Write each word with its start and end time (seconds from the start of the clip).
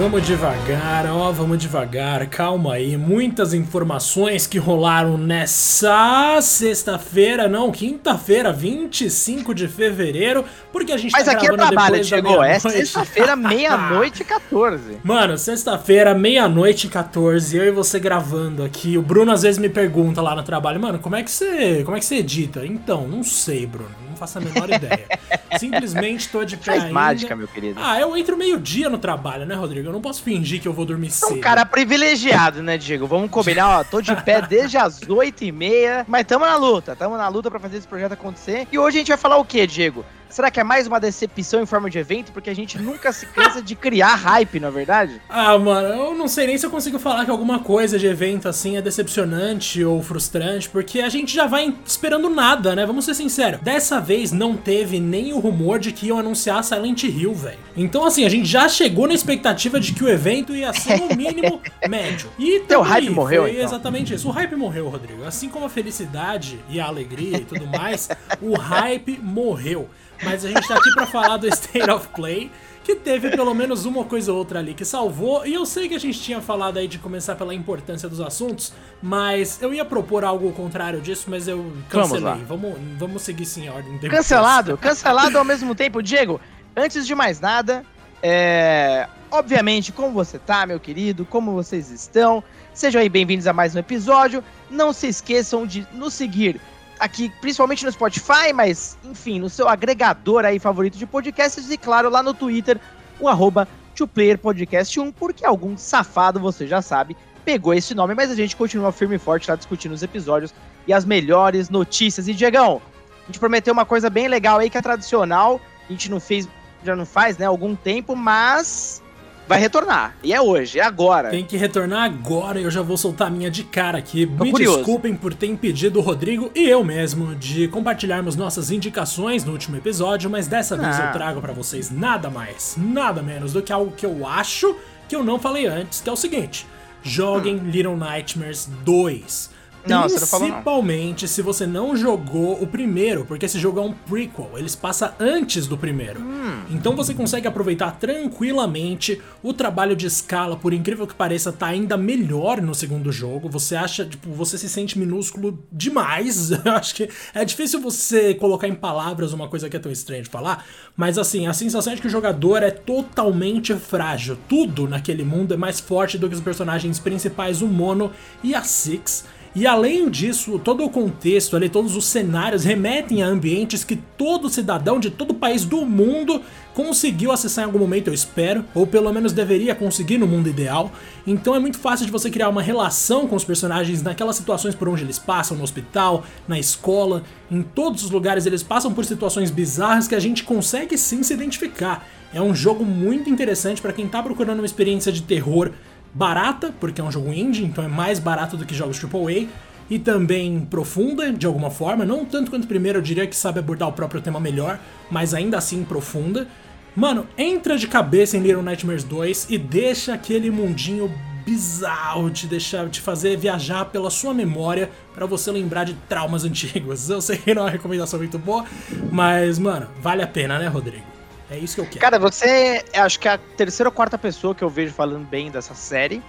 vamos 0.00 0.26
devagar, 0.26 1.04
ó, 1.12 1.30
vamos 1.30 1.58
devagar, 1.58 2.26
calma 2.28 2.72
aí. 2.72 2.96
Muitas 2.96 3.52
informações 3.52 4.46
que 4.46 4.56
rolaram 4.56 5.18
nessa 5.18 6.38
sexta-feira, 6.40 7.46
não, 7.46 7.70
quinta-feira, 7.70 8.50
25 8.50 9.54
de 9.54 9.68
fevereiro, 9.68 10.42
porque 10.72 10.92
a 10.92 10.96
gente 10.96 11.12
Mas 11.12 11.26
tá 11.26 11.32
aqui 11.32 11.44
é 11.44 11.48
gravando 11.48 11.74
trabalho, 11.74 12.02
chegou. 12.02 12.42
É 12.42 12.58
sexta-feira, 12.58 13.36
meia-noite 13.36 14.22
e 14.22 14.24
14. 14.24 15.00
Mano, 15.04 15.36
sexta-feira, 15.36 16.14
meia-noite 16.14 16.86
e 16.86 16.90
14, 16.90 17.54
eu 17.58 17.66
e 17.66 17.70
você 17.70 18.00
gravando 18.00 18.64
aqui. 18.64 18.96
O 18.96 19.02
Bruno 19.02 19.30
às 19.30 19.42
vezes 19.42 19.58
me 19.58 19.68
pergunta 19.68 20.22
lá 20.22 20.34
no 20.34 20.42
trabalho, 20.42 20.80
mano, 20.80 20.98
como 20.98 21.14
é 21.14 21.22
que 21.22 21.30
você, 21.30 21.82
como 21.84 21.94
é 21.94 22.00
que 22.00 22.06
você 22.06 22.14
edita? 22.16 22.64
Então, 22.64 23.06
não 23.06 23.22
sei, 23.22 23.66
Bruno, 23.66 23.90
faço 24.20 24.38
a 24.38 24.40
menor 24.40 24.68
ideia. 24.70 25.06
Simplesmente 25.58 26.28
tô 26.28 26.44
de 26.44 26.56
pé 26.56 26.64
Faz 26.64 26.82
ainda. 26.82 26.94
mágica, 26.94 27.34
meu 27.34 27.48
querido. 27.48 27.80
Ah, 27.82 27.98
eu 27.98 28.16
entro 28.16 28.36
meio-dia 28.36 28.88
no 28.88 28.98
trabalho, 28.98 29.44
né, 29.44 29.54
Rodrigo? 29.54 29.88
Eu 29.88 29.92
não 29.92 30.00
posso 30.00 30.22
fingir 30.22 30.60
que 30.60 30.68
eu 30.68 30.72
vou 30.72 30.84
dormir 30.84 31.08
É 31.08 31.10
cedo. 31.10 31.34
um 31.34 31.40
cara 31.40 31.64
privilegiado, 31.66 32.62
né, 32.62 32.78
Diego? 32.78 33.06
Vamos 33.06 33.30
combinar, 33.30 33.80
ó. 33.80 33.84
Tô 33.84 34.00
de 34.00 34.14
pé 34.22 34.40
desde 34.42 34.76
as 34.78 35.00
8h30, 35.00 36.04
mas 36.06 36.24
tamo 36.26 36.44
na 36.46 36.56
luta. 36.56 36.94
Tamo 36.94 37.16
na 37.16 37.26
luta 37.28 37.50
pra 37.50 37.58
fazer 37.58 37.78
esse 37.78 37.88
projeto 37.88 38.12
acontecer. 38.12 38.68
E 38.70 38.78
hoje 38.78 38.98
a 38.98 39.00
gente 39.00 39.08
vai 39.08 39.16
falar 39.18 39.38
o 39.38 39.44
quê, 39.44 39.66
Diego? 39.66 40.04
Será 40.30 40.48
que 40.48 40.60
é 40.60 40.64
mais 40.64 40.86
uma 40.86 41.00
decepção 41.00 41.60
em 41.60 41.66
forma 41.66 41.90
de 41.90 41.98
evento? 41.98 42.30
Porque 42.30 42.48
a 42.48 42.54
gente 42.54 42.78
nunca 42.78 43.12
se 43.12 43.26
cansa 43.26 43.60
de 43.60 43.74
criar 43.74 44.14
hype, 44.14 44.60
não 44.60 44.68
é 44.68 44.70
verdade? 44.70 45.20
Ah, 45.28 45.58
mano, 45.58 45.88
eu 45.88 46.14
não 46.14 46.28
sei 46.28 46.46
nem 46.46 46.56
se 46.56 46.64
eu 46.64 46.70
consigo 46.70 47.00
falar 47.00 47.24
que 47.24 47.30
alguma 47.32 47.58
coisa 47.58 47.98
de 47.98 48.06
evento 48.06 48.48
assim 48.48 48.76
é 48.76 48.82
decepcionante 48.82 49.84
ou 49.84 50.00
frustrante, 50.02 50.68
porque 50.68 51.00
a 51.00 51.08
gente 51.08 51.34
já 51.34 51.46
vai 51.48 51.74
esperando 51.84 52.30
nada, 52.30 52.76
né? 52.76 52.86
Vamos 52.86 53.04
ser 53.04 53.14
sinceros. 53.14 53.60
Dessa 53.60 54.00
vez 54.00 54.30
não 54.30 54.56
teve 54.56 55.00
nem 55.00 55.32
o 55.32 55.40
rumor 55.40 55.80
de 55.80 55.90
que 55.90 56.06
iam 56.06 56.18
anunciar 56.18 56.62
Silent 56.62 57.02
Hill, 57.02 57.34
velho. 57.34 57.58
Então, 57.76 58.04
assim, 58.06 58.24
a 58.24 58.28
gente 58.28 58.46
já 58.46 58.68
chegou 58.68 59.08
na 59.08 59.14
expectativa 59.14 59.80
de 59.80 59.92
que 59.92 60.04
o 60.04 60.08
evento 60.08 60.54
ia 60.54 60.72
ser 60.72 60.96
no 61.00 61.08
mínimo 61.16 61.60
médio. 61.88 62.30
E 62.38 62.60
Teu 62.60 62.82
hype 62.82 63.08
aí, 63.08 63.14
morreu, 63.14 63.42
foi 63.42 63.52
então. 63.52 63.64
exatamente 63.64 64.14
isso. 64.14 64.28
O 64.28 64.30
hype 64.30 64.54
morreu, 64.54 64.88
Rodrigo. 64.88 65.24
Assim 65.24 65.48
como 65.48 65.66
a 65.66 65.68
felicidade 65.68 66.60
e 66.68 66.78
a 66.78 66.86
alegria 66.86 67.38
e 67.38 67.44
tudo 67.44 67.66
mais, 67.66 68.08
o 68.40 68.54
hype 68.56 69.18
morreu. 69.20 69.88
Mas 70.22 70.44
a 70.44 70.48
gente 70.48 70.66
tá 70.66 70.76
aqui 70.76 70.92
pra 70.92 71.06
falar 71.06 71.36
do 71.38 71.48
State 71.48 71.90
of 71.90 72.08
Play, 72.08 72.50
que 72.84 72.94
teve 72.94 73.30
pelo 73.30 73.54
menos 73.54 73.84
uma 73.84 74.04
coisa 74.04 74.32
ou 74.32 74.38
outra 74.38 74.58
ali 74.58 74.74
que 74.74 74.84
salvou. 74.84 75.46
E 75.46 75.54
eu 75.54 75.64
sei 75.64 75.88
que 75.88 75.94
a 75.94 75.98
gente 75.98 76.20
tinha 76.20 76.40
falado 76.40 76.78
aí 76.78 76.86
de 76.86 76.98
começar 76.98 77.34
pela 77.36 77.54
importância 77.54 78.08
dos 78.08 78.20
assuntos, 78.20 78.72
mas 79.02 79.60
eu 79.62 79.72
ia 79.72 79.84
propor 79.84 80.24
algo 80.24 80.52
contrário 80.52 81.00
disso, 81.00 81.26
mas 81.28 81.48
eu 81.48 81.72
cancelei. 81.88 82.24
lá. 82.24 82.38
Vamos, 82.46 82.74
vamos, 82.98 83.22
seguir 83.22 83.46
sim 83.46 83.68
a 83.68 83.72
ordem. 83.72 83.94
depois. 83.94 84.12
Cancelado, 84.12 84.76
cancelado 84.76 85.38
ao 85.38 85.44
mesmo 85.44 85.74
tempo. 85.74 86.02
Diego, 86.02 86.40
antes 86.76 87.06
de 87.06 87.14
mais 87.14 87.40
nada, 87.40 87.84
é... 88.22 89.08
obviamente, 89.30 89.92
como 89.92 90.12
você 90.12 90.38
tá, 90.38 90.66
meu 90.66 90.78
querido? 90.78 91.24
Como 91.24 91.52
vocês 91.52 91.90
estão? 91.90 92.42
Sejam 92.74 93.00
aí 93.00 93.08
bem-vindos 93.08 93.46
a 93.46 93.52
mais 93.52 93.74
um 93.74 93.78
episódio. 93.78 94.44
Não 94.70 94.92
se 94.92 95.06
esqueçam 95.08 95.66
de 95.66 95.86
nos 95.92 96.14
seguir 96.14 96.60
aqui, 97.00 97.32
principalmente 97.40 97.84
no 97.84 97.90
Spotify, 97.90 98.52
mas, 98.54 98.96
enfim, 99.02 99.40
no 99.40 99.48
seu 99.48 99.68
agregador 99.68 100.44
aí 100.44 100.58
favorito 100.58 100.98
de 100.98 101.06
podcasts 101.06 101.70
e, 101.70 101.76
claro, 101.76 102.10
lá 102.10 102.22
no 102.22 102.34
Twitter, 102.34 102.78
o 103.18 103.26
arroba 103.26 103.66
TwoPlayerPodcast1, 103.96 105.12
porque 105.18 105.44
algum 105.44 105.76
safado, 105.76 106.38
você 106.38 106.66
já 106.66 106.82
sabe, 106.82 107.16
pegou 107.44 107.74
esse 107.74 107.94
nome, 107.94 108.14
mas 108.14 108.30
a 108.30 108.34
gente 108.34 108.54
continua 108.54 108.92
firme 108.92 109.16
e 109.16 109.18
forte 109.18 109.50
lá 109.50 109.56
discutindo 109.56 109.92
os 109.92 110.02
episódios 110.02 110.54
e 110.86 110.92
as 110.92 111.04
melhores 111.04 111.70
notícias. 111.70 112.28
E, 112.28 112.34
Diegão, 112.34 112.80
a 113.22 113.26
gente 113.26 113.38
prometeu 113.38 113.72
uma 113.72 113.86
coisa 113.86 114.10
bem 114.10 114.28
legal 114.28 114.58
aí 114.58 114.68
que 114.68 114.78
é 114.78 114.82
tradicional. 114.82 115.60
A 115.88 115.92
gente 115.92 116.10
não 116.10 116.20
fez, 116.20 116.46
já 116.84 116.94
não 116.94 117.06
faz, 117.06 117.38
né, 117.38 117.46
algum 117.46 117.74
tempo, 117.74 118.14
mas 118.14 119.02
vai 119.50 119.58
retornar. 119.58 120.14
E 120.22 120.32
é 120.32 120.40
hoje, 120.40 120.78
é 120.78 120.82
agora. 120.84 121.28
Tem 121.30 121.44
que 121.44 121.56
retornar 121.56 122.04
agora 122.04 122.60
e 122.60 122.62
eu 122.62 122.70
já 122.70 122.82
vou 122.82 122.96
soltar 122.96 123.26
a 123.26 123.30
minha 123.30 123.50
de 123.50 123.64
cara 123.64 123.98
aqui. 123.98 124.24
Tô 124.24 124.44
Me 124.44 124.52
curioso. 124.52 124.76
desculpem 124.76 125.12
por 125.16 125.34
ter 125.34 125.48
impedido 125.48 125.98
o 125.98 126.02
Rodrigo 126.02 126.52
e 126.54 126.68
eu 126.68 126.84
mesmo 126.84 127.34
de 127.34 127.66
compartilharmos 127.66 128.36
nossas 128.36 128.70
indicações 128.70 129.44
no 129.44 129.50
último 129.50 129.76
episódio, 129.76 130.30
mas 130.30 130.46
dessa 130.46 130.76
vez 130.76 130.96
Ah. 131.00 131.06
eu 131.06 131.12
trago 131.12 131.40
pra 131.40 131.52
vocês 131.52 131.90
nada 131.90 132.30
mais, 132.30 132.76
nada 132.78 133.22
menos 133.22 133.52
do 133.52 133.60
que 133.60 133.72
algo 133.72 133.90
que 133.90 134.06
eu 134.06 134.24
acho 134.24 134.76
que 135.08 135.16
eu 135.16 135.24
não 135.24 135.36
falei 135.36 135.66
antes, 135.66 136.00
que 136.00 136.08
é 136.08 136.12
o 136.12 136.16
seguinte: 136.16 136.64
joguem 137.02 137.56
Little 137.56 137.96
Nightmares 137.96 138.70
2. 138.84 139.50
Não, 139.86 140.02
você 140.02 140.20
não 140.20 140.26
falou 140.26 140.48
não. 140.48 140.54
Principalmente 140.54 141.28
se 141.28 141.42
você 141.42 141.66
não 141.66 141.96
jogou 141.96 142.62
o 142.62 142.66
primeiro, 142.66 143.24
porque 143.24 143.46
esse 143.46 143.58
jogo 143.58 143.80
é 143.80 143.82
um 143.82 143.92
prequel, 143.92 144.50
eles 144.56 144.74
passam 144.74 145.10
antes 145.18 145.66
do 145.66 145.76
primeiro. 145.76 146.20
Hum. 146.20 146.62
Então 146.70 146.94
você 146.94 147.14
consegue 147.14 147.46
aproveitar 147.46 147.92
tranquilamente 147.92 149.20
o 149.42 149.52
trabalho 149.52 149.96
de 149.96 150.06
escala, 150.06 150.56
por 150.56 150.72
incrível 150.72 151.06
que 151.06 151.14
pareça, 151.14 151.52
tá 151.52 151.66
ainda 151.66 151.96
melhor 151.96 152.60
no 152.60 152.74
segundo 152.74 153.10
jogo. 153.10 153.48
Você 153.48 153.74
acha, 153.74 154.04
tipo, 154.04 154.30
você 154.32 154.58
se 154.58 154.68
sente 154.68 154.98
minúsculo 154.98 155.58
demais. 155.72 156.50
Eu 156.64 156.72
acho 156.72 156.94
que 156.94 157.08
é 157.34 157.44
difícil 157.44 157.80
você 157.80 158.34
colocar 158.34 158.68
em 158.68 158.74
palavras 158.74 159.32
uma 159.32 159.48
coisa 159.48 159.68
que 159.68 159.76
é 159.76 159.80
tão 159.80 159.90
estranha 159.90 160.22
de 160.22 160.28
falar, 160.28 160.64
mas 160.96 161.18
assim, 161.18 161.46
a 161.46 161.52
sensação 161.52 161.92
é 161.92 161.96
de 161.96 162.02
que 162.02 162.08
o 162.08 162.10
jogador 162.10 162.62
é 162.62 162.70
totalmente 162.70 163.74
frágil. 163.74 164.36
Tudo 164.48 164.88
naquele 164.88 165.24
mundo 165.24 165.54
é 165.54 165.56
mais 165.56 165.80
forte 165.80 166.18
do 166.18 166.28
que 166.28 166.34
os 166.34 166.40
personagens 166.40 166.98
principais, 166.98 167.62
o 167.62 167.66
Mono 167.66 168.12
e 168.42 168.54
a 168.54 168.62
Six. 168.62 169.24
E 169.52 169.66
além 169.66 170.08
disso, 170.08 170.60
todo 170.60 170.84
o 170.84 170.88
contexto 170.88 171.56
ali, 171.56 171.68
todos 171.68 171.96
os 171.96 172.04
cenários 172.04 172.62
remetem 172.62 173.20
a 173.20 173.26
ambientes 173.26 173.82
que 173.82 173.96
todo 173.96 174.48
cidadão 174.48 175.00
de 175.00 175.10
todo 175.10 175.34
país 175.34 175.64
do 175.64 175.84
mundo 175.84 176.40
conseguiu 176.72 177.32
acessar 177.32 177.64
em 177.64 177.66
algum 177.66 177.80
momento, 177.80 178.06
eu 178.06 178.14
espero, 178.14 178.64
ou 178.72 178.86
pelo 178.86 179.12
menos 179.12 179.32
deveria 179.32 179.74
conseguir 179.74 180.18
no 180.18 180.26
mundo 180.26 180.48
ideal. 180.48 180.92
Então 181.26 181.52
é 181.52 181.58
muito 181.58 181.78
fácil 181.78 182.06
de 182.06 182.12
você 182.12 182.30
criar 182.30 182.48
uma 182.48 182.62
relação 182.62 183.26
com 183.26 183.34
os 183.34 183.42
personagens 183.42 184.02
naquelas 184.02 184.36
situações 184.36 184.76
por 184.76 184.88
onde 184.88 185.02
eles 185.02 185.18
passam, 185.18 185.56
no 185.56 185.64
hospital, 185.64 186.24
na 186.46 186.56
escola, 186.56 187.24
em 187.50 187.60
todos 187.60 188.04
os 188.04 188.10
lugares 188.12 188.46
eles 188.46 188.62
passam 188.62 188.94
por 188.94 189.04
situações 189.04 189.50
bizarras 189.50 190.06
que 190.06 190.14
a 190.14 190.20
gente 190.20 190.44
consegue 190.44 190.96
sim 190.96 191.24
se 191.24 191.34
identificar. 191.34 192.06
É 192.32 192.40
um 192.40 192.54
jogo 192.54 192.84
muito 192.84 193.28
interessante 193.28 193.82
para 193.82 193.92
quem 193.92 194.06
tá 194.06 194.22
procurando 194.22 194.60
uma 194.60 194.66
experiência 194.66 195.10
de 195.10 195.22
terror 195.22 195.72
barata, 196.12 196.74
porque 196.80 197.00
é 197.00 197.04
um 197.04 197.12
jogo 197.12 197.32
indie, 197.32 197.64
então 197.64 197.84
é 197.84 197.88
mais 197.88 198.18
barato 198.18 198.56
do 198.56 198.64
que 198.64 198.74
jogos 198.74 199.02
AAA, 199.02 199.48
e 199.88 199.98
também 199.98 200.60
profunda 200.70 201.32
de 201.32 201.46
alguma 201.46 201.70
forma, 201.70 202.04
não 202.04 202.24
tanto 202.24 202.50
quanto 202.50 202.64
o 202.64 202.68
primeiro, 202.68 202.98
eu 202.98 203.02
diria 203.02 203.26
que 203.26 203.34
sabe 203.34 203.58
abordar 203.58 203.88
o 203.88 203.92
próprio 203.92 204.20
tema 204.20 204.38
melhor, 204.38 204.78
mas 205.10 205.34
ainda 205.34 205.58
assim 205.58 205.82
profunda. 205.82 206.46
Mano, 206.94 207.26
entra 207.36 207.76
de 207.76 207.88
cabeça 207.88 208.36
em 208.36 208.40
Little 208.40 208.62
Nightmares 208.62 209.04
2 209.04 209.48
e 209.50 209.58
deixa 209.58 210.14
aquele 210.14 210.50
mundinho 210.50 211.12
bizarro 211.44 212.30
te 212.30 212.46
deixar 212.46 212.88
te 212.88 213.00
fazer 213.00 213.36
viajar 213.36 213.86
pela 213.86 214.10
sua 214.10 214.32
memória 214.32 214.90
pra 215.14 215.26
você 215.26 215.50
lembrar 215.50 215.84
de 215.84 215.94
traumas 216.08 216.44
antigos. 216.44 217.10
Eu 217.10 217.20
sei 217.20 217.38
que 217.38 217.52
não 217.54 217.62
é 217.62 217.64
uma 217.66 217.70
recomendação 217.70 218.18
muito 218.18 218.38
boa, 218.38 218.64
mas 219.10 219.58
mano, 219.58 219.88
vale 220.00 220.22
a 220.22 220.26
pena, 220.26 220.58
né, 220.58 220.68
Rodrigo? 220.68 221.19
É 221.50 221.58
isso 221.58 221.74
que 221.74 221.80
eu 221.80 221.86
quero. 221.86 221.98
Cara, 221.98 222.18
você 222.18 222.84
é, 222.92 223.00
acho 223.00 223.18
que 223.18 223.26
é 223.26 223.32
a 223.32 223.38
terceira 223.38 223.88
ou 223.88 223.92
quarta 223.92 224.16
pessoa 224.16 224.54
que 224.54 224.62
eu 224.62 224.70
vejo 224.70 224.92
falando 224.92 225.26
bem 225.26 225.50
dessa 225.50 225.74
série. 225.74 226.22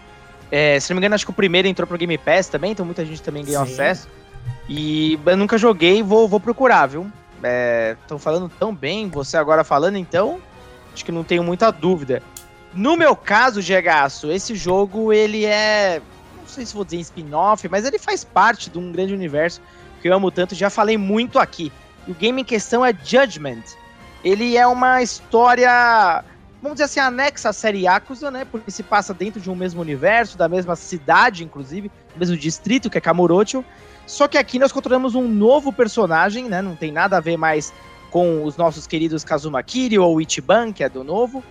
É, 0.52 0.80
se 0.80 0.90
não 0.90 0.96
me 0.96 1.00
engano, 1.00 1.16
acho 1.16 1.26
que 1.26 1.32
o 1.32 1.36
primeiro 1.36 1.68
entrou 1.68 1.88
pro 1.88 1.98
Game 1.98 2.18
Pass 2.18 2.48
também, 2.48 2.72
então 2.72 2.86
muita 2.86 3.06
gente 3.06 3.22
também 3.22 3.46
ganhou 3.46 3.66
Sim. 3.66 3.74
acesso. 3.74 4.08
E 4.68 5.20
eu 5.26 5.38
nunca 5.38 5.58
joguei, 5.58 6.02
vou, 6.02 6.28
vou 6.28 6.40
procurar, 6.40 6.88
viu? 6.88 7.10
Estão 8.02 8.20
falando 8.20 8.50
tão 8.60 8.74
bem, 8.74 9.10
você 9.10 9.38
agora 9.38 9.64
falando, 9.64 9.98
então 9.98 10.40
acho 10.94 11.06
que 11.06 11.12
não 11.12 11.24
tenho 11.24 11.44
muita 11.44 11.72
dúvida. 11.72 12.22
No 12.74 12.96
meu 12.96 13.16
caso, 13.16 13.62
Gegaço, 13.62 14.32
esse 14.32 14.56
jogo 14.56 15.12
ele 15.12 15.46
é. 15.46 16.02
Não 16.38 16.48
sei 16.48 16.66
se 16.66 16.74
vou 16.74 16.84
dizer 16.84 16.98
spin-off, 16.98 17.68
mas 17.70 17.86
ele 17.86 18.00
faz 18.00 18.24
parte 18.24 18.70
de 18.70 18.78
um 18.78 18.92
grande 18.92 19.14
universo 19.14 19.62
que 20.02 20.08
eu 20.08 20.14
amo 20.14 20.32
tanto, 20.32 20.56
já 20.56 20.70
falei 20.70 20.98
muito 20.98 21.38
aqui. 21.38 21.72
O 22.08 22.14
game 22.14 22.42
em 22.42 22.46
questão 22.46 22.86
é 22.86 22.94
Judgment. 23.04 23.64
Ele 24.24 24.56
é 24.56 24.68
uma 24.68 25.02
história, 25.02 26.24
vamos 26.62 26.76
dizer 26.76 26.86
assim, 26.86 27.00
anexa 27.00 27.50
à 27.50 27.54
série 27.54 27.82
Yakuza, 27.82 28.30
né? 28.30 28.46
Porque 28.46 28.70
se 28.70 28.84
passa 28.84 29.14
dentro 29.14 29.42
de 29.42 29.50
um 29.50 29.56
mesmo 29.56 29.82
universo, 29.82 30.38
da 30.38 30.48
mesma 30.48 30.76
cidade, 30.76 31.44
inclusive, 31.44 31.90
do 32.14 32.20
mesmo 32.20 32.38
distrito, 32.38 32.90
que 32.90 32.98
é 32.98 33.02
Kamurocho. 33.02 33.66
Só 34.06 34.28
que 34.28 34.38
aqui 34.38 34.60
nós 34.60 34.72
controlamos 34.72 35.16
um 35.16 35.28
novo 35.28 35.74
personagem, 35.74 36.46
né? 36.46 36.62
Não 36.62 36.76
tem 36.76 36.92
nada 36.92 37.18
a 37.18 37.20
ver 37.20 37.38
mais 37.38 37.74
com 38.12 38.44
os 38.44 38.58
nossos 38.58 38.86
queridos 38.86 39.24
Kazuma 39.24 39.64
Kiryu 39.64 40.04
ou 40.04 40.22
Ichiban, 40.22 40.74
que 40.74 40.84
é 40.84 40.90
do 40.90 41.04
novo, 41.04 41.44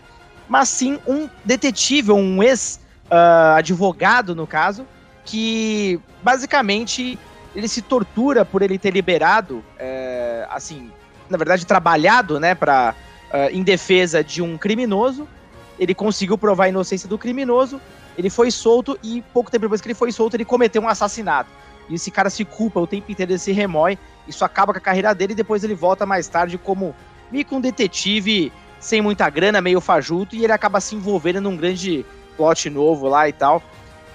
mas 0.48 0.68
sim 0.68 0.98
um 1.08 1.28
detetive, 1.44 2.12
um 2.12 2.42
ex-advogado, 2.42 4.34
no 4.34 4.46
caso, 4.46 4.86
que 5.24 5.98
basicamente 6.22 7.18
ele 7.56 7.66
se 7.66 7.80
tortura 7.82 8.44
por 8.44 8.62
ele 8.62 8.78
ter 8.78 8.92
liberado, 8.92 9.64
é, 9.78 10.46
assim, 10.50 10.92
na 11.30 11.38
verdade, 11.38 11.64
trabalhado, 11.64 12.40
né, 12.40 12.54
pra, 12.54 12.94
eh, 13.32 13.50
em 13.52 13.62
defesa 13.62 14.22
de 14.22 14.42
um 14.42 14.58
criminoso. 14.58 15.26
Ele 15.78 15.94
conseguiu 15.94 16.36
provar 16.36 16.64
a 16.64 16.68
inocência 16.68 17.08
do 17.08 17.16
criminoso. 17.16 17.80
Ele 18.18 18.28
foi 18.28 18.50
solto 18.50 18.98
e 19.02 19.22
pouco 19.32 19.50
tempo 19.50 19.62
depois 19.62 19.80
que 19.80 19.86
ele 19.86 19.94
foi 19.94 20.12
solto, 20.12 20.34
ele 20.34 20.44
cometeu 20.44 20.82
um 20.82 20.88
assassinato. 20.88 21.48
E 21.88 21.94
esse 21.94 22.10
cara 22.10 22.28
se 22.28 22.44
culpa 22.44 22.80
o 22.80 22.86
tempo 22.86 23.10
inteiro, 23.10 23.32
ele 23.32 23.38
se 23.38 23.52
remói. 23.52 23.98
Isso 24.28 24.44
acaba 24.44 24.72
com 24.72 24.78
a 24.78 24.82
carreira 24.82 25.14
dele 25.14 25.32
e 25.32 25.36
depois 25.36 25.64
ele 25.64 25.74
volta 25.74 26.04
mais 26.04 26.28
tarde 26.28 26.58
como 26.58 26.94
meio 27.30 27.44
que 27.44 27.54
um 27.54 27.60
detetive 27.60 28.52
sem 28.78 29.00
muita 29.00 29.28
grana, 29.28 29.60
meio 29.60 29.80
fajuto, 29.80 30.34
e 30.34 30.42
ele 30.42 30.52
acaba 30.52 30.80
se 30.80 30.94
envolvendo 30.96 31.40
num 31.40 31.56
grande 31.56 32.04
plot 32.36 32.68
novo 32.70 33.08
lá 33.08 33.28
e 33.28 33.32
tal. 33.32 33.62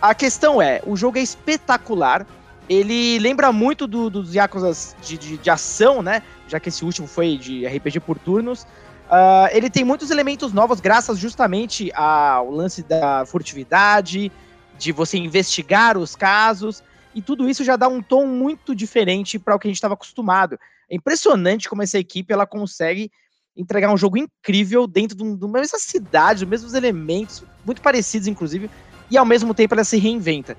A 0.01 0.13
questão 0.13 0.61
é, 0.61 0.81
o 0.85 0.95
jogo 0.95 1.17
é 1.17 1.21
espetacular, 1.21 2.25
ele 2.69 3.19
lembra 3.19 3.51
muito 3.51 3.85
do, 3.87 4.09
dos 4.09 4.33
Yakuza 4.33 4.71
de, 5.01 5.17
de, 5.17 5.37
de, 5.37 5.49
ação, 5.49 6.01
né? 6.01 6.21
Já 6.47 6.59
que 6.59 6.69
esse 6.69 6.83
último 6.83 7.07
foi 7.07 7.37
de 7.37 7.65
RPG 7.65 7.99
por 7.99 8.17
turnos. 8.17 8.63
Uh, 8.63 9.47
ele 9.51 9.69
tem 9.69 9.83
muitos 9.83 10.09
elementos 10.09 10.51
novos, 10.51 10.79
graças 10.79 11.19
justamente 11.19 11.91
ao 11.93 12.49
lance 12.49 12.81
da 12.81 13.23
furtividade, 13.25 14.31
de 14.79 14.91
você 14.91 15.17
investigar 15.17 15.97
os 15.97 16.15
casos, 16.15 16.83
e 17.13 17.21
tudo 17.21 17.47
isso 17.47 17.63
já 17.63 17.75
dá 17.75 17.87
um 17.87 18.01
tom 18.01 18.25
muito 18.25 18.73
diferente 18.75 19.37
para 19.37 19.55
o 19.55 19.59
que 19.59 19.67
a 19.67 19.69
gente 19.69 19.77
estava 19.77 19.93
acostumado. 19.93 20.59
É 20.89 20.95
impressionante 20.95 21.69
como 21.69 21.83
essa 21.83 21.99
equipe 21.99 22.33
ela 22.33 22.47
consegue 22.47 23.11
entregar 23.55 23.93
um 23.93 23.97
jogo 23.97 24.17
incrível 24.17 24.85
dentro 24.85 25.15
de, 25.15 25.37
de 25.37 25.45
uma 25.45 25.59
mesma 25.59 25.79
cidade, 25.79 26.41
dos 26.41 26.49
mesmos 26.49 26.73
elementos, 26.73 27.43
muito 27.63 27.81
parecidos, 27.81 28.27
inclusive, 28.27 28.69
e 29.09 29.17
ao 29.17 29.25
mesmo 29.25 29.53
tempo 29.53 29.73
ela 29.75 29.83
se 29.83 29.97
reinventa. 29.97 30.57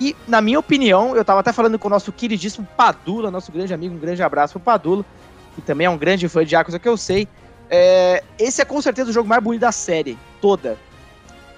E, 0.00 0.16
na 0.26 0.40
minha 0.40 0.58
opinião, 0.58 1.14
eu 1.14 1.20
estava 1.20 1.40
até 1.40 1.52
falando 1.52 1.78
com 1.78 1.86
o 1.86 1.90
nosso 1.90 2.10
queridíssimo 2.10 2.66
Padula, 2.74 3.30
nosso 3.30 3.52
grande 3.52 3.74
amigo, 3.74 3.94
um 3.94 3.98
grande 3.98 4.22
abraço 4.22 4.54
pro 4.54 4.60
Padula, 4.60 5.04
que 5.54 5.60
também 5.60 5.86
é 5.86 5.90
um 5.90 5.98
grande 5.98 6.26
fã 6.26 6.42
de 6.42 6.54
Yakuza 6.54 6.78
que 6.78 6.88
eu 6.88 6.96
sei. 6.96 7.28
É, 7.68 8.24
esse 8.38 8.62
é 8.62 8.64
com 8.64 8.80
certeza 8.80 9.10
o 9.10 9.12
jogo 9.12 9.28
mais 9.28 9.42
bonito 9.42 9.60
da 9.60 9.72
série 9.72 10.18
toda. 10.40 10.78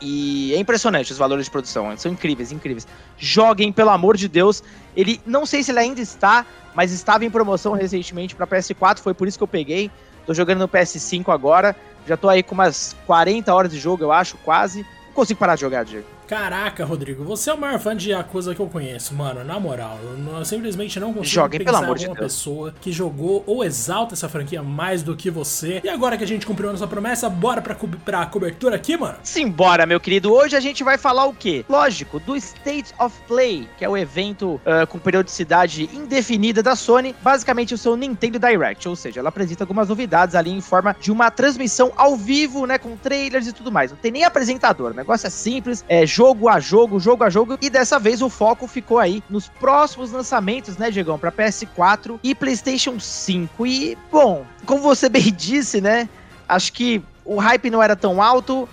E 0.00 0.52
é 0.52 0.58
impressionante 0.58 1.12
os 1.12 1.18
valores 1.18 1.44
de 1.44 1.50
produção, 1.52 1.96
são 1.96 2.10
incríveis, 2.10 2.50
incríveis. 2.50 2.88
Joguem, 3.16 3.72
pelo 3.72 3.90
amor 3.90 4.16
de 4.16 4.26
Deus. 4.26 4.60
Ele, 4.96 5.20
não 5.24 5.46
sei 5.46 5.62
se 5.62 5.70
ele 5.70 5.78
ainda 5.78 6.00
está, 6.00 6.44
mas 6.74 6.90
estava 6.90 7.24
em 7.24 7.30
promoção 7.30 7.74
recentemente 7.74 8.34
para 8.34 8.44
PS4, 8.44 8.98
foi 8.98 9.14
por 9.14 9.28
isso 9.28 9.38
que 9.38 9.44
eu 9.44 9.48
peguei. 9.48 9.88
Tô 10.26 10.34
jogando 10.34 10.58
no 10.58 10.68
PS5 10.68 11.32
agora. 11.32 11.76
Já 12.08 12.16
tô 12.16 12.28
aí 12.28 12.42
com 12.42 12.54
umas 12.54 12.96
40 13.06 13.54
horas 13.54 13.70
de 13.70 13.78
jogo, 13.78 14.02
eu 14.02 14.10
acho, 14.10 14.36
quase. 14.38 14.82
Não 15.06 15.14
consigo 15.14 15.38
parar 15.38 15.54
de 15.54 15.60
jogar, 15.60 15.84
Diego. 15.84 16.06
Caraca, 16.32 16.82
Rodrigo, 16.86 17.22
você 17.22 17.50
é 17.50 17.52
o 17.52 17.58
maior 17.60 17.78
fã 17.78 17.94
de 17.94 18.08
Yakuza 18.08 18.54
que 18.54 18.60
eu 18.60 18.66
conheço, 18.66 19.14
mano. 19.14 19.44
Na 19.44 19.60
moral, 19.60 19.98
eu, 20.02 20.38
eu 20.38 20.44
simplesmente 20.46 20.98
não 20.98 21.12
consigo 21.12 21.26
Joguem, 21.26 21.58
pensar 21.58 21.72
pelo 21.72 21.84
amor 21.84 21.98
em 21.98 22.04
alguma 22.04 22.14
de 22.14 22.22
pessoa 22.22 22.74
que 22.80 22.90
jogou 22.90 23.44
ou 23.46 23.62
exalta 23.62 24.14
essa 24.14 24.30
franquia 24.30 24.62
mais 24.62 25.02
do 25.02 25.14
que 25.14 25.30
você. 25.30 25.82
E 25.84 25.90
agora 25.90 26.16
que 26.16 26.24
a 26.24 26.26
gente 26.26 26.46
cumpriu 26.46 26.70
a 26.70 26.72
nossa 26.72 26.86
promessa, 26.86 27.28
bora 27.28 27.60
pra, 27.60 27.74
co 27.74 27.86
pra 27.86 28.24
cobertura 28.24 28.76
aqui, 28.76 28.96
mano? 28.96 29.18
Simbora, 29.22 29.84
meu 29.84 30.00
querido. 30.00 30.32
Hoje 30.32 30.56
a 30.56 30.60
gente 30.60 30.82
vai 30.82 30.96
falar 30.96 31.26
o 31.26 31.34
quê? 31.34 31.66
Lógico, 31.68 32.18
do 32.18 32.34
State 32.34 32.94
of 32.98 33.14
Play, 33.28 33.68
que 33.76 33.84
é 33.84 33.88
o 33.90 33.94
evento 33.94 34.58
uh, 34.64 34.86
com 34.88 34.98
periodicidade 34.98 35.90
indefinida 35.92 36.62
da 36.62 36.74
Sony, 36.74 37.14
basicamente 37.20 37.74
o 37.74 37.78
seu 37.78 37.94
Nintendo 37.94 38.38
Direct, 38.38 38.88
ou 38.88 38.96
seja, 38.96 39.20
ela 39.20 39.28
apresenta 39.28 39.64
algumas 39.64 39.90
novidades 39.90 40.34
ali 40.34 40.50
em 40.50 40.62
forma 40.62 40.96
de 40.98 41.12
uma 41.12 41.30
transmissão 41.30 41.92
ao 41.94 42.16
vivo, 42.16 42.66
né, 42.66 42.78
com 42.78 42.96
trailers 42.96 43.46
e 43.46 43.52
tudo 43.52 43.70
mais. 43.70 43.90
Não 43.90 43.98
tem 43.98 44.10
nem 44.10 44.24
apresentador, 44.24 44.92
o 44.92 44.94
negócio 44.94 45.26
é 45.26 45.30
simples, 45.30 45.84
é 45.86 46.06
jogo 46.06 46.21
a 46.48 46.60
jogo, 46.60 47.00
jogo 47.00 47.24
a 47.24 47.30
jogo, 47.30 47.58
e 47.60 47.68
dessa 47.68 47.98
vez 47.98 48.22
o 48.22 48.28
foco 48.28 48.66
ficou 48.66 48.98
aí 48.98 49.22
nos 49.28 49.48
próximos 49.48 50.12
lançamentos, 50.12 50.76
né, 50.76 50.90
Diegão, 50.90 51.18
para 51.18 51.32
PS4 51.32 52.18
e 52.22 52.34
PlayStation 52.34 52.98
5. 52.98 53.66
E, 53.66 53.98
bom, 54.10 54.44
como 54.64 54.80
você 54.80 55.08
bem 55.10 55.32
disse, 55.32 55.80
né, 55.80 56.08
acho 56.48 56.72
que 56.72 57.02
o 57.24 57.36
hype 57.36 57.70
não 57.70 57.82
era 57.82 57.96
tão 57.96 58.22
alto, 58.22 58.68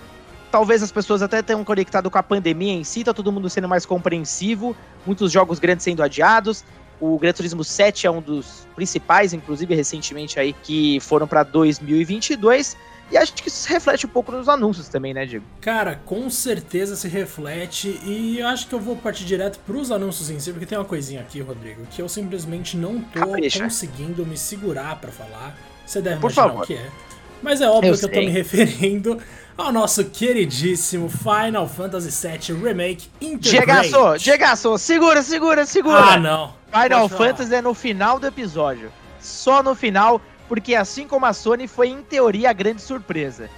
talvez 0.50 0.82
as 0.82 0.92
pessoas 0.92 1.22
até 1.22 1.42
tenham 1.42 1.64
conectado 1.64 2.10
com 2.10 2.18
a 2.18 2.22
pandemia 2.22 2.72
em 2.72 2.84
si, 2.84 3.04
tá 3.04 3.14
todo 3.14 3.32
mundo 3.32 3.48
sendo 3.48 3.68
mais 3.68 3.86
compreensivo, 3.86 4.76
muitos 5.06 5.30
jogos 5.32 5.58
grandes 5.58 5.84
sendo 5.84 6.02
adiados. 6.02 6.64
O 7.00 7.18
Gran 7.18 7.32
Turismo 7.32 7.64
7 7.64 8.06
é 8.06 8.10
um 8.10 8.20
dos 8.20 8.66
principais, 8.76 9.32
inclusive 9.32 9.74
recentemente 9.74 10.38
aí, 10.38 10.52
que 10.52 11.00
foram 11.00 11.26
para 11.26 11.42
2022. 11.42 12.76
E 13.10 13.16
acho 13.16 13.32
que 13.34 13.48
isso 13.48 13.56
se 13.56 13.68
reflete 13.68 14.06
um 14.06 14.08
pouco 14.08 14.30
nos 14.30 14.48
anúncios 14.48 14.88
também, 14.88 15.12
né, 15.12 15.26
Diego? 15.26 15.44
Cara, 15.60 16.00
com 16.06 16.30
certeza 16.30 16.94
se 16.94 17.08
reflete 17.08 18.00
e 18.04 18.40
acho 18.40 18.68
que 18.68 18.72
eu 18.74 18.78
vou 18.78 18.94
partir 18.94 19.24
direto 19.24 19.58
pros 19.66 19.90
anúncios 19.90 20.30
em 20.30 20.38
si, 20.38 20.52
porque 20.52 20.64
tem 20.66 20.78
uma 20.78 20.84
coisinha 20.84 21.20
aqui, 21.20 21.40
Rodrigo, 21.40 21.84
que 21.90 22.00
eu 22.00 22.08
simplesmente 22.08 22.76
não 22.76 23.00
tô 23.00 23.18
Capricha. 23.18 23.64
conseguindo 23.64 24.24
me 24.24 24.36
segurar 24.36 25.00
pra 25.00 25.10
falar. 25.10 25.58
Você 25.84 26.00
deve 26.00 26.20
Por 26.20 26.30
imaginar 26.30 26.48
favor. 26.50 26.62
o 26.62 26.66
que 26.66 26.74
é. 26.74 26.88
Mas 27.42 27.60
é 27.60 27.68
óbvio 27.68 27.92
Eu 27.94 27.98
que 27.98 28.04
eu 28.04 28.08
tô 28.08 28.14
sei. 28.14 28.26
me 28.26 28.30
referindo 28.32 29.18
ao 29.56 29.72
nosso 29.72 30.04
queridíssimo 30.04 31.08
Final 31.08 31.68
Fantasy 31.68 32.10
VII 32.28 32.56
Remake 32.62 33.08
Integrate. 33.20 33.88
Diegaço, 33.90 34.18
Diegaço, 34.18 34.78
segura, 34.78 35.22
segura, 35.22 35.66
segura. 35.66 35.98
Ah, 36.00 36.16
não. 36.18 36.54
Final 36.72 37.08
Pode 37.08 37.14
falar. 37.14 37.28
Fantasy 37.30 37.54
é 37.54 37.62
no 37.62 37.74
final 37.74 38.18
do 38.18 38.26
episódio. 38.26 38.92
Só 39.20 39.62
no 39.62 39.74
final, 39.74 40.20
porque 40.48 40.74
assim 40.74 41.06
como 41.06 41.26
a 41.26 41.32
Sony, 41.32 41.66
foi 41.68 41.88
em 41.88 42.02
teoria 42.02 42.50
a 42.50 42.52
grande 42.52 42.80
surpresa. 42.80 43.50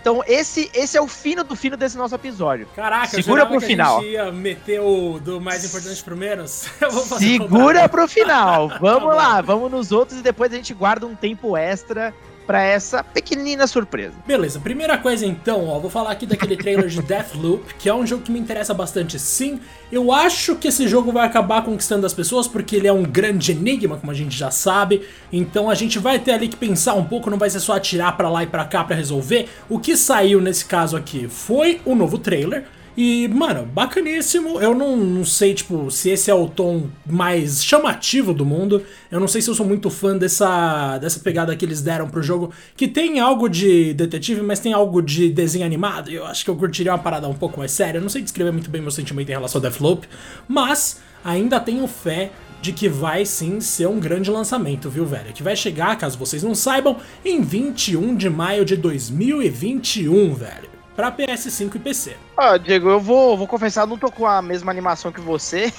Então 0.00 0.22
esse, 0.26 0.70
esse 0.72 0.96
é 0.96 1.00
o 1.00 1.08
fino 1.08 1.42
do 1.42 1.56
fino 1.56 1.76
desse 1.76 1.98
nosso 1.98 2.14
episódio. 2.14 2.68
Caraca, 2.76 3.08
Segura 3.08 3.42
eu 3.42 3.46
pro 3.48 3.58
que 3.58 3.66
final. 3.66 3.98
a 3.98 4.00
gente 4.02 4.12
ia 4.12 4.30
meter 4.30 4.80
o 4.80 5.18
do 5.18 5.40
mais 5.40 5.64
importante 5.64 6.02
pro 6.04 6.16
menos. 6.16 6.68
Segura 7.18 7.88
pro 7.88 8.06
final. 8.06 8.68
Vamos 8.80 9.10
Tá 9.10 9.14
lá, 9.16 9.40
vamos 9.42 9.68
nos 9.70 9.90
outros 9.90 10.20
e 10.20 10.22
depois 10.22 10.52
a 10.52 10.56
gente 10.56 10.72
guarda 10.72 11.06
um 11.06 11.14
tempo 11.16 11.56
extra 11.56 12.14
pra 12.46 12.62
essa 12.62 13.02
pequenina 13.04 13.66
surpresa. 13.66 14.14
Beleza, 14.26 14.58
primeira 14.58 14.98
coisa 14.98 15.24
então, 15.24 15.68
ó, 15.68 15.78
vou 15.78 15.90
falar 15.90 16.10
aqui 16.10 16.26
daquele 16.26 16.56
trailer 16.56 16.88
de 16.88 17.00
Deathloop, 17.02 17.74
que 17.74 17.88
é 17.88 17.94
um 17.94 18.06
jogo 18.06 18.22
que 18.22 18.32
me 18.32 18.38
interessa 18.38 18.74
bastante 18.74 19.18
sim. 19.18 19.60
Eu 19.90 20.12
acho 20.12 20.56
que 20.56 20.68
esse 20.68 20.86
jogo 20.88 21.12
vai 21.12 21.26
acabar 21.26 21.64
conquistando 21.64 22.06
as 22.06 22.14
pessoas, 22.14 22.46
porque 22.46 22.76
ele 22.76 22.86
é 22.86 22.92
um 22.92 23.02
grande 23.02 23.52
enigma, 23.52 23.96
como 23.96 24.12
a 24.12 24.14
gente 24.14 24.36
já 24.36 24.50
sabe. 24.50 25.06
Então 25.32 25.70
a 25.70 25.74
gente 25.74 25.98
vai 25.98 26.18
ter 26.18 26.32
ali 26.32 26.48
que 26.48 26.56
pensar 26.56 26.94
um 26.94 27.04
pouco, 27.04 27.30
não 27.30 27.38
vai 27.38 27.50
ser 27.50 27.60
só 27.60 27.74
atirar 27.74 28.16
pra 28.16 28.28
lá 28.28 28.42
e 28.42 28.46
pra 28.46 28.64
cá 28.64 28.84
pra 28.84 28.96
resolver. 28.96 29.48
O 29.68 29.78
que 29.78 29.96
saiu 29.96 30.40
nesse 30.40 30.64
caso 30.64 30.96
aqui 30.96 31.28
foi 31.28 31.80
o 31.84 31.94
novo 31.94 32.18
trailer. 32.18 32.64
E, 33.02 33.26
mano, 33.28 33.64
bacaníssimo. 33.64 34.60
Eu 34.60 34.74
não, 34.74 34.94
não 34.94 35.24
sei, 35.24 35.54
tipo, 35.54 35.90
se 35.90 36.10
esse 36.10 36.30
é 36.30 36.34
o 36.34 36.46
tom 36.46 36.90
mais 37.06 37.64
chamativo 37.64 38.34
do 38.34 38.44
mundo. 38.44 38.84
Eu 39.10 39.18
não 39.18 39.26
sei 39.26 39.40
se 39.40 39.48
eu 39.48 39.54
sou 39.54 39.64
muito 39.64 39.88
fã 39.88 40.14
dessa, 40.14 40.98
dessa 40.98 41.18
pegada 41.20 41.56
que 41.56 41.64
eles 41.64 41.80
deram 41.80 42.10
pro 42.10 42.22
jogo, 42.22 42.52
que 42.76 42.86
tem 42.86 43.18
algo 43.18 43.48
de 43.48 43.94
detetive, 43.94 44.42
mas 44.42 44.60
tem 44.60 44.74
algo 44.74 45.00
de 45.00 45.30
desenho 45.30 45.64
animado. 45.64 46.10
Eu 46.10 46.26
acho 46.26 46.44
que 46.44 46.50
eu 46.50 46.56
curtiria 46.56 46.92
uma 46.92 46.98
parada 46.98 47.26
um 47.26 47.32
pouco 47.32 47.58
mais 47.58 47.70
séria. 47.70 47.96
Eu 47.96 48.02
não 48.02 48.10
sei 48.10 48.20
descrever 48.20 48.52
muito 48.52 48.68
bem 48.68 48.82
meu 48.82 48.90
sentimento 48.90 49.30
em 49.30 49.32
relação 49.32 49.60
ao 49.60 49.62
Deathloop, 49.62 50.06
mas 50.46 51.00
ainda 51.24 51.58
tenho 51.58 51.88
fé 51.88 52.30
de 52.60 52.70
que 52.70 52.86
vai 52.86 53.24
sim 53.24 53.62
ser 53.62 53.88
um 53.88 53.98
grande 53.98 54.30
lançamento, 54.30 54.90
viu, 54.90 55.06
velho? 55.06 55.32
Que 55.32 55.42
vai 55.42 55.56
chegar, 55.56 55.96
caso 55.96 56.18
vocês 56.18 56.42
não 56.42 56.54
saibam, 56.54 56.98
em 57.24 57.40
21 57.40 58.14
de 58.14 58.28
maio 58.28 58.62
de 58.62 58.76
2021, 58.76 60.34
velho. 60.34 60.69
Pra 61.00 61.10
PS5 61.10 61.76
e 61.76 61.78
PC. 61.78 62.16
Ó, 62.36 62.56
Diego, 62.60 62.90
eu 62.90 63.00
vou, 63.00 63.34
vou 63.34 63.46
confessar, 63.46 63.86
não 63.86 63.96
tô 63.96 64.12
com 64.12 64.26
a 64.26 64.42
mesma 64.42 64.70
animação 64.70 65.10
que 65.10 65.18
você. 65.18 65.72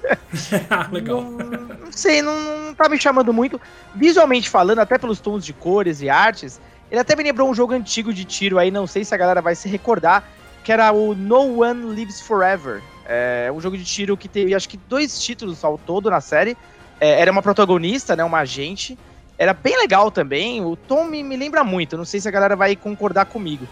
Legal. 0.92 1.22
Não, 1.22 1.46
não 1.86 1.90
sei, 1.92 2.20
não, 2.20 2.38
não 2.66 2.74
tá 2.74 2.86
me 2.86 3.00
chamando 3.00 3.32
muito. 3.32 3.58
Visualmente 3.94 4.50
falando, 4.50 4.80
até 4.80 4.98
pelos 4.98 5.18
tons 5.18 5.46
de 5.46 5.54
cores 5.54 6.02
e 6.02 6.10
artes, 6.10 6.60
ele 6.90 7.00
até 7.00 7.16
me 7.16 7.22
lembrou 7.22 7.48
um 7.48 7.54
jogo 7.54 7.72
antigo 7.72 8.12
de 8.12 8.26
tiro 8.26 8.58
aí, 8.58 8.70
não 8.70 8.86
sei 8.86 9.02
se 9.02 9.14
a 9.14 9.16
galera 9.16 9.40
vai 9.40 9.54
se 9.54 9.66
recordar, 9.66 10.24
que 10.62 10.70
era 10.70 10.92
o 10.92 11.14
No 11.14 11.62
One 11.62 11.94
Lives 11.94 12.20
Forever. 12.20 12.82
É 13.06 13.50
um 13.50 13.60
jogo 13.62 13.78
de 13.78 13.84
tiro 13.84 14.14
que 14.14 14.28
teve, 14.28 14.54
acho 14.54 14.68
que, 14.68 14.76
dois 14.76 15.18
títulos 15.18 15.64
ao 15.64 15.78
todo 15.78 16.10
na 16.10 16.20
série. 16.20 16.54
É, 17.00 17.22
era 17.22 17.32
uma 17.32 17.40
protagonista, 17.40 18.14
né, 18.14 18.22
uma 18.22 18.40
agente. 18.40 18.98
Era 19.38 19.54
bem 19.54 19.78
legal 19.78 20.10
também, 20.10 20.62
o 20.62 20.76
tom 20.76 21.04
me, 21.04 21.22
me 21.22 21.34
lembra 21.34 21.64
muito, 21.64 21.96
não 21.96 22.04
sei 22.04 22.20
se 22.20 22.28
a 22.28 22.30
galera 22.30 22.54
vai 22.54 22.76
concordar 22.76 23.24
comigo. 23.24 23.66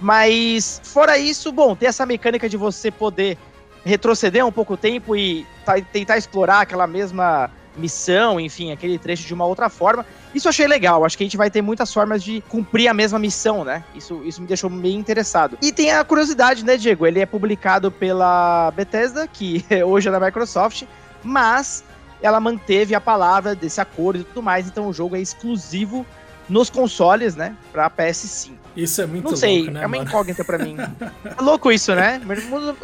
Mas, 0.00 0.80
fora 0.84 1.16
isso, 1.18 1.52
bom, 1.52 1.74
tem 1.74 1.88
essa 1.88 2.04
mecânica 2.04 2.48
de 2.48 2.56
você 2.56 2.90
poder 2.90 3.38
retroceder 3.84 4.44
um 4.44 4.52
pouco 4.52 4.74
o 4.74 4.76
tempo 4.76 5.14
e 5.14 5.46
ta- 5.64 5.80
tentar 5.80 6.16
explorar 6.16 6.60
aquela 6.60 6.86
mesma 6.86 7.50
missão, 7.76 8.38
enfim, 8.38 8.72
aquele 8.72 8.98
trecho 8.98 9.24
de 9.24 9.34
uma 9.34 9.44
outra 9.44 9.68
forma. 9.68 10.06
Isso 10.34 10.46
eu 10.46 10.50
achei 10.50 10.66
legal, 10.66 11.04
acho 11.04 11.16
que 11.16 11.24
a 11.24 11.26
gente 11.26 11.36
vai 11.36 11.50
ter 11.50 11.60
muitas 11.60 11.92
formas 11.92 12.22
de 12.22 12.40
cumprir 12.48 12.88
a 12.88 12.94
mesma 12.94 13.18
missão, 13.18 13.64
né? 13.64 13.84
Isso, 13.94 14.22
isso 14.24 14.40
me 14.40 14.46
deixou 14.46 14.70
meio 14.70 14.98
interessado. 14.98 15.58
E 15.60 15.72
tem 15.72 15.90
a 15.90 16.04
curiosidade, 16.04 16.64
né, 16.64 16.76
Diego? 16.76 17.06
Ele 17.06 17.20
é 17.20 17.26
publicado 17.26 17.90
pela 17.90 18.70
Bethesda, 18.70 19.26
que 19.26 19.64
hoje 19.84 20.08
é 20.08 20.12
da 20.12 20.20
Microsoft, 20.20 20.84
mas 21.22 21.84
ela 22.22 22.40
manteve 22.40 22.94
a 22.94 23.00
palavra 23.00 23.54
desse 23.54 23.80
acordo 23.80 24.20
e 24.20 24.24
tudo 24.24 24.42
mais, 24.42 24.66
então 24.66 24.86
o 24.88 24.92
jogo 24.92 25.16
é 25.16 25.20
exclusivo 25.20 26.06
nos 26.48 26.68
consoles, 26.70 27.34
né, 27.36 27.56
pra 27.72 27.90
PS5. 27.90 28.52
Isso 28.76 29.00
é 29.00 29.06
muito 29.06 29.30
Não 29.30 29.36
sei, 29.36 29.58
louco, 29.58 29.70
né, 29.72 29.82
é 29.82 29.86
uma 29.86 29.96
mano? 29.98 30.08
incógnita 30.08 30.44
pra 30.44 30.58
mim. 30.58 30.76
É 31.36 31.40
louco 31.42 31.70
isso, 31.72 31.94
né? 31.94 32.20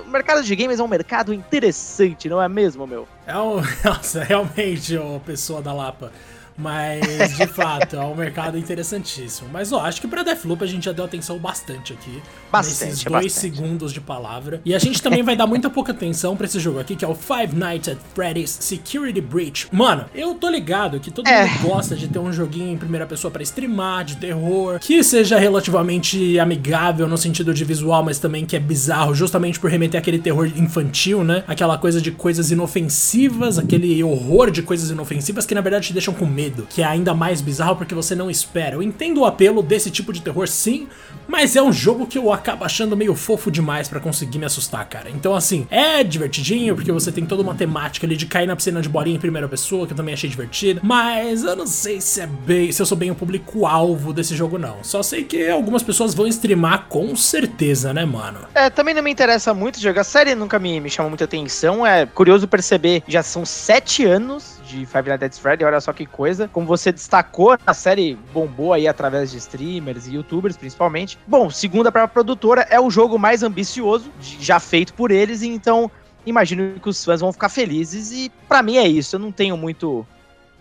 O 0.07 0.11
mercado 0.11 0.43
de 0.43 0.57
games 0.57 0.79
é 0.81 0.83
um 0.83 0.89
mercado 0.89 1.33
interessante, 1.35 2.29
não 2.29 2.41
é 2.41 2.49
mesmo, 2.49 2.87
meu? 2.87 3.07
É 3.27 3.37
um... 3.37 3.61
Nossa, 3.85 4.23
realmente, 4.25 4.97
ô 4.97 5.21
pessoa 5.25 5.61
da 5.63 5.73
Lapa. 5.73 6.13
Mas, 6.61 7.37
de 7.37 7.47
fato, 7.47 7.97
é 7.97 8.01
um 8.05 8.15
mercado 8.15 8.59
interessantíssimo. 8.59 9.49
Mas, 9.53 9.73
ó, 9.73 9.81
acho 9.81 10.01
que 10.01 10.07
pra 10.09 10.23
Deathloop 10.23 10.63
a 10.63 10.67
gente 10.67 10.85
já 10.85 10.93
deu 10.93 11.05
atenção 11.05 11.39
bastante 11.39 11.93
aqui. 11.93 12.23
Bastante, 12.53 12.91
nesses 12.91 13.05
dois 13.05 13.25
bastante. 13.25 13.55
segundos 13.57 13.93
de 13.93 14.01
palavra. 14.01 14.61
E 14.65 14.75
a 14.75 14.79
gente 14.79 15.01
também 15.03 15.23
vai 15.23 15.37
dar 15.37 15.47
muita 15.47 15.71
pouca 15.71 15.93
atenção 15.93 16.37
pra 16.37 16.47
esse 16.47 16.59
jogo 16.61 16.79
aqui, 16.81 16.95
que 16.97 17.05
é 17.05 17.09
o 17.09 17.15
Five 17.15 17.55
Nights 17.55 17.89
at 17.89 17.99
Freddy's 18.15 18.51
Security 18.51 19.21
Breach. 19.21 19.69
Mano, 19.73 20.05
eu 20.15 20.35
tô 20.35 20.49
ligado 20.51 21.01
que 21.01 21.11
todo 21.11 21.27
É. 21.29 21.47
mundo 21.47 21.69
gosta 21.69 21.97
de 21.97 22.09
ter 22.09 22.19
um 22.19 22.33
joguinho 22.33 22.73
em 22.73 22.77
primeira 22.77 23.07
pessoa 23.07 23.31
pra 23.31 23.43
streamar, 23.43 24.05
de 24.05 24.17
terror, 24.17 24.79
que 24.81 25.03
seja 25.03 25.39
relativamente 25.39 26.39
amigável 26.39 27.07
no 27.09 27.17
sentido 27.17 27.55
de 27.55 27.65
visual, 27.65 28.03
mas 28.03 28.19
também 28.19 28.45
que 28.45 28.57
é 28.57 28.61
bizarro, 28.61 29.15
justamente 29.15 29.59
por 29.59 29.71
remeter 29.71 29.99
aquele 30.01 30.19
terror 30.19 30.47
infantil, 30.57 31.23
né? 31.25 31.45
Aquela 31.47 31.79
coisa 31.79 32.01
de 32.01 32.11
coisas 32.11 32.51
inofensivas, 32.51 33.59
aquele 33.59 34.03
horror 34.03 34.51
de 34.51 34.63
coisas 34.63 34.91
inofensivas 34.91 35.47
que 35.47 35.55
na 35.55 35.61
verdade 35.61 35.87
te 35.89 35.93
deixam 35.93 36.13
com 36.15 36.27
medo, 36.27 36.50
que 36.69 36.83
é 36.83 36.85
ainda 36.85 37.15
mais 37.15 37.41
bizarro 37.41 37.77
porque 37.77 37.95
você 37.95 38.15
não 38.15 38.31
espera. 38.31 38.77
Eu 38.77 38.83
entendo 38.83 39.21
o 39.21 39.25
apelo 39.25 39.63
desse 39.63 39.91
tipo 39.91 40.13
de 40.13 40.21
terror, 40.21 40.47
sim, 40.49 40.89
mas 41.31 41.55
é 41.55 41.63
um 41.63 41.73
jogo 41.73 42.07
que 42.07 42.19
eu 42.19 42.33
acabo 42.33 42.65
achando 42.65 42.97
meio 42.97 43.15
fofo 43.15 43.51
demais 43.51 43.89
pra 43.89 44.01
conseguir 44.01 44.39
me 44.39 44.47
assustar, 44.47 44.85
cara. 44.89 45.09
Então, 45.09 45.35
assim, 45.35 45.67
é 45.71 46.03
divertidinho, 46.03 46.75
porque 46.75 46.91
você 46.91 47.13
tem 47.13 47.25
toda 47.25 47.41
uma 47.41 47.55
temática 47.55 48.05
ali 48.05 48.17
de 48.17 48.27
cair 48.27 48.47
na 48.47 48.57
piscina 48.57 48.83
de 48.83 48.89
bolinha 48.89 49.17
em 49.17 49.21
primeira 49.21 49.49
pessoa, 49.49 49.87
que 49.87 49.93
eu 49.93 49.97
também 49.97 50.13
achei 50.13 50.29
divertido. 50.29 50.81
Mas 50.83 51.45
eu 51.45 51.55
não 51.55 51.69
sei 51.69 52.01
se 52.01 52.21
é 52.21 52.27
bem. 52.27 52.73
se 52.73 52.83
eu 52.83 52.87
sou 52.87 52.99
bem 52.99 53.13
o 53.13 53.15
público-alvo 53.15 54.13
desse 54.13 54.35
jogo, 54.35 54.59
não. 54.59 54.83
Só 54.83 55.03
sei 55.05 55.23
que 55.23 55.49
algumas 55.49 55.85
pessoas 55.85 56.15
vão 56.15 56.27
streamar 56.27 56.87
com 56.89 57.15
certeza, 57.15 57.95
né, 57.95 58.05
mano? 58.05 58.41
É, 58.53 58.69
também 58.69 58.93
não 58.93 59.03
me 59.03 59.11
interessa 59.11 59.55
muito 59.55 59.81
jogar. 59.81 60.01
A 60.01 60.05
série 60.05 60.35
nunca 60.35 60.59
me, 60.59 60.81
me 60.81 60.91
chamou 60.91 61.11
muita 61.11 61.25
atenção. 61.25 61.87
É 61.87 62.07
curioso 62.07 62.49
perceber, 62.49 63.05
já 63.07 63.23
são 63.23 63.45
sete 63.45 64.05
anos 64.05 64.60
de 64.71 64.87
Five 64.87 65.09
Nights 65.09 65.39
at 65.39 65.43
Freddy, 65.43 65.65
olha 65.65 65.81
só 65.81 65.93
que 65.93 66.07
coisa. 66.07 66.49
Como 66.49 66.67
você 66.67 66.93
destacou, 66.93 67.57
a 67.67 67.75
série 67.75 68.17
bombou 68.33 68.73
aí 68.73 68.87
através 68.87 69.31
de 69.31 69.39
streamers 69.39 70.07
e 70.07 70.15
youtubers, 70.15 70.57
principalmente. 70.57 71.19
Bom, 71.27 71.51
segundo 71.51 71.89
a 71.89 71.93
própria 71.93 72.13
produtora, 72.13 72.67
é 72.71 72.81
o 72.81 72.91
jogo 72.91 73.19
mais 73.19 73.43
ambicioso 73.43 74.11
já 74.21 74.61
feito 74.61 74.95
por 74.95 75.11
eles, 75.11 75.43
então 75.43 75.91
imagino 76.25 76.79
que 76.81 76.89
os 76.89 77.05
fãs 77.05 77.21
vão 77.21 77.33
ficar 77.33 77.49
felizes 77.49 78.13
e 78.13 78.31
pra 78.49 78.63
mim 78.63 78.77
é 78.77 78.87
isso. 78.87 79.17
Eu 79.17 79.21
não 79.21 79.33
tenho 79.33 79.57
muito 79.57 80.07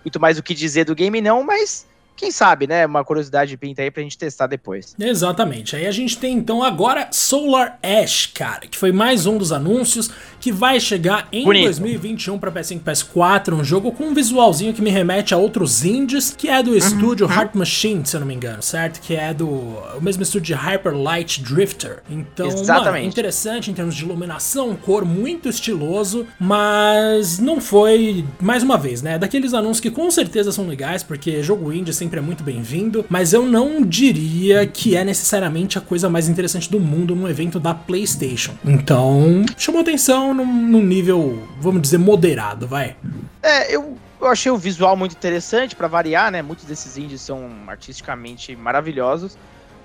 muito 0.04 0.20
mais 0.20 0.38
o 0.38 0.44
que 0.44 0.54
dizer 0.54 0.86
do 0.86 0.96
game 0.96 1.22
não, 1.22 1.44
mas 1.44 1.86
quem 2.20 2.32
sabe, 2.32 2.68
né? 2.68 2.86
Uma 2.86 3.04
curiosidade 3.04 3.56
pinta 3.56 3.82
aí 3.82 3.90
pra 3.90 4.04
gente 4.04 4.18
testar 4.18 4.46
depois. 4.48 4.94
Exatamente. 5.00 5.76
Aí 5.76 5.88
a 5.88 5.92
gente 5.92 6.18
tem 6.18 6.36
então 6.36 6.62
agora 6.62 7.08
Solar 7.12 7.80
Ash, 7.82 8.28
cara, 8.34 8.68
que 8.68 8.78
foi 8.78 8.92
mais 8.92 9.26
um 9.26 9.38
dos 9.38 9.54
anúncios 9.54 10.10
que 10.40 10.52
vai 10.52 10.80
chegar 10.80 11.28
em 11.32 11.46
Bonito. 11.46 11.66
2021 11.66 12.38
para 12.38 12.52
PS5 12.52 12.76
e 12.76 12.80
PS4, 12.80 13.54
um 13.54 13.64
jogo 13.64 13.92
com 13.92 14.06
um 14.06 14.14
visualzinho 14.14 14.74
que 14.74 14.82
me 14.82 14.90
remete 14.90 15.34
a 15.34 15.38
outros 15.38 15.86
indies, 15.86 16.34
que 16.38 16.50
é 16.50 16.62
do 16.62 16.76
estúdio 16.76 17.26
Heart 17.30 17.56
Machine, 17.56 18.06
se 18.06 18.16
eu 18.16 18.20
não 18.20 18.28
me 18.28 18.34
engano, 18.34 18.62
certo? 18.62 19.00
Que 19.00 19.16
é 19.16 19.34
do 19.34 19.50
o 19.50 20.02
mesmo 20.02 20.24
estúdio 20.24 20.48
de 20.48 20.54
Hyper 20.54 20.96
Light 20.96 21.42
Drifter. 21.42 22.04
Então, 22.10 22.48
mano, 22.48 22.60
Exatamente. 22.60 23.08
interessante 23.08 23.72
em 23.72 23.74
termos 23.74 23.96
de 23.96 24.04
iluminação, 24.04 24.76
cor 24.76 25.06
muito 25.06 25.48
estiloso, 25.48 26.28
mas 26.40 27.40
não 27.40 27.62
foi, 27.62 28.26
mais 28.42 28.64
uma 28.64 28.78
vez, 28.78 29.02
né? 29.02 29.18
Daqueles 29.18 29.54
anúncios 29.54 29.80
que 29.80 29.92
com 29.92 30.10
certeza 30.12 30.52
são 30.52 30.68
legais, 30.68 31.02
porque 31.04 31.42
jogo 31.42 31.72
indie 31.72 31.94
sempre 32.10 32.20
é 32.20 32.24
muito 32.24 32.44
bem-vindo, 32.44 33.06
mas 33.08 33.34
eu 33.34 33.46
não 33.46 33.84
diria 33.86 34.66
que 34.66 34.98
é 34.98 35.04
necessariamente 35.04 35.78
a 35.78 35.82
coisa 35.82 36.10
mais 36.10 36.28
interessante 36.28 36.68
do 36.70 36.80
mundo 36.80 37.16
num 37.16 37.28
evento 37.30 37.60
da 37.60 37.72
PlayStation. 37.76 38.56
Então, 38.66 39.46
chamou 39.56 39.82
atenção 39.82 40.34
num, 40.34 40.44
num 40.46 40.82
nível, 40.84 41.48
vamos 41.62 41.84
dizer, 41.84 42.00
moderado, 42.00 42.68
vai. 42.68 42.96
É, 43.44 43.76
eu, 43.76 43.96
eu 44.20 44.26
achei 44.28 44.52
o 44.52 44.58
visual 44.58 44.98
muito 44.98 45.12
interessante, 45.12 45.76
pra 45.76 45.88
variar, 45.88 46.32
né? 46.32 46.42
Muitos 46.42 46.66
desses 46.66 46.98
indies 46.98 47.22
são 47.22 47.48
artisticamente 47.68 48.56
maravilhosos. 48.56 49.38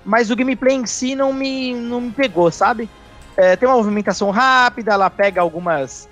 Mas 0.03 0.31
o 0.31 0.35
gameplay 0.35 0.75
em 0.75 0.85
si 0.87 1.13
não 1.13 1.31
me, 1.31 1.75
não 1.75 2.01
me 2.01 2.11
pegou, 2.11 2.49
sabe? 2.49 2.89
É, 3.37 3.55
tem 3.55 3.69
uma 3.69 3.77
movimentação 3.77 4.31
rápida, 4.31 4.93
ela 4.93 5.11
pega 5.11 5.41
algumas 5.41 6.09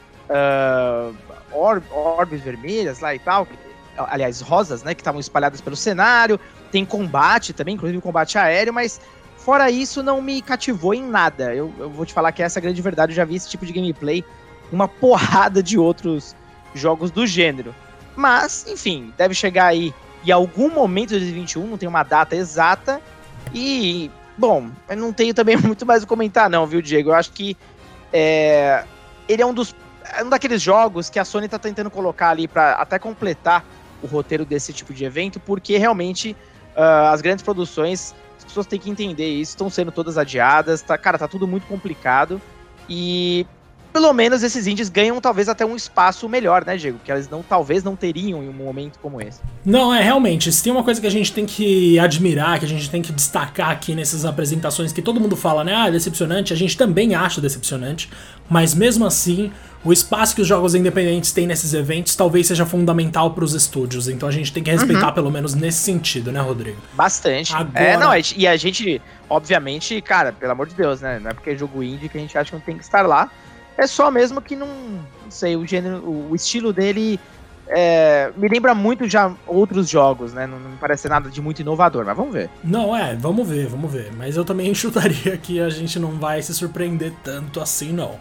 or- 1.51 1.81
orbes 1.91 2.41
vermelhas 2.41 2.99
lá 2.99 3.15
e 3.15 3.19
tal. 3.19 3.47
que- 3.47 3.62
aliás, 3.97 4.41
rosas, 4.41 4.83
né? 4.83 4.93
Que 4.93 5.01
estavam 5.01 5.19
espalhadas 5.19 5.61
pelo 5.61 5.75
cenário. 5.75 6.39
Tem 6.71 6.85
combate 6.85 7.53
também, 7.53 7.75
inclusive 7.75 8.01
combate 8.01 8.37
aéreo, 8.37 8.73
mas 8.73 8.99
fora 9.37 9.69
isso 9.69 10.01
não 10.01 10.21
me 10.21 10.41
cativou 10.41 10.93
em 10.93 11.03
nada. 11.03 11.53
Eu, 11.53 11.73
eu 11.77 11.89
vou 11.89 12.05
te 12.05 12.13
falar 12.13 12.31
que 12.31 12.41
essa 12.41 12.59
é 12.59 12.61
a 12.61 12.63
grande 12.63 12.81
verdade. 12.81 13.11
Eu 13.11 13.15
já 13.15 13.25
vi 13.25 13.35
esse 13.35 13.49
tipo 13.49 13.65
de 13.65 13.73
gameplay 13.73 14.23
uma 14.71 14.87
porrada 14.87 15.61
de 15.61 15.77
outros 15.77 16.35
jogos 16.73 17.11
do 17.11 17.27
gênero. 17.27 17.73
Mas, 18.15 18.65
enfim, 18.67 19.13
deve 19.17 19.33
chegar 19.33 19.67
aí 19.67 19.93
em 20.25 20.31
algum 20.31 20.69
momento 20.69 21.09
de 21.09 21.19
2021, 21.19 21.67
não 21.67 21.77
tem 21.77 21.89
uma 21.89 22.03
data 22.03 22.35
exata. 22.35 23.01
E, 23.53 24.09
bom, 24.37 24.69
eu 24.89 24.97
não 24.97 25.11
tenho 25.11 25.33
também 25.33 25.57
muito 25.61 25.85
mais 25.85 26.03
o 26.03 26.07
comentar, 26.07 26.49
não, 26.49 26.65
viu, 26.65 26.81
Diego? 26.81 27.09
Eu 27.09 27.15
acho 27.15 27.31
que 27.31 27.57
é, 28.11 28.83
ele 29.27 29.41
é 29.41 29.45
um 29.45 29.53
dos. 29.53 29.75
É 30.15 30.23
um 30.23 30.29
daqueles 30.29 30.61
jogos 30.61 31.09
que 31.09 31.17
a 31.17 31.25
Sony 31.25 31.47
tá 31.47 31.57
tentando 31.57 31.89
colocar 31.89 32.29
ali 32.29 32.47
para 32.47 32.73
até 32.73 32.99
completar 32.99 33.65
o 34.03 34.07
roteiro 34.07 34.45
desse 34.45 34.73
tipo 34.73 34.93
de 34.93 35.05
evento, 35.05 35.39
porque 35.39 35.77
realmente 35.77 36.35
ah, 36.75 37.11
as 37.11 37.21
grandes 37.21 37.43
produções, 37.43 38.13
as 38.37 38.43
pessoas 38.43 38.67
têm 38.67 38.79
que 38.79 38.89
entender 38.89 39.27
isso, 39.27 39.51
estão 39.51 39.69
sendo 39.69 39.91
todas 39.91 40.17
adiadas, 40.17 40.81
tá, 40.81 40.97
cara, 40.97 41.17
tá 41.17 41.27
tudo 41.27 41.47
muito 41.47 41.65
complicado. 41.65 42.41
E 42.89 43.47
pelo 43.93 44.11
menos 44.11 44.41
esses 44.43 44.65
indies 44.67 44.89
ganham 44.89 45.21
talvez 45.21 45.47
até 45.47 45.63
um 45.65 45.75
espaço 45.75 46.27
melhor, 46.27 46.65
né, 46.65 46.75
Diego? 46.75 46.99
Que 47.05 47.11
eles 47.11 47.29
não, 47.29 47.43
talvez 47.43 47.83
não 47.83 47.95
teriam 47.95 48.43
em 48.43 48.49
um 48.49 48.53
momento 48.53 48.97
como 48.99 49.21
esse. 49.21 49.39
Não, 49.63 49.93
é 49.93 50.01
realmente, 50.01 50.51
se 50.51 50.63
tem 50.63 50.73
uma 50.73 50.83
coisa 50.83 50.99
que 50.99 51.05
a 51.07 51.11
gente 51.11 51.31
tem 51.31 51.45
que 51.45 51.97
admirar, 51.99 52.57
que 52.59 52.65
a 52.65 52.67
gente 52.67 52.89
tem 52.89 53.01
que 53.01 53.11
destacar 53.13 53.69
aqui 53.69 53.93
nessas 53.93 54.25
apresentações, 54.25 54.91
que 54.91 55.01
todo 55.01 55.19
mundo 55.21 55.35
fala, 55.37 55.63
né, 55.63 55.73
ah, 55.75 55.87
é 55.87 55.91
decepcionante, 55.91 56.51
a 56.51 56.55
gente 56.55 56.75
também 56.75 57.13
acha 57.13 57.39
decepcionante, 57.39 58.09
mas 58.49 58.73
mesmo 58.73 59.05
assim, 59.05 59.51
o 59.85 59.93
espaço 59.93 60.35
que 60.35 60.41
os 60.41 60.47
jogos 60.47 60.73
independentes 60.75 61.31
têm 61.31 61.45
nesses 61.45 61.73
eventos 61.73 62.15
talvez 62.15 62.47
seja 62.47 62.65
fundamental 62.65 63.31
para 63.31 63.43
os 63.43 63.53
estúdios, 63.53 64.07
então 64.07 64.27
a 64.27 64.31
gente 64.31 64.51
tem 64.51 64.63
que 64.63 64.71
respeitar 64.71 65.11
pelo 65.11 65.29
menos 65.29 65.53
nesse 65.53 65.77
sentido, 65.79 66.31
né, 66.31 66.39
Rodrigo? 66.41 66.77
Bastante. 66.93 67.53
Agora- 67.55 67.79
É, 67.83 67.97
não, 67.97 68.11
e 68.35 68.47
a 68.47 68.55
gente, 68.57 69.01
obviamente, 69.29 70.01
cara, 70.01 70.31
pelo 70.31 70.51
amor 70.51 70.67
de 70.67 70.75
Deus, 70.75 71.01
né? 71.01 71.19
Não 71.19 71.29
é 71.31 71.33
porque 71.33 71.51
é 71.51 71.55
jogo 71.57 71.83
indie 71.83 72.09
que 72.09 72.17
a 72.17 72.21
gente 72.21 72.37
acha 72.37 72.49
que 72.51 72.55
não 72.55 72.61
tem 72.63 72.77
que 72.77 72.83
estar 72.83 73.05
lá. 73.05 73.29
É 73.77 73.87
só 73.87 74.11
mesmo 74.11 74.41
que 74.41 74.55
não. 74.55 74.67
Não 74.67 75.31
sei, 75.31 75.55
o 75.55 75.65
gênero, 75.65 76.07
o, 76.07 76.35
estilo 76.35 76.71
dele 76.71 77.19
é, 77.67 78.31
me 78.37 78.47
lembra 78.47 78.75
muito 78.75 79.09
já 79.09 79.33
outros 79.47 79.89
jogos, 79.89 80.33
né? 80.33 80.45
Não, 80.45 80.59
não 80.59 80.77
parece 80.77 81.07
nada 81.09 81.29
de 81.29 81.41
muito 81.41 81.61
inovador, 81.61 82.05
mas 82.05 82.15
vamos 82.15 82.33
ver. 82.33 82.49
Não, 82.63 82.95
é, 82.95 83.15
vamos 83.15 83.47
ver, 83.47 83.67
vamos 83.67 83.91
ver. 83.91 84.11
Mas 84.15 84.35
eu 84.35 84.45
também 84.45 84.73
chutaria 84.75 85.37
que 85.37 85.59
a 85.59 85.69
gente 85.69 85.97
não 85.99 86.11
vai 86.11 86.41
se 86.41 86.53
surpreender 86.53 87.13
tanto 87.23 87.59
assim, 87.59 87.91
não. 87.91 88.19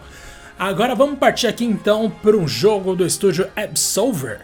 Agora 0.59 0.95
vamos 0.95 1.19
partir 1.19 1.49
aqui 1.49 1.65
então 1.65 2.11
para 2.11 2.37
um 2.37 2.47
jogo 2.47 2.95
do 2.95 3.05
estúdio 3.05 3.49
Absolver. 3.57 4.41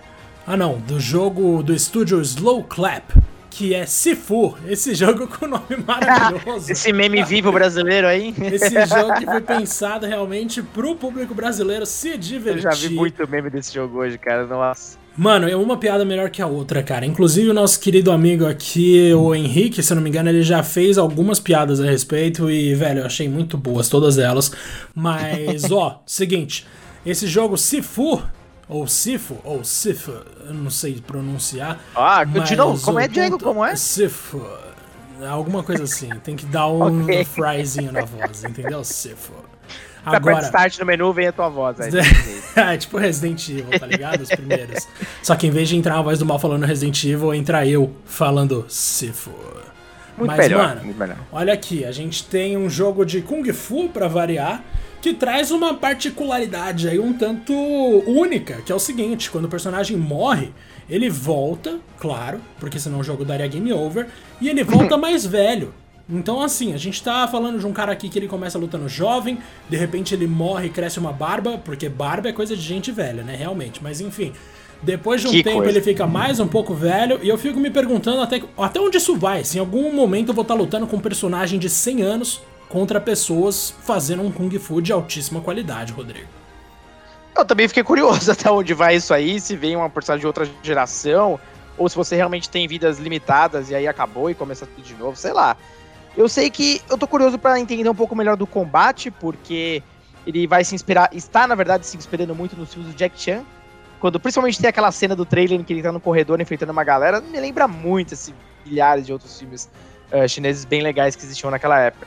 Ah 0.47 0.57
não, 0.57 0.79
do 0.79 0.99
jogo 0.99 1.63
do 1.63 1.75
estúdio 1.75 2.21
Slow 2.23 2.65
Clap, 2.65 3.11
que 3.51 3.75
é 3.75 3.87
Sifu, 3.87 4.57
esse 4.67 4.95
jogo 4.95 5.27
com 5.27 5.47
nome 5.47 5.77
maravilhoso. 5.87 6.71
Esse 6.71 6.93
meme 6.93 7.23
vivo 7.25 7.51
brasileiro 7.51 8.07
aí. 8.07 8.35
Esse 8.41 8.75
jogo 8.87 9.15
que 9.15 9.25
foi 9.25 9.41
pensado 9.41 10.07
realmente 10.07 10.63
pro 10.63 10.95
público 10.97 11.35
brasileiro 11.35 11.85
se 11.87 12.11
Eu 12.11 12.19
divertir. 12.19 12.63
já 12.63 12.71
vi 12.71 12.91
muito 12.91 13.29
meme 13.29 13.51
desse 13.51 13.75
jogo 13.75 13.99
hoje, 13.99 14.19
cara. 14.19 14.47
Nossa. 14.47 14.99
Mano, 15.17 15.49
é 15.49 15.57
uma 15.57 15.77
piada 15.77 16.05
melhor 16.05 16.31
que 16.31 16.41
a 16.41 16.47
outra, 16.47 16.81
cara. 16.81 17.05
Inclusive, 17.05 17.51
o 17.51 17.55
nosso 17.55 17.81
querido 17.81 18.13
amigo 18.13 18.47
aqui, 18.47 19.13
o 19.15 19.35
Henrique, 19.35 19.83
se 19.83 19.93
eu 19.93 19.97
não 19.97 20.03
me 20.03 20.09
engano, 20.11 20.29
ele 20.29 20.43
já 20.43 20.63
fez 20.63 20.97
algumas 20.97 21.41
piadas 21.41 21.81
a 21.81 21.85
respeito 21.85 22.49
e, 22.49 22.73
velho, 22.75 23.01
eu 23.01 23.07
achei 23.07 23.29
muito 23.29 23.59
boas 23.59 23.89
todas 23.89 24.17
elas. 24.17 24.53
Mas, 24.95 25.71
ó, 25.73 26.01
seguinte, 26.07 26.65
esse 27.05 27.27
jogo 27.27 27.57
Sifu, 27.57 28.23
ou 28.69 28.87
Sifu, 28.87 29.39
ou 29.45 29.65
Sifu, 29.65 30.13
eu 30.47 30.55
não 30.55 30.71
sei 30.71 31.01
pronunciar. 31.01 31.81
Ah, 31.95 32.25
de 32.25 32.55
novo, 32.55 32.83
como 32.83 33.01
é, 33.01 33.09
Diego? 33.09 33.39
Como 33.39 33.65
é? 33.65 33.75
Sifu. 33.77 34.45
Alguma 35.29 35.63
coisa 35.63 35.85
assim, 35.85 36.09
tem 36.23 36.37
que 36.37 36.47
dar 36.47 36.69
um 36.69 37.03
Ok. 37.05 37.25
fryzinho 37.25 37.91
na 37.91 38.05
voz, 38.05 38.45
entendeu? 38.45 38.85
Sifu. 38.85 39.33
Tá 40.05 40.17
aperta 40.17 40.43
start 40.47 40.79
no 40.79 40.87
menu, 40.87 41.13
vem 41.13 41.27
a 41.27 41.33
tua 41.33 41.49
voz 41.49 41.81
aí. 41.81 41.91
é 42.57 42.77
tipo 42.77 42.97
Resident 42.99 43.49
Evil, 43.49 43.79
tá 43.79 43.87
ligado? 43.87 44.23
Os 44.23 44.29
primeiros. 44.29 44.87
Só 45.23 45.35
que 45.35 45.47
em 45.47 45.51
vez 45.51 45.69
de 45.69 45.77
entrar 45.77 45.99
a 45.99 46.03
voz 46.03 46.19
do 46.19 46.25
mal 46.25 46.39
falando 46.39 46.65
Resident 46.65 47.03
Evil, 47.05 47.35
entra 47.35 47.67
eu 47.67 47.93
falando 48.07 48.65
Sifu. 48.69 49.31
Muito 50.17 50.31
Mas, 50.31 50.39
melhor, 50.39 50.69
mano, 50.69 50.85
muito 50.85 50.97
melhor. 50.99 51.17
olha 51.31 51.53
aqui, 51.53 51.85
a 51.85 51.93
gente 51.93 52.25
tem 52.25 52.57
um 52.57 52.69
jogo 52.69 53.05
de 53.05 53.21
Kung 53.21 53.53
Fu 53.53 53.89
pra 53.89 54.09
variar, 54.09 54.63
que 55.01 55.15
traz 55.15 55.51
uma 55.51 55.75
particularidade 55.75 56.89
aí 56.89 56.99
um 56.99 57.13
tanto 57.13 57.53
única, 57.55 58.61
que 58.63 58.73
é 58.73 58.75
o 58.75 58.79
seguinte, 58.79 59.31
quando 59.31 59.45
o 59.45 59.49
personagem 59.49 59.97
morre, 59.97 60.51
ele 60.89 61.09
volta, 61.09 61.79
claro, 61.99 62.41
porque 62.59 62.79
senão 62.79 63.01
o 63.01 63.05
jogo 63.05 63.25
daria 63.25 63.47
game 63.47 63.73
over, 63.73 64.09
e 64.41 64.49
ele 64.49 64.65
volta 64.65 64.97
mais 64.99 65.25
velho. 65.25 65.73
Então, 66.11 66.41
assim, 66.43 66.73
a 66.73 66.79
gente 66.79 67.03
tá 67.03 67.29
falando 67.29 67.59
de 67.59 67.67
um 67.67 67.73
cara 67.73 67.93
aqui 67.93 68.09
que 68.09 68.19
ele 68.19 68.27
começa 68.27 68.59
lutando 68.59 68.89
jovem, 68.89 69.39
de 69.69 69.77
repente 69.77 70.15
ele 70.15 70.27
morre 70.27 70.67
e 70.67 70.71
cresce 70.71 70.99
uma 70.99 71.13
barba, 71.13 71.59
porque 71.59 71.89
barba 71.89 72.31
é 72.31 72.33
coisa 72.33 72.57
de 72.57 72.63
gente 72.63 72.91
velha, 72.91 73.23
né? 73.23 73.37
Realmente. 73.37 73.83
Mas 73.83 74.01
enfim, 74.01 74.33
Depois 74.83 75.21
de 75.21 75.27
um 75.27 75.31
Que 75.33 75.43
tempo 75.43 75.57
coisa. 75.59 75.73
ele 75.73 75.81
fica 75.83 76.07
mais 76.07 76.39
um 76.41 76.47
pouco 76.47 76.73
velho 76.73 77.19
e 77.23 77.29
eu 77.29 77.37
fico 77.37 77.59
me 77.59 77.69
perguntando 77.69 78.23
até, 78.23 78.41
até 78.57 78.81
onde 78.81 78.97
isso 78.97 79.17
vai. 79.17 79.45
Se 79.45 79.57
em 79.59 79.61
algum 79.61 79.93
momento 79.93 80.29
eu 80.29 80.35
vou 80.35 80.43
estar 80.43 80.55
lutando 80.55 80.87
com 80.87 80.97
um 80.97 81.01
personagem 81.01 81.59
de 81.59 81.69
100 81.69 82.03
anos 82.03 82.41
contra 82.69 83.01
pessoas 83.01 83.75
fazendo 83.83 84.23
um 84.23 84.31
Kung 84.31 84.51
Fu 84.59 84.81
de 84.81 84.93
altíssima 84.93 85.41
qualidade, 85.41 85.93
Rodrigo. 85.93 86.29
Eu 87.37 87.45
também 87.45 87.69
fiquei 87.69 87.83
curioso 87.83 88.31
até 88.33 88.51
onde 88.51 88.75
vai 88.75 88.97
isso 88.97 89.15
aí, 89.15 89.41
se 89.41 89.57
vem 89.57 89.77
uma 89.77 89.89
personagem 89.89 90.21
de 90.21 90.27
outra 90.27 90.49
geração, 90.63 91.39
ou 91.77 91.89
se 91.89 91.97
você 91.97 92.17
realmente 92.17 92.51
tem 92.51 92.67
vidas 92.67 92.99
limitadas 92.99 93.71
e 93.71 93.75
aí 93.75 93.87
acabou 93.87 94.29
e 94.31 94.35
começa 94.35 94.67
tudo 94.67 94.83
de 94.83 94.95
novo, 94.95 95.17
sei 95.17 95.33
lá. 95.33 95.57
Eu 96.17 96.29
sei 96.29 96.51
que 96.51 96.83
eu 96.91 96.99
tô 96.99 97.07
curioso 97.07 97.39
pra 97.39 97.61
entender 97.61 97.89
um 97.89 97.95
pouco 97.95 98.17
melhor 98.17 98.37
do 98.37 98.47
combate, 98.47 99.11
porque 99.11 99.83
ele 100.27 100.47
vai 100.47 100.65
se 100.65 100.75
inspirar, 100.75 101.09
está 101.13 101.47
na 101.47 101.55
verdade 101.55 101.87
se 101.87 101.97
inspirando 101.97 102.35
muito 102.35 102.57
nos 102.57 102.75
filmes 102.75 102.93
do 102.93 102.97
Jack 102.97 103.21
Chan, 103.21 103.45
quando 104.01 104.19
principalmente 104.19 104.61
tem 104.61 104.69
aquela 104.69 104.91
cena 104.91 105.15
do 105.15 105.25
trailer 105.25 105.61
em 105.61 105.65
que 105.65 105.73
ele 105.73 105.83
tá 105.83 105.93
no 105.93 106.01
corredor 106.01 106.41
enfrentando 106.41 106.73
uma 106.73 106.85
galera, 106.85 107.21
me 107.21 107.39
lembra 107.39 107.69
muito 107.69 108.15
esses 108.15 108.35
milhares 108.67 109.07
de 109.07 109.13
outros 109.13 109.39
filmes 109.39 109.71
eh, 110.11 110.27
chineses 110.27 110.65
bem 110.65 110.83
legais 110.83 111.17
que 111.17 111.25
existiam 111.25 111.51
naquela 111.51 111.81
época. 111.81 112.07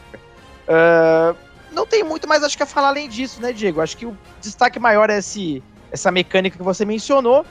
Ah, 0.67 1.35
não 1.71 1.85
tem 1.85 2.03
muito 2.03 2.27
mais, 2.27 2.43
acho 2.43 2.57
que 2.57 2.63
a 2.63 2.65
falar 2.65 2.89
além 2.89 3.07
disso, 3.07 3.41
né, 3.41 3.53
Diego? 3.53 3.81
Acho 3.81 3.95
que 3.97 4.05
o 4.05 4.17
destaque 4.41 4.79
maior 4.79 5.09
é 5.09 5.17
esse, 5.17 5.63
essa 5.91 6.11
mecânica 6.11 6.57
que 6.57 6.63
você 6.63 6.85
mencionou. 6.85 7.45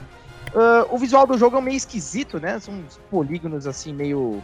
Ah, 0.55 0.87
o 0.91 0.99
visual 0.99 1.27
do 1.27 1.39
jogo 1.39 1.57
é 1.57 1.61
meio 1.61 1.77
esquisito, 1.77 2.39
né? 2.39 2.59
São 2.59 2.75
uns 2.75 2.99
polígonos 3.11 3.67
assim, 3.67 3.93
meio. 3.93 4.43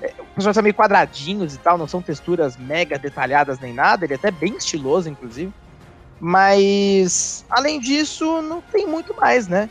É, 0.00 0.06
os 0.06 0.34
personagens 0.34 0.54
são 0.54 0.62
meio 0.62 0.74
quadradinhos 0.74 1.54
e 1.54 1.58
tal, 1.58 1.76
não 1.76 1.88
são 1.88 2.00
texturas 2.00 2.56
mega 2.56 2.98
detalhadas 2.98 3.58
nem 3.58 3.72
nada. 3.72 4.04
Ele 4.04 4.14
é 4.14 4.16
até 4.16 4.30
bem 4.30 4.56
estiloso, 4.56 5.08
inclusive. 5.08 5.52
Mas, 6.20 7.44
além 7.48 7.78
disso, 7.78 8.42
não 8.42 8.60
tem 8.60 8.86
muito 8.86 9.14
mais, 9.14 9.46
né? 9.46 9.68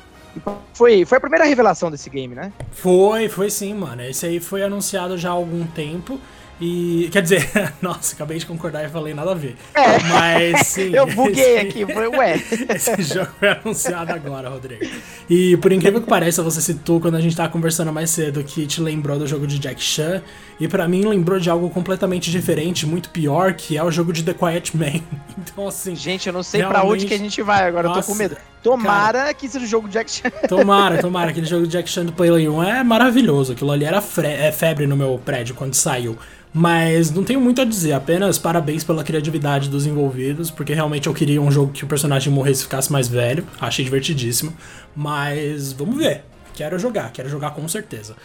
Foi, 0.74 1.04
foi 1.06 1.18
a 1.18 1.22
primeira 1.22 1.46
revelação 1.46 1.90
desse 1.90 2.10
game, 2.10 2.36
né? 2.36 2.52
Foi, 2.72 3.28
foi 3.28 3.50
sim, 3.50 3.74
mano. 3.74 4.02
Esse 4.04 4.26
aí 4.26 4.40
foi 4.40 4.64
anunciado 4.64 5.18
já 5.18 5.30
há 5.30 5.34
algum 5.34 5.66
tempo. 5.66 6.20
E. 6.60 7.10
Quer 7.12 7.22
dizer, 7.22 7.50
nossa, 7.82 8.16
acabei 8.16 8.38
de 8.38 8.46
concordar 8.46 8.84
e 8.86 8.90
falei 8.90 9.14
nada 9.14 9.32
a 9.32 9.36
ver. 9.36 9.56
É. 9.76 10.00
Mas 10.10 10.66
sim. 10.68 10.94
Eu 10.96 11.06
buguei 11.08 11.58
esse- 11.58 11.68
aqui, 11.68 11.94
foi 11.94 12.08
ué. 12.18 12.42
Esse 12.76 13.02
jogo 13.04 13.30
foi 13.40 13.50
anunciado 13.50 14.12
agora, 14.12 14.50
Rodrigo. 14.50 14.86
E 15.30 15.56
por 15.58 15.72
incrível 15.72 16.02
que 16.02 16.08
pareça, 16.08 16.42
você 16.42 16.60
citou 16.62 17.00
quando 17.00 17.16
a 17.16 17.22
gente 17.22 17.36
tava 17.36 17.50
conversando 17.50 17.92
mais 17.94 18.10
cedo 18.10 18.44
que 18.44 18.66
te 18.66 18.82
lembrou 18.82 19.20
do 19.20 19.28
jogo 19.28 19.46
de 19.46 19.60
Jack 19.60 19.82
Chan. 19.82 20.22
E 20.60 20.68
pra 20.68 20.88
mim 20.88 21.06
lembrou 21.06 21.40
de 21.40 21.50
algo 21.50 21.70
completamente 21.70 22.32
diferente, 22.32 22.86
muito 22.88 23.10
pior, 23.12 23.54
que 23.54 23.78
é 23.78 23.84
o 23.84 23.92
jogo 23.92 24.12
de 24.12 24.24
The 24.24 24.34
Quiet 24.34 24.76
Man. 24.76 25.02
Então, 25.38 25.68
assim, 25.68 25.96
Gente, 25.96 26.26
eu 26.28 26.34
não 26.34 26.42
sei 26.42 26.62
pra 26.64 26.80
Realmente- 26.80 26.94
onde 26.94 27.06
que 27.06 27.14
a 27.14 27.18
gente 27.18 27.42
vai 27.44 27.68
agora, 27.68 27.88
eu 27.88 27.92
tô 27.92 27.96
Nossa, 27.98 28.12
com 28.12 28.18
medo. 28.18 28.36
Tomara 28.64 29.34
que 29.34 29.48
seja 29.48 29.64
o 29.64 29.68
jogo 29.68 29.88
Jack 29.88 30.10
Chan. 30.10 30.30
tomara, 30.50 30.98
tomara. 31.00 31.30
Aquele 31.30 31.46
jogo 31.46 31.64
de 31.68 31.72
Jack 31.72 31.88
Chan 31.90 32.06
do 32.06 32.12
Play 32.12 32.48
1 32.50 32.64
é 32.64 32.84
maravilhoso. 32.84 33.54
Aquilo 33.54 33.72
ali 33.72 33.86
era 33.86 34.02
fre- 34.02 34.28
é 34.28 34.52
febre 34.52 34.88
no 34.88 34.98
meu 34.98 35.20
prédio 35.24 35.54
quando 35.56 35.74
saiu. 35.76 36.18
Mas 36.58 37.12
não 37.12 37.24
tenho 37.24 37.40
muito 37.40 37.62
a 37.62 37.66
dizer, 37.66 37.94
apenas 37.94 38.40
parabéns 38.40 38.84
pela 38.84 39.04
criatividade 39.04 39.70
dos 39.70 39.86
envolvidos, 39.86 40.50
porque 40.50 40.74
realmente 40.74 41.06
eu 41.06 41.14
queria 41.14 41.40
um 41.40 41.52
jogo 41.52 41.72
que 41.72 41.84
o 41.84 41.88
personagem 41.88 42.34
morresse 42.34 42.62
e 42.62 42.64
ficasse 42.64 42.92
mais 42.92 43.08
velho. 43.08 43.46
Achei 43.62 43.86
divertidíssimo. 43.86 44.52
Mas 44.96 45.72
vamos 45.72 45.98
ver. 45.98 46.24
Quero 46.56 46.80
jogar, 46.80 47.12
quero 47.12 47.30
jogar 47.30 47.52
com 47.52 47.68
certeza. 47.68 48.16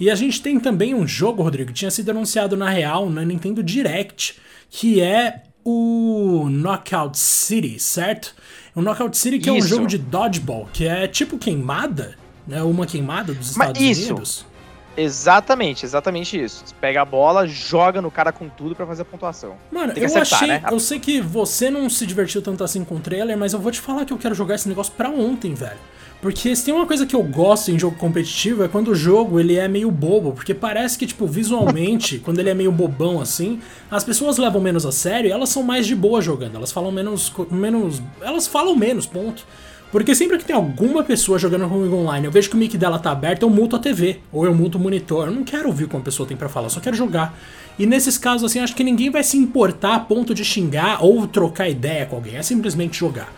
E 0.00 0.08
a 0.08 0.14
gente 0.14 0.40
tem 0.40 0.58
também 0.58 0.94
um 0.94 1.06
jogo, 1.06 1.42
Rodrigo, 1.42 1.68
que 1.68 1.74
tinha 1.74 1.90
sido 1.90 2.08
anunciado 2.08 2.56
na 2.56 2.70
real 2.70 3.10
na 3.10 3.26
Nintendo 3.26 3.62
Direct, 3.62 4.40
que 4.70 4.98
é 5.02 5.42
o 5.62 6.48
Knockout 6.48 7.18
City, 7.18 7.78
certo? 7.78 8.34
O 8.74 8.80
Knockout 8.80 9.14
City 9.18 9.38
que 9.38 9.50
é 9.50 9.52
um 9.52 9.58
Isso. 9.58 9.68
jogo 9.68 9.86
de 9.86 9.98
dodgeball, 9.98 10.66
que 10.72 10.86
é 10.86 11.06
tipo 11.06 11.36
queimada, 11.36 12.14
né? 12.48 12.62
Uma 12.62 12.86
queimada 12.86 13.34
dos 13.34 13.54
Mas 13.54 13.68
Estados 13.68 13.82
isso. 13.82 14.12
Unidos. 14.14 14.51
Exatamente, 14.96 15.84
exatamente 15.84 16.42
isso. 16.42 16.62
Você 16.64 16.74
pega 16.80 17.02
a 17.02 17.04
bola, 17.04 17.46
joga 17.46 18.02
no 18.02 18.10
cara 18.10 18.32
com 18.32 18.48
tudo 18.48 18.74
pra 18.74 18.86
fazer 18.86 19.02
a 19.02 19.04
pontuação. 19.04 19.56
Mano, 19.70 19.92
eu 19.96 20.04
acertar, 20.04 20.38
achei. 20.38 20.48
né? 20.48 20.62
Eu 20.70 20.78
sei 20.78 20.98
que 20.98 21.20
você 21.20 21.70
não 21.70 21.88
se 21.88 22.06
divertiu 22.06 22.42
tanto 22.42 22.62
assim 22.62 22.84
com 22.84 22.96
o 22.96 23.00
trailer, 23.00 23.36
mas 23.36 23.52
eu 23.52 23.58
vou 23.58 23.72
te 23.72 23.80
falar 23.80 24.04
que 24.04 24.12
eu 24.12 24.18
quero 24.18 24.34
jogar 24.34 24.54
esse 24.54 24.68
negócio 24.68 24.92
pra 24.96 25.08
ontem, 25.08 25.54
velho. 25.54 25.78
Porque 26.22 26.54
se 26.54 26.64
tem 26.64 26.72
uma 26.72 26.86
coisa 26.86 27.04
que 27.04 27.16
eu 27.16 27.22
gosto 27.24 27.72
em 27.72 27.78
jogo 27.78 27.96
competitivo 27.96 28.62
é 28.62 28.68
quando 28.68 28.92
o 28.92 28.94
jogo 28.94 29.40
ele 29.40 29.56
é 29.56 29.66
meio 29.66 29.90
bobo, 29.90 30.32
porque 30.32 30.54
parece 30.54 30.96
que, 30.96 31.04
tipo, 31.04 31.26
visualmente, 31.26 32.20
quando 32.24 32.38
ele 32.38 32.48
é 32.48 32.54
meio 32.54 32.70
bobão 32.70 33.20
assim, 33.20 33.60
as 33.90 34.04
pessoas 34.04 34.38
levam 34.38 34.60
menos 34.60 34.86
a 34.86 34.92
sério 34.92 35.28
e 35.28 35.32
elas 35.32 35.48
são 35.48 35.64
mais 35.64 35.84
de 35.84 35.96
boa 35.96 36.22
jogando. 36.22 36.54
Elas 36.54 36.70
falam 36.70 36.92
menos. 36.92 37.32
menos 37.50 38.00
elas 38.20 38.46
falam 38.46 38.76
menos, 38.76 39.04
ponto. 39.04 39.44
Porque 39.92 40.14
sempre 40.14 40.38
que 40.38 40.44
tem 40.46 40.56
alguma 40.56 41.04
pessoa 41.04 41.38
jogando 41.38 41.68
comigo 41.68 41.94
online, 41.94 42.24
eu 42.24 42.32
vejo 42.32 42.48
que 42.48 42.56
o 42.56 42.58
mic 42.58 42.78
dela 42.78 42.98
tá 42.98 43.12
aberto, 43.12 43.42
eu 43.42 43.50
muto 43.50 43.76
a 43.76 43.78
TV, 43.78 44.20
ou 44.32 44.46
eu 44.46 44.54
muto 44.54 44.78
o 44.78 44.80
monitor. 44.80 45.28
Eu 45.28 45.34
não 45.34 45.44
quero 45.44 45.68
ouvir 45.68 45.84
o 45.84 45.88
que 45.88 45.94
uma 45.94 46.02
pessoa 46.02 46.26
tem 46.26 46.34
pra 46.34 46.48
falar, 46.48 46.66
eu 46.66 46.70
só 46.70 46.80
quero 46.80 46.96
jogar. 46.96 47.38
E 47.78 47.84
nesses 47.84 48.16
casos, 48.16 48.50
assim, 48.50 48.58
acho 48.58 48.74
que 48.74 48.82
ninguém 48.82 49.10
vai 49.10 49.22
se 49.22 49.36
importar 49.36 49.94
a 49.94 50.00
ponto 50.00 50.34
de 50.34 50.46
xingar 50.46 51.04
ou 51.04 51.26
trocar 51.26 51.68
ideia 51.68 52.06
com 52.06 52.16
alguém, 52.16 52.36
é 52.36 52.42
simplesmente 52.42 52.98
jogar. 52.98 53.30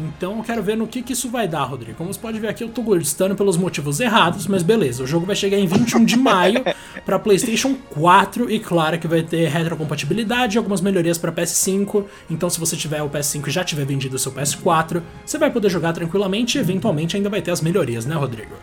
Então 0.00 0.38
eu 0.38 0.42
quero 0.42 0.62
ver 0.62 0.76
no 0.78 0.86
que, 0.86 1.02
que 1.02 1.12
isso 1.12 1.28
vai 1.28 1.46
dar, 1.46 1.64
Rodrigo. 1.64 1.98
Como 1.98 2.10
você 2.12 2.18
pode 2.18 2.40
ver 2.40 2.48
aqui, 2.48 2.64
eu 2.64 2.70
tô 2.70 2.80
gostando 2.80 3.34
pelos 3.34 3.58
motivos 3.58 4.00
errados, 4.00 4.46
mas 4.46 4.62
beleza. 4.62 5.02
O 5.02 5.06
jogo 5.06 5.26
vai 5.26 5.36
chegar 5.36 5.58
em 5.58 5.66
21 5.66 6.04
de 6.06 6.16
maio 6.16 6.64
para 7.04 7.18
PlayStation 7.18 7.74
4 7.90 8.50
e 8.50 8.58
claro 8.58 8.98
que 8.98 9.06
vai 9.06 9.22
ter 9.22 9.48
retrocompatibilidade 9.48 10.56
e 10.56 10.58
algumas 10.58 10.80
melhorias 10.80 11.18
para 11.18 11.30
PS5. 11.30 12.06
Então 12.30 12.48
se 12.48 12.58
você 12.58 12.76
tiver 12.76 13.02
o 13.02 13.10
PS5 13.10 13.48
e 13.48 13.50
já 13.50 13.62
tiver 13.62 13.84
vendido 13.84 14.16
o 14.16 14.18
seu 14.18 14.32
PS4, 14.32 15.02
você 15.24 15.36
vai 15.36 15.50
poder 15.50 15.68
jogar 15.68 15.92
tranquilamente 15.92 16.56
e 16.56 16.60
eventualmente 16.62 17.16
ainda 17.16 17.28
vai 17.28 17.42
ter 17.42 17.50
as 17.50 17.60
melhorias, 17.60 18.06
né, 18.06 18.14
Rodrigo? 18.14 18.54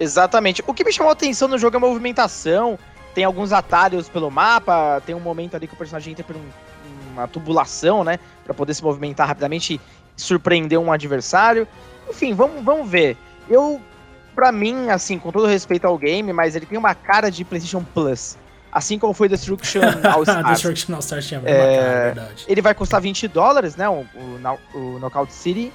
Exatamente. 0.00 0.62
O 0.66 0.72
que 0.72 0.84
me 0.84 0.92
chamou 0.92 1.10
a 1.10 1.12
atenção 1.12 1.48
no 1.48 1.58
jogo 1.58 1.76
é 1.76 1.78
a 1.78 1.80
movimentação. 1.80 2.78
Tem 3.14 3.24
alguns 3.24 3.52
atalhos 3.52 4.08
pelo 4.08 4.30
mapa, 4.30 5.02
tem 5.04 5.14
um 5.14 5.20
momento 5.20 5.54
ali 5.54 5.66
que 5.66 5.74
o 5.74 5.76
personagem 5.76 6.12
entra 6.12 6.24
por 6.24 6.36
um- 6.36 7.12
uma 7.12 7.26
tubulação, 7.26 8.04
né? 8.04 8.18
Pra 8.44 8.52
poder 8.52 8.74
se 8.74 8.82
movimentar 8.84 9.26
rapidamente 9.26 9.80
surpreender 10.16 10.78
um 10.78 10.90
adversário. 10.90 11.66
Enfim, 12.08 12.34
vamos, 12.34 12.64
vamos 12.64 12.88
ver. 12.88 13.16
Eu, 13.48 13.80
pra 14.34 14.50
mim, 14.50 14.88
assim, 14.90 15.18
com 15.18 15.30
todo 15.30 15.46
respeito 15.46 15.86
ao 15.86 15.98
game, 15.98 16.32
mas 16.32 16.56
ele 16.56 16.66
tem 16.66 16.78
uma 16.78 16.94
cara 16.94 17.30
de 17.30 17.44
PlayStation 17.44 17.84
Plus. 17.94 18.36
Assim 18.72 18.98
como 18.98 19.12
foi 19.14 19.28
Destruction 19.28 19.80
All 20.12 20.22
Stars. 20.22 20.46
Destruction 20.48 20.94
All 20.94 21.00
Stars 21.00 21.26
tinha 21.26 21.40
É, 21.40 21.42
cara, 21.42 21.52
é 21.54 22.04
verdade. 22.12 22.44
Ele 22.48 22.60
vai 22.60 22.74
custar 22.74 23.00
20 23.00 23.28
dólares, 23.28 23.76
né? 23.76 23.88
O, 23.88 24.04
o, 24.14 24.78
o 24.78 24.98
Knockout 24.98 25.32
City. 25.32 25.72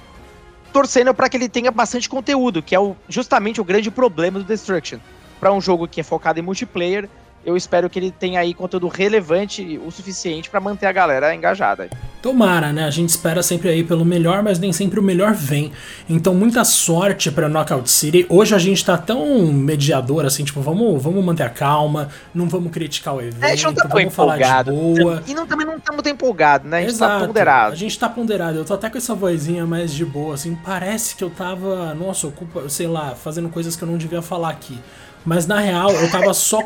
Torcendo 0.72 1.12
para 1.12 1.28
que 1.28 1.36
ele 1.36 1.48
tenha 1.48 1.70
bastante 1.70 2.08
conteúdo, 2.08 2.62
que 2.62 2.74
é 2.74 2.80
o, 2.80 2.96
justamente 3.08 3.60
o 3.60 3.64
grande 3.64 3.90
problema 3.90 4.38
do 4.38 4.44
Destruction. 4.44 4.98
Para 5.38 5.52
um 5.52 5.60
jogo 5.60 5.88
que 5.88 6.00
é 6.00 6.04
focado 6.04 6.38
em 6.38 6.42
multiplayer, 6.42 7.08
eu 7.44 7.56
espero 7.56 7.90
que 7.90 7.98
ele 7.98 8.10
tenha 8.10 8.40
aí 8.40 8.54
conteúdo 8.54 8.88
relevante 8.88 9.80
o 9.84 9.90
suficiente 9.90 10.48
para 10.48 10.60
manter 10.60 10.86
a 10.86 10.92
galera 10.92 11.34
engajada. 11.34 11.88
Tomara, 12.20 12.72
né? 12.72 12.84
A 12.84 12.90
gente 12.90 13.08
espera 13.08 13.42
sempre 13.42 13.68
aí 13.68 13.82
pelo 13.82 14.04
melhor, 14.04 14.44
mas 14.44 14.58
nem 14.60 14.72
sempre 14.72 15.00
o 15.00 15.02
melhor 15.02 15.34
vem. 15.34 15.72
Então, 16.08 16.34
muita 16.34 16.62
sorte 16.64 17.32
pra 17.32 17.48
Knockout 17.48 17.90
City. 17.90 18.24
Hoje 18.28 18.54
a 18.54 18.58
gente 18.58 18.84
tá 18.84 18.96
tão 18.96 19.52
mediador 19.52 20.24
assim, 20.24 20.44
tipo, 20.44 20.60
vamos, 20.60 21.02
vamos 21.02 21.24
manter 21.24 21.42
a 21.42 21.50
calma, 21.50 22.08
não 22.32 22.48
vamos 22.48 22.70
criticar 22.70 23.16
o 23.16 23.20
evento, 23.20 23.42
É, 23.42 23.46
a 23.48 23.54
gente 23.56 23.64
não 23.64 23.74
tá 23.74 23.88
tão 23.88 23.98
vamos 23.98 24.14
falar 24.14 24.36
empolgado. 24.36 24.72
boa. 24.72 25.22
E 25.26 25.34
não, 25.34 25.46
também 25.48 25.66
não 25.66 25.76
estamos 25.78 26.00
tão 26.00 26.12
empolgados, 26.12 26.70
né? 26.70 26.78
A 26.78 26.80
gente 26.82 26.96
tá 26.98 27.06
Exato. 27.06 27.26
ponderado. 27.26 27.72
A 27.72 27.76
gente 27.76 27.98
tá 27.98 28.08
ponderado. 28.08 28.58
Eu 28.58 28.64
tô 28.64 28.74
até 28.74 28.88
com 28.88 28.98
essa 28.98 29.16
vozinha 29.16 29.66
mais 29.66 29.92
de 29.92 30.04
boa, 30.04 30.34
assim. 30.34 30.54
Parece 30.54 31.16
que 31.16 31.24
eu 31.24 31.30
tava, 31.30 31.92
nossa, 31.94 32.28
ocupa, 32.28 32.68
sei 32.68 32.86
lá, 32.86 33.16
fazendo 33.16 33.48
coisas 33.48 33.74
que 33.74 33.82
eu 33.82 33.88
não 33.88 33.98
devia 33.98 34.22
falar 34.22 34.50
aqui. 34.50 34.78
Mas 35.24 35.46
na 35.46 35.60
real, 35.60 35.90
eu 35.92 36.10
tava 36.10 36.34
só 36.34 36.62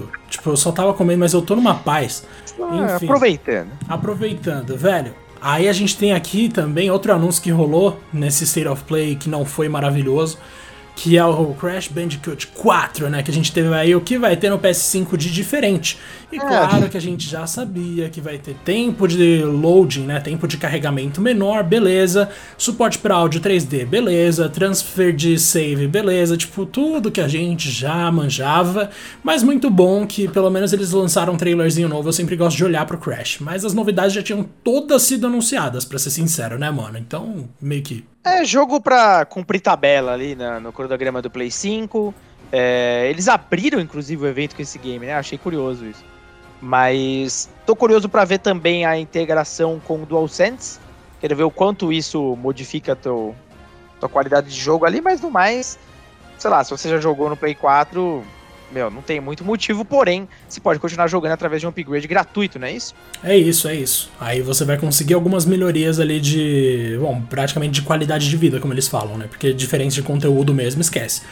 comendo. 0.00 0.18
tipo, 0.28 0.50
eu 0.50 0.56
só 0.56 0.72
tava 0.72 0.92
comendo, 0.94 1.20
mas 1.20 1.32
eu 1.32 1.42
tô 1.42 1.54
numa 1.56 1.74
paz. 1.74 2.26
Ah, 2.60 2.94
Enfim. 2.96 3.06
aproveitando. 3.06 3.68
Aproveitando, 3.88 4.76
velho. 4.76 5.14
Aí 5.40 5.68
a 5.68 5.72
gente 5.72 5.96
tem 5.96 6.12
aqui 6.12 6.48
também 6.48 6.90
outro 6.90 7.12
anúncio 7.12 7.42
que 7.42 7.50
rolou 7.50 7.98
nesse 8.12 8.44
State 8.44 8.68
of 8.68 8.84
Play 8.84 9.16
que 9.16 9.28
não 9.28 9.44
foi 9.44 9.68
maravilhoso, 9.68 10.38
que 11.02 11.16
é 11.16 11.24
o 11.24 11.54
Crash 11.54 11.88
Bandicoot 11.88 12.48
4, 12.48 13.08
né? 13.08 13.22
Que 13.22 13.30
a 13.30 13.34
gente 13.34 13.50
teve 13.50 13.72
aí 13.72 13.96
o 13.96 14.02
que 14.02 14.18
vai 14.18 14.36
ter 14.36 14.50
no 14.50 14.58
PS5 14.58 15.16
de 15.16 15.30
diferente. 15.32 15.96
E 16.30 16.36
É. 16.36 16.38
claro 16.38 16.90
que 16.90 16.96
a 16.96 17.00
gente 17.00 17.26
já 17.26 17.46
sabia 17.46 18.10
que 18.10 18.20
vai 18.20 18.36
ter 18.36 18.54
tempo 18.62 19.08
de 19.08 19.42
loading, 19.42 20.02
né? 20.02 20.20
Tempo 20.20 20.46
de 20.46 20.58
carregamento 20.58 21.18
menor, 21.18 21.64
beleza. 21.64 22.28
Suporte 22.58 22.98
para 22.98 23.14
áudio 23.14 23.40
3D, 23.40 23.86
beleza. 23.86 24.46
Transfer 24.50 25.10
de 25.14 25.38
save, 25.38 25.88
beleza. 25.88 26.36
Tipo, 26.36 26.66
tudo 26.66 27.10
que 27.10 27.22
a 27.22 27.28
gente 27.28 27.70
já 27.70 28.12
manjava. 28.12 28.90
Mas 29.24 29.42
muito 29.42 29.70
bom 29.70 30.06
que 30.06 30.28
pelo 30.28 30.50
menos 30.50 30.70
eles 30.74 30.90
lançaram 30.90 31.32
um 31.32 31.38
trailerzinho 31.38 31.88
novo. 31.88 32.10
Eu 32.10 32.12
sempre 32.12 32.36
gosto 32.36 32.58
de 32.58 32.64
olhar 32.64 32.84
pro 32.84 32.98
Crash. 32.98 33.38
Mas 33.40 33.64
as 33.64 33.72
novidades 33.72 34.12
já 34.12 34.22
tinham 34.22 34.46
todas 34.62 35.00
sido 35.00 35.26
anunciadas, 35.26 35.86
pra 35.86 35.98
ser 35.98 36.10
sincero, 36.10 36.58
né, 36.58 36.70
mano? 36.70 36.98
Então, 36.98 37.48
meio 37.58 37.80
que 37.80 38.04
É 38.24 38.44
jogo 38.44 38.80
pra 38.80 39.24
cumprir 39.24 39.60
tabela 39.60 40.12
ali 40.12 40.34
na- 40.34 40.60
no 40.60 40.72
cronograma 40.72 41.22
do 41.22 41.30
Play 41.30 41.50
5. 41.50 42.14
É, 42.52 43.06
eles 43.08 43.28
abriram, 43.28 43.80
inclusive, 43.80 44.22
o 44.22 44.28
evento 44.28 44.54
com 44.56 44.62
esse 44.62 44.78
game, 44.78 45.06
né? 45.06 45.14
Achei 45.14 45.38
curioso 45.38 45.86
isso. 45.86 46.04
Mas 46.60 47.48
tô 47.64 47.74
curioso 47.74 48.08
pra 48.08 48.24
ver 48.24 48.38
também 48.38 48.84
a 48.84 48.98
integração 48.98 49.80
com 49.80 50.02
o 50.02 50.06
DualSense. 50.06 50.78
Quero 51.20 51.34
ver 51.36 51.44
o 51.44 51.50
quanto 51.50 51.92
isso 51.92 52.36
modifica 52.36 52.94
teu, 52.94 53.34
sua 53.98 54.08
qualidade 54.08 54.48
de 54.50 54.60
jogo 54.60 54.84
ali, 54.84 55.00
mas 55.00 55.20
no 55.22 55.30
mais, 55.30 55.78
sei 56.38 56.50
lá, 56.50 56.62
se 56.62 56.70
você 56.70 56.88
já 56.88 56.98
jogou 56.98 57.30
no 57.30 57.36
Play 57.36 57.54
4, 57.54 58.22
meu, 58.72 58.90
não 58.90 59.02
tem 59.02 59.20
muito 59.20 59.44
motivo, 59.44 59.84
porém, 59.84 60.28
você 60.48 60.60
pode 60.60 60.78
continuar 60.78 61.06
jogando 61.06 61.32
através 61.32 61.60
de 61.60 61.66
um 61.66 61.70
upgrade 61.70 62.06
gratuito, 62.06 62.58
não 62.58 62.66
é 62.66 62.72
isso? 62.72 62.94
É 63.22 63.36
isso, 63.36 63.68
é 63.68 63.74
isso. 63.74 64.10
Aí 64.20 64.40
você 64.40 64.64
vai 64.64 64.78
conseguir 64.78 65.14
algumas 65.14 65.44
melhorias 65.44 65.98
ali 65.98 66.20
de. 66.20 66.96
Bom, 67.00 67.22
praticamente 67.22 67.72
de 67.72 67.82
qualidade 67.82 68.28
de 68.28 68.36
vida, 68.36 68.60
como 68.60 68.72
eles 68.72 68.88
falam, 68.88 69.16
né? 69.16 69.26
Porque 69.28 69.52
diferença 69.52 69.96
de 69.96 70.02
conteúdo 70.02 70.54
mesmo, 70.54 70.80
esquece. 70.80 71.22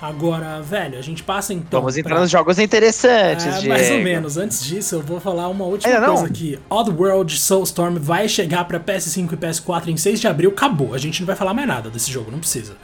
Agora, 0.00 0.60
velho, 0.60 0.98
a 0.98 1.02
gente 1.02 1.22
passa 1.22 1.54
então. 1.54 1.80
Vamos 1.80 1.96
entrar 1.96 2.16
pra... 2.16 2.20
nos 2.20 2.30
jogos 2.30 2.58
interessantes, 2.58 3.46
é, 3.46 3.66
Mais 3.66 3.90
ou 3.90 3.98
menos. 3.98 4.36
Antes 4.36 4.62
disso, 4.62 4.96
eu 4.96 5.00
vou 5.00 5.18
falar 5.18 5.48
uma 5.48 5.64
última 5.64 5.94
é, 5.94 6.00
coisa 6.06 6.26
aqui. 6.26 6.58
Oddworld 6.68 7.34
Soulstorm 7.38 7.96
vai 7.98 8.28
chegar 8.28 8.64
para 8.66 8.78
PS5 8.78 9.32
e 9.32 9.36
PS4 9.36 9.88
em 9.88 9.96
6 9.96 10.20
de 10.20 10.28
abril. 10.28 10.50
Acabou. 10.50 10.92
A 10.92 10.98
gente 10.98 11.20
não 11.20 11.26
vai 11.26 11.34
falar 11.34 11.54
mais 11.54 11.66
nada 11.66 11.88
desse 11.88 12.12
jogo, 12.12 12.30
não 12.30 12.40
precisa. 12.40 12.76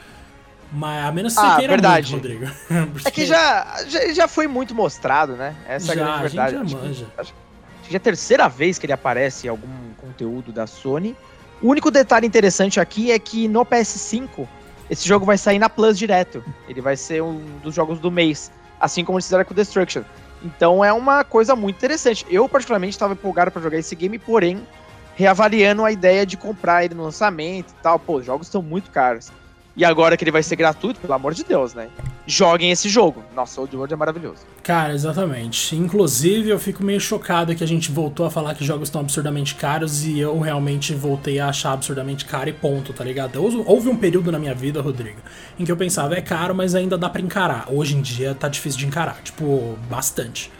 Mas 0.72 1.04
a 1.04 1.12
menos 1.12 1.34
que 1.34 1.40
ah, 1.40 1.50
você 1.50 1.56
queira 1.56 1.72
verdade. 1.72 2.12
muito, 2.12 2.22
Rodrigo. 2.22 2.52
Porque... 2.92 3.02
É 3.08 3.10
que 3.10 3.26
já, 3.26 3.84
já, 3.86 4.12
já, 4.12 4.28
foi 4.28 4.46
muito 4.46 4.74
mostrado, 4.74 5.34
né? 5.34 5.54
Essa 5.68 5.94
já, 5.94 6.00
é 6.00 6.04
a 6.04 6.06
grande 6.06 6.22
verdade. 6.22 6.56
A 6.56 6.58
gente 6.60 6.70
já 6.70 6.78
manja. 6.78 7.06
Acho, 7.18 7.34
acho 7.80 7.88
que 7.88 7.94
é 7.94 7.98
a 7.98 8.00
terceira 8.00 8.48
vez 8.48 8.78
que 8.78 8.86
ele 8.86 8.92
aparece 8.92 9.46
em 9.46 9.50
algum 9.50 9.92
conteúdo 9.98 10.50
da 10.50 10.66
Sony. 10.66 11.14
O 11.60 11.68
único 11.68 11.90
detalhe 11.90 12.26
interessante 12.26 12.80
aqui 12.80 13.12
é 13.12 13.18
que 13.18 13.46
no 13.48 13.64
PS5 13.66 14.48
esse 14.90 15.06
jogo 15.06 15.24
vai 15.24 15.38
sair 15.38 15.58
na 15.58 15.68
Plus 15.68 15.98
direto. 15.98 16.44
Ele 16.68 16.80
vai 16.80 16.96
ser 16.96 17.22
um 17.22 17.40
dos 17.62 17.74
jogos 17.74 17.98
do 18.00 18.10
mês, 18.10 18.50
assim 18.80 19.04
como 19.04 19.18
eles 19.18 19.26
fizeram 19.26 19.44
com 19.44 19.54
Destruction. 19.54 20.02
Então 20.42 20.84
é 20.84 20.92
uma 20.92 21.22
coisa 21.22 21.54
muito 21.54 21.76
interessante. 21.76 22.26
Eu, 22.28 22.48
particularmente, 22.48 22.94
estava 22.94 23.12
empolgado 23.12 23.50
para 23.50 23.62
jogar 23.62 23.78
esse 23.78 23.94
game, 23.94 24.18
porém, 24.18 24.66
reavaliando 25.14 25.84
a 25.84 25.92
ideia 25.92 26.26
de 26.26 26.36
comprar 26.36 26.84
ele 26.84 26.94
no 26.94 27.04
lançamento 27.04 27.70
e 27.70 27.82
tal. 27.82 27.98
Pô, 27.98 28.16
os 28.16 28.26
jogos 28.26 28.48
estão 28.48 28.62
muito 28.62 28.90
caros. 28.90 29.30
E 29.74 29.84
agora 29.84 30.16
que 30.16 30.24
ele 30.24 30.30
vai 30.30 30.42
ser 30.42 30.54
gratuito, 30.56 31.00
pelo 31.00 31.14
amor 31.14 31.32
de 31.32 31.44
Deus, 31.44 31.72
né? 31.72 31.88
Joguem 32.26 32.70
esse 32.70 32.90
jogo. 32.90 33.24
Nossa, 33.34 33.60
o 33.60 33.68
World 33.72 33.94
é 33.94 33.96
maravilhoso. 33.96 34.42
Cara, 34.62 34.92
exatamente. 34.92 35.74
Inclusive, 35.74 36.50
eu 36.50 36.58
fico 36.58 36.84
meio 36.84 37.00
chocado 37.00 37.54
que 37.54 37.64
a 37.64 37.66
gente 37.66 37.90
voltou 37.90 38.26
a 38.26 38.30
falar 38.30 38.54
que 38.54 38.64
jogos 38.64 38.88
estão 38.88 39.00
absurdamente 39.00 39.54
caros 39.54 40.04
e 40.04 40.20
eu 40.20 40.38
realmente 40.38 40.94
voltei 40.94 41.40
a 41.40 41.48
achar 41.48 41.72
absurdamente 41.72 42.26
caro 42.26 42.50
e 42.50 42.52
ponto, 42.52 42.92
tá 42.92 43.02
ligado? 43.02 43.42
Houve 43.42 43.88
um 43.88 43.96
período 43.96 44.30
na 44.30 44.38
minha 44.38 44.54
vida, 44.54 44.82
Rodrigo, 44.82 45.20
em 45.58 45.64
que 45.64 45.72
eu 45.72 45.76
pensava, 45.76 46.14
é 46.14 46.20
caro, 46.20 46.54
mas 46.54 46.74
ainda 46.74 46.98
dá 46.98 47.08
para 47.08 47.22
encarar. 47.22 47.66
Hoje 47.68 47.96
em 47.96 48.02
dia 48.02 48.34
tá 48.34 48.48
difícil 48.48 48.78
de 48.78 48.86
encarar, 48.86 49.22
tipo, 49.22 49.76
bastante. 49.88 50.52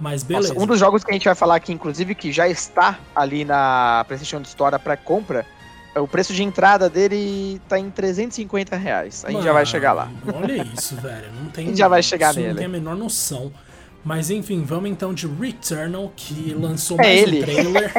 Mas 0.00 0.22
beleza. 0.22 0.48
Nossa, 0.48 0.64
um 0.64 0.66
dos 0.66 0.78
jogos 0.78 1.04
que 1.04 1.10
a 1.10 1.14
gente 1.14 1.24
vai 1.24 1.34
falar 1.34 1.56
aqui, 1.56 1.72
inclusive, 1.72 2.14
que 2.14 2.32
já 2.32 2.48
está 2.48 2.98
ali 3.14 3.44
na 3.44 4.04
PlayStation 4.06 4.40
Store 4.42 4.78
para 4.78 4.96
compra, 4.96 5.46
o 5.96 6.06
preço 6.06 6.32
de 6.32 6.42
entrada 6.42 6.88
dele 6.88 7.60
tá 7.68 7.78
em 7.78 7.90
350 7.90 8.76
reais. 8.76 9.24
A 9.24 9.28
gente 9.28 9.36
Mano, 9.36 9.46
já 9.46 9.52
vai 9.52 9.66
chegar 9.66 9.92
lá. 9.92 10.10
Olha 10.34 10.62
isso, 10.76 10.96
velho. 10.96 11.32
Não 11.42 11.50
tem, 11.50 11.64
a 11.64 11.68
gente 11.68 11.78
já 11.78 11.88
vai 11.88 12.02
chegar 12.02 12.34
nele. 12.34 12.48
Não 12.48 12.56
tem 12.56 12.66
a 12.66 12.68
menor 12.68 12.96
noção. 12.96 13.52
Mas 14.04 14.30
enfim, 14.30 14.62
vamos 14.62 14.90
então 14.90 15.12
de 15.12 15.26
Returnal, 15.26 16.12
que 16.16 16.54
lançou 16.54 16.98
é 17.00 17.02
mais 17.02 17.22
ele. 17.22 17.40
um 17.40 17.42
trailer. 17.42 17.92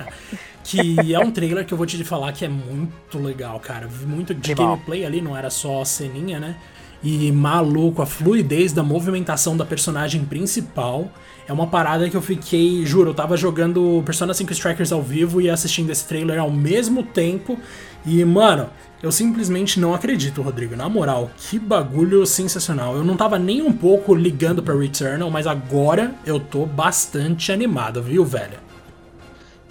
que 0.64 1.14
é 1.14 1.18
um 1.18 1.30
trailer 1.30 1.66
que 1.66 1.74
eu 1.74 1.78
vou 1.78 1.86
te 1.86 2.02
falar 2.02 2.32
que 2.32 2.44
é 2.44 2.48
muito 2.48 3.18
legal, 3.18 3.60
cara. 3.60 3.86
Muito 4.06 4.34
de 4.34 4.54
gameplay 4.54 5.04
ali, 5.04 5.20
não 5.20 5.36
era 5.36 5.50
só 5.50 5.84
ceninha, 5.84 6.40
né? 6.40 6.56
E 7.04 7.30
maluco, 7.30 8.00
a 8.00 8.06
fluidez 8.06 8.72
da 8.72 8.82
movimentação 8.82 9.54
da 9.54 9.66
personagem 9.66 10.24
principal 10.24 11.12
é 11.46 11.52
uma 11.52 11.66
parada 11.66 12.08
que 12.08 12.16
eu 12.16 12.22
fiquei, 12.22 12.86
juro, 12.86 13.10
eu 13.10 13.14
tava 13.14 13.36
jogando 13.36 14.02
Persona 14.06 14.32
5 14.32 14.50
Strikers 14.52 14.90
ao 14.90 15.02
vivo 15.02 15.38
e 15.38 15.50
assistindo 15.50 15.90
esse 15.90 16.06
trailer 16.06 16.40
ao 16.40 16.50
mesmo 16.50 17.02
tempo. 17.02 17.58
E, 18.06 18.24
mano, 18.24 18.70
eu 19.02 19.12
simplesmente 19.12 19.78
não 19.78 19.92
acredito, 19.92 20.40
Rodrigo. 20.40 20.74
Na 20.74 20.88
moral, 20.88 21.30
que 21.36 21.58
bagulho 21.58 22.24
sensacional. 22.24 22.96
Eu 22.96 23.04
não 23.04 23.18
tava 23.18 23.38
nem 23.38 23.60
um 23.60 23.72
pouco 23.72 24.14
ligando 24.14 24.62
pra 24.62 24.74
Returnal, 24.74 25.30
mas 25.30 25.46
agora 25.46 26.14
eu 26.24 26.40
tô 26.40 26.64
bastante 26.64 27.52
animado, 27.52 28.02
viu, 28.02 28.24
velho? 28.24 28.64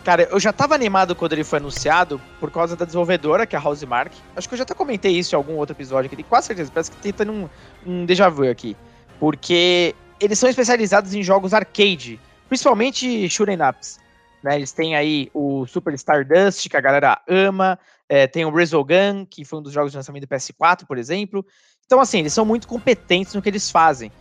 Cara, 0.03 0.27
eu 0.29 0.39
já 0.39 0.51
tava 0.51 0.75
animado 0.75 1.15
quando 1.15 1.31
ele 1.31 1.45
foi 1.45 1.59
anunciado 1.59 2.19
por 2.39 2.51
causa 2.51 2.75
da 2.75 2.83
desenvolvedora, 2.83 3.47
que 3.47 3.55
é 3.55 3.59
a 3.59 3.61
Housemark. 3.63 4.13
Acho 4.35 4.49
que 4.49 4.53
eu 4.53 4.57
já 4.57 4.63
até 4.63 4.73
comentei 4.73 5.17
isso 5.17 5.33
em 5.33 5.37
algum 5.37 5.55
outro 5.55 5.73
episódio 5.73 6.11
aqui, 6.11 6.23
quase 6.23 6.47
certeza. 6.47 6.69
Parece 6.73 6.91
que 6.91 7.13
tem 7.13 7.29
um, 7.29 7.49
um 7.85 8.05
déjà 8.05 8.27
vu 8.27 8.49
aqui. 8.49 8.75
Porque 9.17 9.95
eles 10.19 10.37
são 10.37 10.49
especializados 10.49 11.13
em 11.13 11.23
jogos 11.23 11.53
arcade, 11.53 12.19
principalmente 12.49 13.29
shoot'em 13.29 13.57
ups. 13.61 13.99
Né? 14.43 14.57
Eles 14.57 14.73
têm 14.73 14.93
aí 14.93 15.31
o 15.33 15.65
Super 15.65 15.93
Stardust, 15.93 16.67
que 16.67 16.75
a 16.75 16.81
galera 16.81 17.21
ama, 17.27 17.79
é, 18.09 18.27
tem 18.27 18.43
o 18.43 18.53
Resogun, 18.53 19.25
que 19.25 19.45
foi 19.45 19.59
um 19.59 19.61
dos 19.61 19.71
jogos 19.71 19.91
de 19.91 19.97
lançamento 19.97 20.27
do 20.27 20.27
PS4, 20.27 20.85
por 20.85 20.97
exemplo. 20.97 21.45
Então, 21.85 22.01
assim, 22.01 22.19
eles 22.19 22.33
são 22.33 22.43
muito 22.43 22.67
competentes 22.67 23.33
no 23.33 23.41
que 23.41 23.49
eles 23.49 23.71
fazem. 23.71 24.11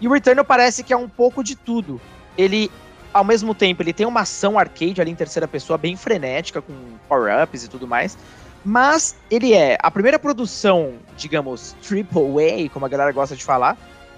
E 0.00 0.08
o 0.08 0.12
Returnal 0.12 0.44
parece 0.44 0.82
que 0.82 0.92
é 0.92 0.96
um 0.96 1.08
pouco 1.08 1.44
de 1.44 1.54
tudo. 1.54 2.00
Ele, 2.36 2.70
ao 3.18 3.24
mesmo 3.24 3.52
tempo, 3.52 3.82
ele 3.82 3.92
tem 3.92 4.06
uma 4.06 4.20
ação 4.20 4.58
arcade 4.58 5.00
ali 5.00 5.10
em 5.10 5.14
terceira 5.14 5.48
pessoa 5.48 5.76
bem 5.76 5.96
frenética, 5.96 6.62
com 6.62 6.72
power-ups 7.08 7.64
e 7.64 7.68
tudo 7.68 7.86
mais. 7.86 8.16
Mas 8.64 9.16
ele 9.28 9.54
é 9.54 9.76
a 9.82 9.90
primeira 9.90 10.18
produção, 10.18 10.94
digamos, 11.16 11.74
triple 11.82 12.20
A, 12.20 12.70
como 12.70 12.86
a 12.86 12.88
galera 12.88 13.10
gosta 13.10 13.34
de 13.34 13.44
falar, 13.44 13.76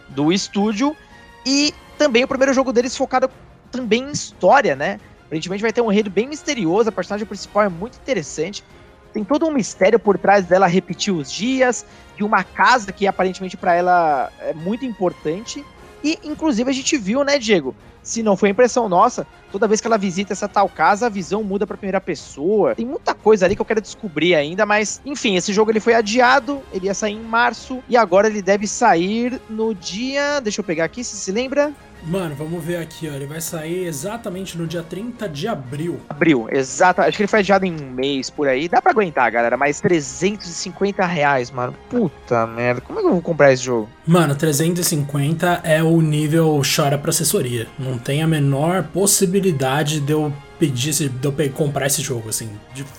do 0.09 0.31
estúdio 0.31 0.95
e 1.47 1.73
também 1.97 2.25
o 2.25 2.29
primeiro 2.29 2.53
jogo 2.53 2.73
deles 2.73 2.97
focado 2.97 3.31
também 3.71 4.03
em 4.03 4.11
história, 4.11 4.77
né? 4.77 5.01
Aparentemente 5.27 5.63
vai 5.63 5.73
ter 5.73 5.81
um 5.81 5.91
enredo 5.91 6.11
bem 6.11 6.27
misterioso, 6.29 6.89
a 6.89 6.93
personagem 6.93 7.27
principal 7.27 7.65
é 7.65 7.69
muito 7.69 7.97
interessante. 7.97 8.63
Tem 9.13 9.25
todo 9.25 9.47
um 9.47 9.51
mistério 9.51 9.99
por 9.99 10.19
trás 10.19 10.45
dela 10.45 10.67
repetir 10.67 11.15
os 11.15 11.31
dias, 11.33 11.87
de 12.17 12.25
uma 12.25 12.45
casa 12.45 12.93
que 12.93 13.07
aparentemente 13.07 13.57
para 13.57 13.75
ela 13.75 14.31
é 14.41 14.53
muito 14.53 14.85
importante. 14.85 15.65
E 16.03 16.19
inclusive 16.25 16.69
a 16.69 16.73
gente 16.73 16.97
viu, 16.99 17.25
né, 17.25 17.39
Diego, 17.39 17.75
se 18.03 18.23
não 18.23 18.37
foi 18.37 18.49
impressão 18.49 18.89
nossa, 18.89 19.27
toda 19.51 19.69
vez 19.69 19.81
que 19.81 19.87
ela 19.87 19.99
visita 19.99 20.33
essa 20.33 20.49
tal 20.49 20.69
casa, 20.69 21.07
a 21.07 21.09
visão 21.09 21.43
muda 21.43 21.67
para 21.67 21.77
primeira 21.77 22.01
pessoa. 22.01 22.75
Tem 22.75 22.87
muita 22.87 23.15
coisa 23.15 23.45
ali 23.45 23.55
que 23.55 23.61
eu 23.61 23.67
quero 23.67 23.81
descobrir 23.81 24.35
ainda, 24.35 24.65
mas 24.65 25.01
enfim, 25.05 25.37
esse 25.37 25.53
jogo 25.53 25.71
ele 25.71 25.81
foi 25.81 25.95
adiado, 25.95 26.63
ele 26.73 26.87
ia 26.87 26.95
sair 26.95 27.15
em 27.15 27.23
março 27.23 27.83
e 27.89 27.97
agora 27.97 28.29
ele 28.29 28.43
deve 28.43 28.67
sair 28.67 29.41
no 29.49 29.75
dia, 29.75 30.41
deixa 30.41 30.61
eu 30.61 30.65
pegar 30.65 30.85
aqui, 30.85 31.05
se 31.05 31.17
se 31.17 31.33
lembra? 31.33 31.73
Mano, 32.03 32.35
vamos 32.35 32.63
ver 32.65 32.77
aqui, 32.77 33.09
ó. 33.09 33.15
Ele 33.15 33.27
vai 33.27 33.41
sair 33.41 33.85
exatamente 33.87 34.57
no 34.57 34.67
dia 34.67 34.83
30 34.83 35.29
de 35.29 35.47
abril. 35.47 36.01
Abril, 36.09 36.49
exato. 36.51 37.01
Acho 37.01 37.17
que 37.17 37.23
ele 37.23 37.29
foi 37.29 37.41
adiado 37.41 37.65
em 37.65 37.73
um 37.73 37.91
mês 37.91 38.31
por 38.31 38.49
aí. 38.49 38.69
Dá 38.69 38.81
pra 38.81 38.93
aguentar, 38.93 39.31
galera. 39.31 39.57
Mas 39.57 39.81
350 39.81 41.05
reais, 41.05 41.51
mano. 41.51 41.75
Puta 41.89 42.47
merda. 42.47 42.81
Como 42.81 42.99
é 42.99 43.03
que 43.03 43.09
eu 43.09 43.13
vou 43.13 43.23
comprar 43.23 43.53
esse 43.53 43.65
jogo? 43.65 43.89
Mano, 44.07 44.35
350 44.35 45.61
é 45.65 45.83
o 45.83 46.01
nível 46.01 46.61
chora 46.65 46.99
pra 46.99 47.11
assessoria. 47.11 47.67
Não 47.79 47.99
tem 47.99 48.23
a 48.23 48.27
menor 48.27 48.85
possibilidade 48.85 50.01
de 50.01 50.13
eu 50.13 50.33
pedir, 50.61 50.93
de 50.93 51.27
eu 51.27 51.53
comprar 51.55 51.87
esse 51.87 52.03
jogo, 52.03 52.29
assim. 52.29 52.51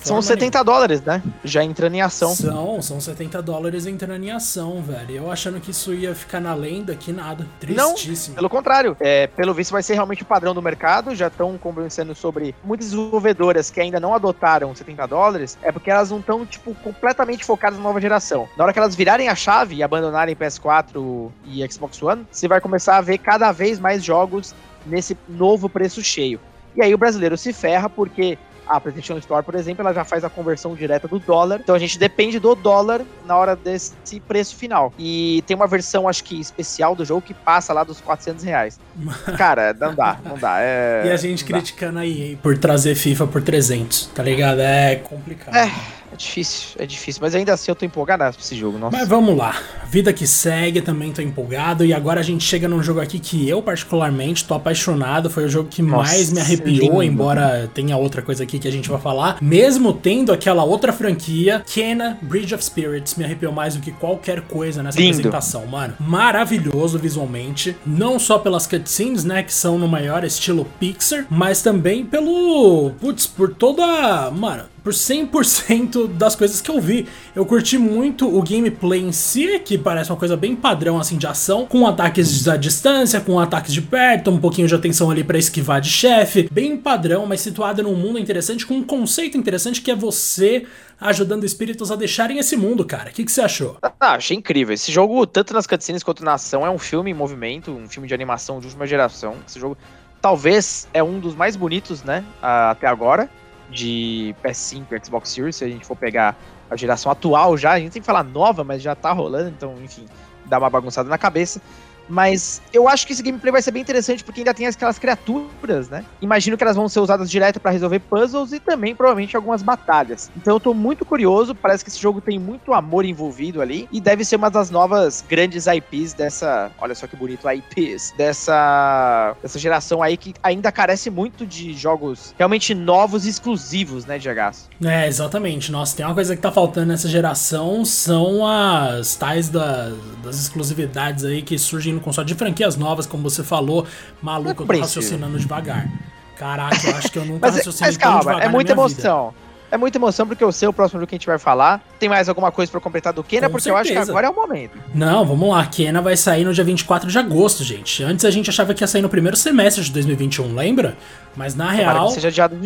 são 0.01 0.19
70 0.19 0.39
nenhuma. 0.39 0.63
dólares, 0.63 1.01
né? 1.03 1.21
Já 1.43 1.63
entrando 1.63 1.93
em 1.93 2.01
ação. 2.01 2.33
São, 2.33 2.81
são 2.81 2.99
70 2.99 3.39
dólares 3.43 3.85
entrando 3.85 4.23
em 4.23 4.31
ação, 4.31 4.81
velho. 4.81 5.11
Eu 5.11 5.31
achando 5.31 5.61
que 5.61 5.69
isso 5.69 5.93
ia 5.93 6.15
ficar 6.15 6.39
na 6.39 6.55
lenda, 6.55 6.95
que 6.95 7.13
nada. 7.13 7.47
Tristíssimo. 7.59 8.33
Não, 8.33 8.35
pelo 8.35 8.49
contrário. 8.49 8.97
É, 8.99 9.27
pelo 9.27 9.53
visto 9.53 9.71
vai 9.71 9.83
ser 9.83 9.93
realmente 9.93 10.23
o 10.23 10.25
padrão 10.25 10.55
do 10.55 10.61
mercado. 10.61 11.13
Já 11.13 11.27
estão 11.27 11.55
conversando 11.59 12.15
sobre 12.15 12.55
muitas 12.63 12.89
desenvolvedoras 12.89 13.69
que 13.69 13.79
ainda 13.79 13.99
não 13.99 14.15
adotaram 14.15 14.73
70 14.73 15.05
dólares. 15.05 15.55
É 15.61 15.71
porque 15.71 15.91
elas 15.91 16.09
não 16.09 16.19
estão, 16.19 16.43
tipo, 16.43 16.73
completamente 16.75 17.45
focadas 17.45 17.77
na 17.77 17.83
nova 17.83 18.01
geração. 18.01 18.49
Na 18.57 18.63
hora 18.63 18.73
que 18.73 18.79
elas 18.79 18.95
virarem 18.95 19.29
a 19.29 19.35
chave 19.35 19.75
e 19.75 19.83
abandonarem 19.83 20.35
PS4 20.35 21.29
e 21.45 21.71
Xbox 21.71 22.01
One, 22.01 22.25
você 22.31 22.47
vai 22.47 22.59
começar 22.59 22.97
a 22.97 23.01
ver 23.01 23.19
cada 23.19 23.51
vez 23.51 23.79
mais 23.79 24.03
jogos 24.03 24.55
nesse 24.83 25.15
novo 25.29 25.69
preço 25.69 26.01
cheio. 26.03 26.39
E 26.75 26.81
aí 26.81 26.93
o 26.93 26.97
brasileiro 26.97 27.37
se 27.37 27.51
ferra 27.53 27.89
porque 27.89 28.37
a 28.67 28.79
PlayStation 28.79 29.17
Store, 29.17 29.43
por 29.43 29.55
exemplo, 29.55 29.81
ela 29.81 29.93
já 29.93 30.05
faz 30.05 30.23
a 30.23 30.29
conversão 30.29 30.73
direta 30.75 31.07
do 31.07 31.19
dólar. 31.19 31.59
Então 31.61 31.75
a 31.75 31.79
gente 31.79 31.99
depende 31.99 32.39
do 32.39 32.55
dólar 32.55 33.01
na 33.25 33.37
hora 33.37 33.55
desse 33.55 34.19
preço 34.27 34.55
final. 34.55 34.93
E 34.97 35.43
tem 35.45 35.55
uma 35.55 35.67
versão, 35.67 36.07
acho 36.07 36.23
que 36.23 36.39
especial 36.39 36.95
do 36.95 37.03
jogo 37.03 37.21
que 37.21 37.33
passa 37.33 37.73
lá 37.73 37.83
dos 37.83 37.99
400 37.99 38.43
reais. 38.43 38.79
Cara, 39.37 39.73
não 39.73 39.93
dá, 39.93 40.19
não 40.23 40.37
dá. 40.37 40.61
É, 40.61 41.03
e 41.05 41.09
a 41.09 41.17
gente 41.17 41.43
criticando 41.43 41.95
dá. 41.95 42.01
a 42.01 42.07
EA 42.07 42.37
por 42.41 42.57
trazer 42.57 42.95
FIFA 42.95 43.27
por 43.27 43.41
300, 43.41 44.05
tá 44.07 44.23
ligado? 44.23 44.61
É 44.61 44.95
complicado. 44.95 45.55
É. 45.55 46.00
É 46.11 46.15
difícil, 46.15 46.69
é 46.77 46.85
difícil. 46.85 47.19
Mas 47.21 47.33
ainda 47.35 47.53
assim 47.53 47.71
eu 47.71 47.75
tô 47.75 47.85
empolgado 47.85 48.21
pra 48.21 48.29
esse 48.41 48.55
jogo, 48.55 48.77
nossa. 48.77 48.95
Mas 48.95 49.07
vamos 49.07 49.35
lá. 49.37 49.55
Vida 49.89 50.11
que 50.11 50.27
segue, 50.27 50.81
também 50.81 51.11
tô 51.11 51.21
empolgado. 51.21 51.85
E 51.85 51.93
agora 51.93 52.19
a 52.19 52.23
gente 52.23 52.43
chega 52.43 52.67
num 52.67 52.83
jogo 52.83 52.99
aqui 52.99 53.19
que 53.19 53.47
eu, 53.47 53.61
particularmente, 53.61 54.45
tô 54.45 54.53
apaixonado. 54.53 55.29
Foi 55.29 55.45
o 55.45 55.49
jogo 55.49 55.69
que 55.69 55.81
nossa, 55.81 56.11
mais 56.11 56.31
me 56.31 56.39
arrepiou, 56.39 57.01
lindo. 57.01 57.03
embora 57.03 57.69
tenha 57.73 57.95
outra 57.97 58.21
coisa 58.21 58.43
aqui 58.43 58.59
que 58.59 58.67
a 58.67 58.71
gente 58.71 58.89
vai 58.89 58.99
falar. 58.99 59.37
Mesmo 59.41 59.93
tendo 59.93 60.31
aquela 60.31 60.63
outra 60.63 60.91
franquia, 60.91 61.63
Kena 61.65 62.17
Bridge 62.21 62.53
of 62.53 62.63
Spirits 62.63 63.15
me 63.15 63.23
arrepiou 63.23 63.51
mais 63.51 63.75
do 63.75 63.81
que 63.81 63.91
qualquer 63.91 64.41
coisa 64.41 64.83
nessa 64.83 64.99
lindo. 64.99 65.11
apresentação, 65.11 65.65
mano. 65.65 65.93
Maravilhoso 65.99 66.99
visualmente. 66.99 67.75
Não 67.85 68.19
só 68.19 68.37
pelas 68.37 68.67
cutscenes, 68.67 69.23
né, 69.23 69.43
que 69.43 69.53
são 69.53 69.77
no 69.79 69.87
maior 69.87 70.23
estilo 70.23 70.65
Pixar, 70.79 71.25
mas 71.29 71.61
também 71.61 72.05
pelo. 72.05 72.91
Putz, 72.99 73.25
por 73.27 73.53
toda. 73.53 74.31
Mano, 74.31 74.63
por 74.83 74.93
100% 74.93 76.07
das 76.07 76.35
coisas 76.35 76.61
que 76.61 76.69
eu 76.69 76.79
vi. 76.79 77.07
Eu 77.35 77.45
curti 77.45 77.77
muito 77.77 78.27
o 78.27 78.41
gameplay 78.41 79.01
em 79.01 79.11
si, 79.11 79.59
que 79.59 79.77
parece 79.77 80.11
uma 80.11 80.17
coisa 80.17 80.35
bem 80.35 80.55
padrão 80.55 80.99
assim 80.99 81.17
de 81.17 81.27
ação, 81.27 81.65
com 81.65 81.85
ataques 81.87 82.47
à 82.47 82.57
distância, 82.57 83.21
com 83.21 83.39
ataques 83.39 83.73
de 83.73 83.81
perto, 83.81 84.31
um 84.31 84.39
pouquinho 84.39 84.67
de 84.67 84.75
atenção 84.75 85.11
ali 85.11 85.23
para 85.23 85.37
esquivar 85.37 85.81
de 85.81 85.89
chefe, 85.89 86.49
bem 86.51 86.75
padrão, 86.77 87.25
mas 87.25 87.41
situado 87.41 87.83
num 87.83 87.95
mundo 87.95 88.19
interessante 88.19 88.65
com 88.65 88.75
um 88.75 88.83
conceito 88.83 89.37
interessante 89.37 89.81
que 89.81 89.91
é 89.91 89.95
você 89.95 90.65
ajudando 90.99 91.43
espíritos 91.43 91.91
a 91.91 91.95
deixarem 91.95 92.37
esse 92.37 92.55
mundo, 92.55 92.85
cara. 92.85 93.09
O 93.09 93.13
que, 93.13 93.25
que 93.25 93.31
você 93.31 93.41
achou? 93.41 93.77
Ah, 93.99 94.13
achei 94.13 94.37
incrível. 94.37 94.73
Esse 94.73 94.91
jogo, 94.91 95.25
tanto 95.25 95.53
nas 95.53 95.65
cutscenes 95.65 96.03
quanto 96.03 96.23
na 96.23 96.33
ação, 96.33 96.65
é 96.65 96.69
um 96.69 96.77
filme 96.77 97.09
em 97.09 97.13
movimento, 97.13 97.71
um 97.71 97.89
filme 97.89 98.07
de 98.07 98.13
animação 98.13 98.59
de 98.59 98.67
última 98.67 98.85
geração. 98.85 99.35
Esse 99.47 99.59
jogo 99.59 99.75
talvez 100.21 100.87
é 100.93 101.01
um 101.01 101.19
dos 101.19 101.33
mais 101.35 101.55
bonitos, 101.55 102.03
né, 102.03 102.23
até 102.41 102.85
agora, 102.87 103.29
de 103.71 104.35
PS5 104.43 104.85
e 104.91 105.05
Xbox 105.05 105.29
Series, 105.29 105.55
se 105.55 105.63
a 105.63 105.67
gente 105.67 105.85
for 105.85 105.95
pegar 105.95 106.37
a 106.69 106.75
geração 106.75 107.11
atual 107.11 107.57
já, 107.57 107.71
a 107.71 107.79
gente 107.79 107.93
tem 107.93 108.01
que 108.01 108.05
falar 108.05 108.23
nova, 108.23 108.63
mas 108.63 108.81
já 108.81 108.95
tá 108.95 109.11
rolando, 109.11 109.49
então, 109.49 109.75
enfim, 109.81 110.05
dá 110.45 110.57
uma 110.57 110.69
bagunçada 110.69 111.09
na 111.09 111.17
cabeça. 111.17 111.61
Mas 112.11 112.61
eu 112.73 112.89
acho 112.89 113.07
que 113.07 113.13
esse 113.13 113.23
gameplay 113.23 113.53
vai 113.53 113.61
ser 113.61 113.71
bem 113.71 113.81
interessante 113.81 114.21
porque 114.21 114.41
ainda 114.41 114.53
tem 114.53 114.67
aquelas 114.67 114.99
criaturas, 114.99 115.89
né? 115.89 116.03
Imagino 116.21 116.57
que 116.57 116.63
elas 116.63 116.75
vão 116.75 116.89
ser 116.89 116.99
usadas 116.99 117.31
direto 117.31 117.57
para 117.57 117.71
resolver 117.71 117.99
puzzles 117.99 118.51
e 118.51 118.59
também 118.59 118.93
provavelmente 118.93 119.35
algumas 119.35 119.63
batalhas. 119.63 120.29
Então 120.35 120.55
eu 120.55 120.59
tô 120.59 120.73
muito 120.73 121.05
curioso, 121.05 121.55
parece 121.55 121.85
que 121.85 121.89
esse 121.89 121.99
jogo 121.99 122.19
tem 122.19 122.37
muito 122.37 122.73
amor 122.73 123.05
envolvido 123.05 123.61
ali 123.61 123.87
e 123.93 124.01
deve 124.01 124.25
ser 124.25 124.35
uma 124.35 124.51
das 124.51 124.69
novas 124.69 125.23
grandes 125.27 125.67
IPs 125.67 126.13
dessa, 126.13 126.69
olha 126.79 126.93
só 126.93 127.07
que 127.07 127.15
bonito, 127.15 127.49
IPs 127.49 128.13
dessa 128.17 129.33
dessa 129.41 129.57
geração 129.57 130.03
aí 130.03 130.17
que 130.17 130.33
ainda 130.43 130.69
carece 130.69 131.09
muito 131.09 131.45
de 131.45 131.73
jogos 131.73 132.35
realmente 132.37 132.75
novos 132.75 133.25
e 133.25 133.29
exclusivos, 133.29 134.05
né, 134.05 134.19
Diagaço? 134.19 134.69
É, 134.83 135.07
exatamente. 135.07 135.71
Nossa, 135.71 135.95
tem 135.95 136.05
uma 136.05 136.13
coisa 136.13 136.35
que 136.35 136.41
tá 136.41 136.51
faltando 136.51 136.87
nessa 136.87 137.07
geração 137.07 137.85
são 137.85 138.45
as 138.45 139.15
tais 139.15 139.47
da, 139.47 139.93
das 140.21 140.35
exclusividades 140.35 141.23
aí 141.23 141.41
que 141.41 141.57
surgem 141.57 141.93
no 141.93 142.00
console 142.01 142.27
de 142.27 142.35
franquias 142.35 142.75
novas, 142.75 143.05
como 143.05 143.23
você 143.23 143.43
falou. 143.43 143.85
Maluco, 144.21 144.63
eu 144.63 144.67
tô 144.67 144.79
raciocinando 144.79 145.39
devagar. 145.39 145.87
Caraca, 146.35 146.87
eu 146.87 146.95
acho 146.95 147.11
que 147.11 147.19
eu 147.19 147.25
nunca 147.25 147.47
mas, 147.47 147.57
raciocinei 147.57 147.89
mas 147.89 147.97
calma, 147.97 148.41
é 148.41 148.49
muita 148.49 148.71
emoção. 148.71 149.29
Vida. 149.29 149.40
É 149.71 149.77
muita 149.77 149.97
emoção 149.97 150.27
porque 150.27 150.43
eu 150.43 150.51
sei 150.51 150.67
o 150.67 150.73
próximo 150.73 150.99
jogo 150.99 151.07
que 151.07 151.15
a 151.15 151.17
gente 151.17 151.25
vai 151.25 151.39
falar. 151.39 151.81
Tem 151.97 152.09
mais 152.09 152.27
alguma 152.27 152.51
coisa 152.51 152.69
para 152.69 152.81
completar 152.81 153.13
do 153.13 153.23
Kena? 153.23 153.47
Com 153.47 153.53
porque 153.53 153.63
certeza. 153.63 153.93
eu 153.93 153.99
acho 153.99 154.05
que 154.05 154.11
agora 154.11 154.27
é 154.27 154.29
o 154.29 154.35
momento. 154.35 154.77
Não, 154.93 155.25
vamos 155.25 155.49
lá. 155.49 155.65
Kena 155.65 156.01
vai 156.01 156.17
sair 156.17 156.43
no 156.43 156.53
dia 156.53 156.63
24 156.63 157.09
de 157.09 157.17
agosto, 157.17 157.63
gente. 157.63 158.03
Antes 158.03 158.25
a 158.25 158.31
gente 158.31 158.49
achava 158.49 158.73
que 158.73 158.83
ia 158.83 158.87
sair 158.87 159.01
no 159.01 159.09
primeiro 159.09 159.37
semestre 159.37 159.83
de 159.83 159.91
2021, 159.91 160.53
lembra? 160.53 160.97
Mas 161.35 161.55
na 161.55 161.71
real, 161.71 162.09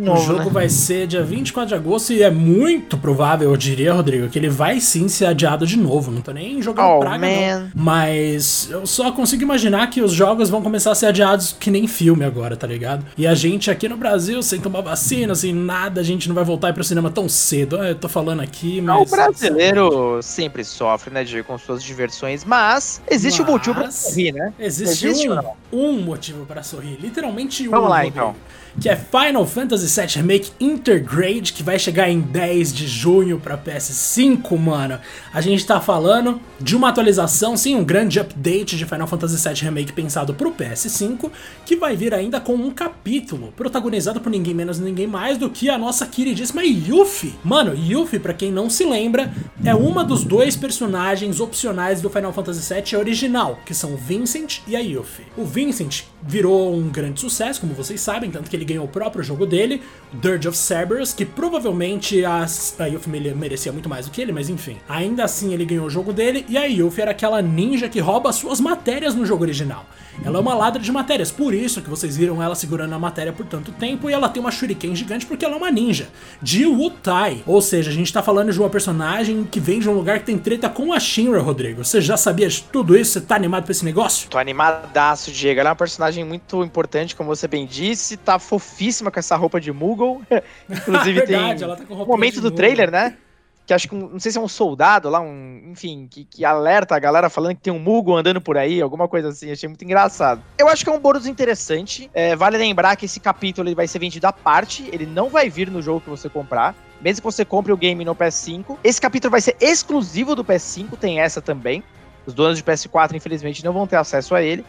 novo, 0.01 0.19
o 0.19 0.25
jogo 0.25 0.45
né? 0.45 0.49
vai 0.49 0.69
ser 0.69 1.05
dia 1.05 1.21
24 1.21 1.69
de 1.69 1.75
agosto 1.75 2.11
e 2.13 2.23
é 2.23 2.31
muito 2.31 2.97
provável, 2.97 3.51
eu 3.51 3.57
diria, 3.57 3.93
Rodrigo, 3.93 4.27
que 4.27 4.39
ele 4.39 4.49
vai 4.49 4.79
sim 4.79 5.07
ser 5.07 5.27
adiado 5.27 5.67
de 5.67 5.77
novo. 5.77 6.11
Não 6.11 6.21
tô 6.21 6.31
nem 6.31 6.59
jogando 6.61 6.97
oh, 6.97 6.99
praga, 6.99 7.19
man. 7.19 7.59
não. 7.59 7.71
Mas 7.75 8.67
eu 8.71 8.87
só 8.87 9.11
consigo 9.11 9.43
imaginar 9.43 9.87
que 9.91 10.01
os 10.01 10.11
jogos 10.11 10.49
vão 10.49 10.63
começar 10.63 10.91
a 10.91 10.95
ser 10.95 11.07
adiados 11.07 11.55
que 11.59 11.69
nem 11.69 11.87
filme 11.87 12.25
agora, 12.25 12.57
tá 12.57 12.65
ligado? 12.65 13.05
E 13.15 13.27
a 13.27 13.35
gente 13.35 13.69
aqui 13.69 13.87
no 13.87 13.97
Brasil, 13.97 14.41
sem 14.41 14.59
tomar 14.59 14.81
vacina, 14.81 15.35
sem 15.35 15.53
nada, 15.53 16.01
a 16.01 16.03
gente 16.03 16.27
não 16.27 16.33
vai 16.33 16.43
voltar 16.43 16.73
pro 16.73 16.83
cinema 16.83 16.94
tão 17.11 17.29
cedo. 17.29 17.77
Eu 17.83 17.95
tô 17.95 18.07
falando 18.07 18.41
aqui, 18.41 18.81
mas. 18.81 19.11
o 19.11 19.15
brasileiro 19.15 20.19
sempre 20.21 20.63
sofre, 20.63 21.13
né, 21.13 21.23
de, 21.23 21.43
com 21.43 21.57
suas 21.57 21.83
diversões, 21.83 22.43
mas 22.43 23.01
existe 23.09 23.41
mas... 23.41 23.49
um 23.49 23.51
motivo 23.53 23.75
pra 23.75 23.91
sorrir, 23.91 24.31
né? 24.33 24.53
Existe, 24.59 25.07
existe 25.07 25.29
um, 25.29 25.39
um 25.71 26.01
motivo 26.01 26.45
para 26.45 26.63
sorrir. 26.63 26.97
Literalmente 26.99 27.67
Vamos 27.67 27.69
um. 27.69 27.81
Vamos 27.81 27.89
lá, 27.89 28.05
então 28.05 28.35
que 28.79 28.89
é 28.89 28.95
Final 28.95 29.45
Fantasy 29.45 29.99
VII 29.99 30.15
Remake 30.17 30.51
Intergrade, 30.59 31.53
que 31.53 31.63
vai 31.63 31.79
chegar 31.79 32.09
em 32.09 32.19
10 32.19 32.73
de 32.73 32.87
junho 32.87 33.39
para 33.39 33.57
PS5, 33.57 34.57
mano. 34.57 34.99
A 35.33 35.41
gente 35.41 35.65
tá 35.65 35.79
falando 35.79 36.39
de 36.59 36.75
uma 36.75 36.89
atualização, 36.89 37.55
sim, 37.55 37.75
um 37.75 37.83
grande 37.83 38.19
update 38.19 38.77
de 38.77 38.85
Final 38.85 39.07
Fantasy 39.07 39.47
VII 39.47 39.63
Remake 39.63 39.93
pensado 39.93 40.33
pro 40.33 40.51
PS5, 40.51 41.31
que 41.65 41.75
vai 41.75 41.95
vir 41.95 42.13
ainda 42.13 42.39
com 42.39 42.53
um 42.53 42.71
capítulo, 42.71 43.53
protagonizado 43.55 44.19
por 44.19 44.29
ninguém 44.29 44.53
menos 44.53 44.79
ninguém 44.79 45.07
mais 45.07 45.37
do 45.37 45.49
que 45.49 45.69
a 45.69 45.77
nossa 45.77 46.05
queridíssima 46.05 46.63
Yuffie. 46.63 47.35
Mano, 47.43 47.75
Yuffie, 47.75 48.19
para 48.19 48.33
quem 48.33 48.51
não 48.51 48.69
se 48.69 48.83
lembra, 48.83 49.33
é 49.63 49.73
uma 49.73 50.03
dos 50.03 50.23
dois 50.23 50.55
personagens 50.55 51.39
opcionais 51.39 52.01
do 52.01 52.09
Final 52.09 52.33
Fantasy 52.33 52.73
VII 52.73 52.97
original, 52.97 53.59
que 53.65 53.73
são 53.73 53.93
o 53.93 53.97
Vincent 53.97 54.59
e 54.67 54.75
a 54.75 54.79
Yuffie. 54.79 55.25
O 55.37 55.45
Vincent 55.45 56.03
virou 56.21 56.75
um 56.75 56.89
grande 56.89 57.19
sucesso, 57.19 57.61
como 57.61 57.73
vocês 57.73 58.01
sabem, 58.01 58.31
tanto 58.31 58.49
que 58.49 58.55
ele 58.55 58.64
ganhou 58.65 58.85
o 58.85 58.89
próprio 58.89 59.23
jogo 59.23 59.45
dele, 59.45 59.81
Dirge 60.11 60.47
of 60.47 60.57
Cerberus, 60.57 61.13
que 61.13 61.25
provavelmente 61.25 62.25
a, 62.25 62.45
a 62.79 62.85
Yuffie 62.85 63.33
merecia 63.33 63.71
muito 63.71 63.87
mais 63.87 64.05
do 64.05 64.11
que 64.11 64.21
ele, 64.21 64.31
mas 64.31 64.49
enfim. 64.49 64.77
Ainda 64.89 65.23
assim 65.23 65.53
ele 65.53 65.65
ganhou 65.65 65.85
o 65.85 65.89
jogo 65.89 66.11
dele, 66.11 66.45
e 66.49 66.57
a 66.57 66.65
Yuffie 66.65 67.01
era 67.01 67.11
aquela 67.11 67.41
ninja 67.41 67.87
que 67.87 67.99
rouba 67.99 68.31
suas 68.33 68.59
matérias 68.59 69.15
no 69.15 69.25
jogo 69.25 69.43
original. 69.43 69.85
Ela 70.23 70.37
é 70.37 70.41
uma 70.41 70.53
ladra 70.53 70.81
de 70.81 70.91
matérias, 70.91 71.31
por 71.31 71.53
isso 71.53 71.81
que 71.81 71.89
vocês 71.89 72.15
viram 72.15 72.41
ela 72.41 72.55
segurando 72.55 72.93
a 72.93 72.99
matéria 72.99 73.33
por 73.33 73.45
tanto 73.45 73.71
tempo, 73.73 74.09
e 74.09 74.13
ela 74.13 74.29
tem 74.29 74.41
uma 74.41 74.51
shuriken 74.51 74.95
gigante 74.95 75.25
porque 75.25 75.43
ela 75.43 75.55
é 75.55 75.57
uma 75.57 75.71
ninja, 75.71 76.09
de 76.41 76.65
Wutai. 76.65 77.43
Ou 77.45 77.61
seja, 77.61 77.89
a 77.89 77.93
gente 77.93 78.11
tá 78.11 78.23
falando 78.23 78.51
de 78.51 78.59
uma 78.59 78.69
personagem 78.69 79.43
que 79.43 79.59
vem 79.59 79.79
de 79.79 79.89
um 79.89 79.93
lugar 79.93 80.19
que 80.19 80.25
tem 80.25 80.37
treta 80.37 80.69
com 80.69 80.93
a 80.93 80.99
Shinra, 80.99 81.41
Rodrigo. 81.41 81.83
Você 81.83 81.99
já 82.01 82.17
sabia 82.17 82.47
de 82.47 82.63
tudo 82.63 82.97
isso? 82.97 83.13
Você 83.13 83.21
tá 83.21 83.35
animado 83.35 83.63
pra 83.63 83.71
esse 83.71 83.83
negócio? 83.83 84.29
Tô 84.29 84.37
animadaço, 84.37 85.31
Diego. 85.31 85.59
Ela 85.59 85.69
é 85.69 85.71
uma 85.71 85.75
personagem 85.75 86.23
muito 86.23 86.63
importante, 86.63 87.15
como 87.15 87.35
você 87.35 87.47
bem 87.47 87.65
disse, 87.65 88.17
tá 88.17 88.39
fofíssima 88.59 89.11
com 89.11 89.19
essa 89.19 89.35
roupa 89.35 89.59
de 89.59 89.71
Moogle. 89.71 90.21
Inclusive 90.69 91.19
é 91.21 91.25
verdade, 91.25 91.59
tem 91.59 91.63
ela 91.63 91.75
tá 91.75 91.85
com 91.85 91.93
um 91.93 92.05
momento 92.05 92.41
do 92.41 92.51
trailer, 92.51 92.91
né? 92.91 93.17
que 93.65 93.73
acho 93.73 93.87
que 93.89 93.95
um, 93.95 94.09
não 94.09 94.19
sei 94.19 94.31
se 94.31 94.37
é 94.37 94.41
um 94.41 94.47
soldado 94.47 95.09
lá, 95.09 95.19
um, 95.19 95.71
enfim, 95.71 96.07
que, 96.09 96.23
que 96.23 96.45
alerta 96.45 96.95
a 96.95 96.99
galera 96.99 97.29
falando 97.29 97.55
que 97.55 97.61
tem 97.61 97.73
um 97.73 97.79
Mugo 97.79 98.15
andando 98.15 98.39
por 98.39 98.57
aí, 98.57 98.79
alguma 98.79 99.07
coisa 99.07 99.29
assim, 99.29 99.51
achei 99.51 99.67
muito 99.67 99.83
engraçado. 99.83 100.41
Eu 100.57 100.67
acho 100.67 100.83
que 100.83 100.89
é 100.89 100.93
um 100.93 100.99
bônus 100.99 101.25
interessante. 101.25 102.09
É, 102.13 102.35
vale 102.35 102.57
lembrar 102.57 102.95
que 102.95 103.05
esse 103.05 103.19
capítulo 103.19 103.67
ele 103.67 103.75
vai 103.75 103.87
ser 103.87 103.99
vendido 103.99 104.27
à 104.27 104.33
parte, 104.33 104.87
ele 104.91 105.05
não 105.05 105.29
vai 105.29 105.49
vir 105.49 105.71
no 105.71 105.81
jogo 105.81 106.01
que 106.01 106.09
você 106.09 106.29
comprar. 106.29 106.75
Mesmo 107.01 107.21
que 107.21 107.25
você 107.25 107.43
compre 107.43 107.73
o 107.73 107.77
game 107.77 108.05
no 108.05 108.15
PS5. 108.15 108.77
Esse 108.83 109.01
capítulo 109.01 109.31
vai 109.31 109.41
ser 109.41 109.55
exclusivo 109.59 110.35
do 110.35 110.45
PS5, 110.45 110.97
tem 110.97 111.19
essa 111.19 111.41
também. 111.41 111.83
Os 112.25 112.33
donos 112.33 112.57
de 112.57 112.63
PS4, 112.63 113.13
infelizmente, 113.13 113.63
não 113.63 113.73
vão 113.73 113.85
ter 113.85 113.97
acesso 113.97 114.33
a 114.33 114.41
ele. 114.41 114.65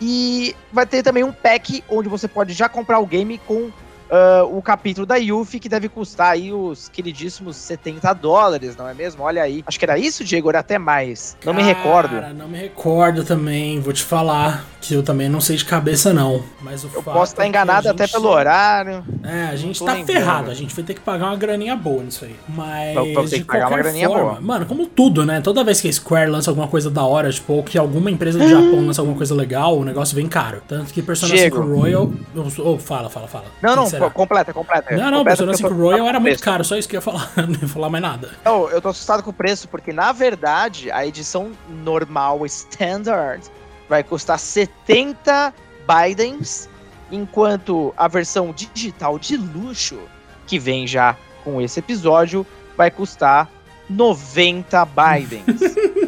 E 0.00 0.56
vai 0.72 0.86
ter 0.86 1.02
também 1.02 1.22
um 1.22 1.32
pack 1.32 1.84
onde 1.88 2.08
você 2.08 2.26
pode 2.26 2.54
já 2.54 2.68
comprar 2.68 2.98
o 3.00 3.06
game 3.06 3.38
com 3.46 3.70
uh, 4.10 4.56
o 4.56 4.60
capítulo 4.60 5.06
da 5.06 5.16
Yuffie, 5.16 5.60
que 5.60 5.68
deve 5.68 5.88
custar 5.88 6.32
aí 6.32 6.52
os 6.52 6.88
queridíssimos 6.88 7.56
70 7.56 8.12
dólares, 8.14 8.76
não 8.76 8.88
é 8.88 8.94
mesmo? 8.94 9.22
Olha 9.22 9.42
aí. 9.42 9.62
Acho 9.66 9.78
que 9.78 9.84
era 9.84 9.98
isso, 9.98 10.24
Diego, 10.24 10.48
era 10.48 10.60
até 10.60 10.78
mais. 10.78 11.36
Não 11.44 11.52
Cara, 11.52 11.64
me 11.64 11.72
recordo. 11.72 12.20
não 12.34 12.48
me 12.48 12.58
recordo 12.58 13.24
também, 13.24 13.80
vou 13.80 13.92
te 13.92 14.02
falar, 14.02 14.64
que 14.80 14.94
eu 14.94 15.02
também 15.02 15.28
não 15.28 15.40
sei 15.40 15.56
de 15.56 15.64
cabeça 15.64 16.12
não. 16.12 16.42
Mas 16.60 16.84
o 16.84 16.90
eu 16.92 17.02
posso 17.02 17.32
estar 17.32 17.44
é 17.44 17.48
enganado 17.48 17.88
até 17.88 18.06
pelo 18.06 18.28
horário. 18.28 19.04
É, 19.22 19.44
a 19.44 19.56
gente 19.56 19.78
tá 19.78 19.92
lembrando. 19.92 20.06
ferrado, 20.06 20.50
a 20.50 20.54
gente 20.54 20.74
vai 20.74 20.84
ter 20.84 20.94
que 20.94 21.00
pagar 21.00 21.26
uma 21.26 21.36
graninha 21.36 21.76
boa 21.76 22.02
nisso 22.02 22.24
aí. 22.24 22.34
Mas 22.48 22.94
vou 22.94 23.28
ter 23.28 23.38
que 23.38 23.44
pagar 23.44 23.68
uma 23.68 23.78
graninha 23.78 24.08
forma, 24.08 24.24
boa. 24.24 24.40
Mano, 24.40 24.66
como 24.66 24.86
tudo, 24.86 25.24
né? 25.24 25.40
Toda 25.40 25.62
vez 25.62 25.80
que 25.80 25.88
a 25.88 25.92
Square 25.92 26.30
lança 26.30 26.50
alguma 26.50 26.68
coisa 26.68 26.90
da 26.90 27.04
hora, 27.04 27.30
tipo, 27.30 27.52
ou 27.52 27.62
que 27.62 27.78
alguma 27.78 28.10
empresa 28.10 28.38
de 28.38 28.48
Japão 28.48 28.86
lança 28.86 29.00
alguma 29.00 29.16
coisa 29.16 29.34
legal, 29.34 29.78
o 29.78 29.84
negócio 29.84 30.14
vem 30.14 30.26
caro. 30.26 30.62
Tanto 30.66 30.92
que 30.92 31.02
Persona 31.02 31.36
5 31.36 31.60
Royal, 31.60 32.10
oh, 32.58 32.78
fala, 32.78 33.08
fala, 33.10 33.28
fala. 33.28 33.44
Não, 33.62 33.76
não, 33.76 33.99
completa, 34.08 34.52
completa. 34.52 34.96
Não, 34.96 35.10
não, 35.10 35.18
completa 35.18 35.44
Persona 35.44 35.54
5 35.54 35.74
Royal 35.74 36.06
era 36.06 36.20
muito 36.20 36.42
caro, 36.42 36.64
só 36.64 36.76
isso 36.76 36.88
que 36.88 36.96
eu 36.96 36.98
ia 36.98 37.02
falar, 37.02 37.30
não 37.36 37.60
ia 37.60 37.68
falar 37.68 37.90
mais 37.90 38.02
nada. 38.02 38.30
Não, 38.44 38.70
eu 38.70 38.80
tô 38.80 38.88
assustado 38.88 39.22
com 39.22 39.30
o 39.30 39.32
preço, 39.32 39.68
porque 39.68 39.92
na 39.92 40.12
verdade 40.12 40.90
a 40.90 41.06
edição 41.06 41.50
normal, 41.68 42.46
standard, 42.46 43.42
vai 43.88 44.04
custar 44.04 44.38
70 44.38 45.52
Bidens, 45.86 46.68
enquanto 47.10 47.92
a 47.96 48.06
versão 48.06 48.52
digital 48.52 49.18
de 49.18 49.36
luxo, 49.36 49.98
que 50.46 50.58
vem 50.58 50.86
já 50.86 51.16
com 51.42 51.60
esse 51.60 51.80
episódio, 51.80 52.46
vai 52.76 52.90
custar 52.90 53.48
90 53.90 54.86
Bidens. 54.86 55.60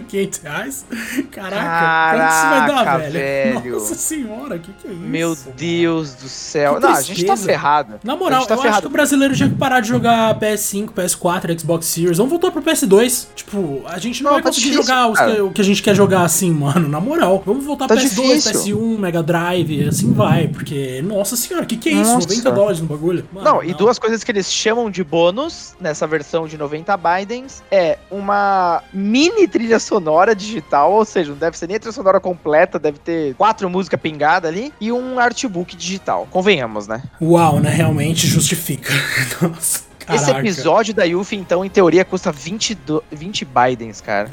500 0.00 0.38
reais? 0.40 0.86
Caraca, 1.30 1.56
Caraca 1.56 2.16
quanto 2.16 2.32
isso 2.32 2.48
vai 2.48 2.84
dar, 2.84 2.98
velho? 2.98 3.12
velho? 3.12 3.72
Nossa 3.74 3.94
senhora, 3.94 4.56
o 4.56 4.60
que, 4.60 4.72
que 4.72 4.88
é 4.88 4.90
isso? 4.90 5.00
Meu 5.00 5.36
Deus 5.56 6.14
do 6.14 6.28
céu. 6.28 6.80
Não, 6.80 6.90
a 6.90 7.00
gente 7.00 7.24
tá 7.24 7.36
ferrado. 7.36 8.00
Na 8.02 8.16
moral, 8.16 8.46
tá 8.46 8.54
eu 8.54 8.58
ferrado. 8.58 8.74
acho 8.74 8.80
que 8.82 8.86
o 8.88 8.90
brasileiro 8.90 9.34
tinha 9.34 9.48
que 9.48 9.56
parar 9.56 9.80
de 9.80 9.88
jogar 9.88 10.38
PS5, 10.38 10.90
PS4, 10.90 11.60
Xbox 11.60 11.86
Series. 11.86 12.18
Vamos 12.18 12.30
voltar 12.30 12.50
pro 12.50 12.62
PS2. 12.62 13.26
Tipo, 13.34 13.82
a 13.86 13.98
gente 13.98 14.22
não, 14.22 14.30
não 14.30 14.36
vai 14.36 14.42
tá 14.42 14.48
conseguir 14.48 14.70
difícil, 14.70 14.94
jogar 14.94 15.34
que, 15.34 15.40
o 15.40 15.50
que 15.50 15.60
a 15.60 15.64
gente 15.64 15.82
quer 15.82 15.94
jogar 15.94 16.22
assim, 16.22 16.50
mano. 16.50 16.88
Na 16.88 17.00
moral. 17.00 17.42
Vamos 17.44 17.64
voltar 17.64 17.86
tá 17.86 17.94
pro 17.94 18.04
PS2, 18.04 18.36
difícil. 18.36 18.78
PS1, 18.78 18.98
Mega 18.98 19.22
Drive, 19.22 19.88
assim 19.88 20.12
vai. 20.12 20.48
Porque, 20.48 21.02
nossa 21.02 21.36
senhora, 21.36 21.64
o 21.64 21.66
que, 21.68 21.76
que 21.76 21.88
é 21.88 21.92
isso? 21.92 22.14
Nossa. 22.14 22.28
90 22.28 22.52
dólares 22.52 22.80
no 22.80 22.86
bagulho? 22.86 23.24
Mano, 23.32 23.44
não, 23.44 23.54
não, 23.56 23.64
e 23.64 23.74
duas 23.74 23.98
coisas 23.98 24.24
que 24.24 24.30
eles 24.30 24.52
chamam 24.52 24.90
de 24.90 25.04
bônus 25.04 25.74
nessa 25.80 26.06
versão 26.06 26.46
de 26.46 26.56
90 26.56 26.96
É 27.70 27.98
uma 28.10 28.82
mini 28.92 29.46
trilha 29.48 29.78
sonora 29.78 30.34
digital, 30.34 30.92
ou 30.92 31.04
seja, 31.04 31.30
não 31.30 31.38
deve 31.38 31.56
ser 31.56 31.66
nem 31.66 31.76
a 31.76 31.80
trilha 31.80 31.92
sonora 31.92 32.20
completa, 32.20 32.78
deve 32.78 32.98
ter 32.98 33.34
quatro 33.34 33.68
músicas 33.68 34.00
pingadas 34.00 34.50
ali 34.50 34.72
e 34.80 34.92
um 34.92 35.18
artbook 35.18 35.76
digital. 35.76 36.28
Convenhamos, 36.30 36.86
né? 36.86 37.02
Uau, 37.20 37.60
né? 37.60 37.70
Realmente 37.70 38.26
justifica. 38.26 38.92
Nossa. 39.40 39.84
Esse 40.12 40.30
episódio 40.30 40.92
da 40.92 41.04
Yuffie, 41.04 41.38
então, 41.38 41.64
em 41.64 41.70
teoria, 41.70 42.04
custa 42.04 42.30
20, 42.30 42.74
do... 42.74 43.02
20 43.10 43.46
Bidens, 43.46 44.00
cara. 44.02 44.30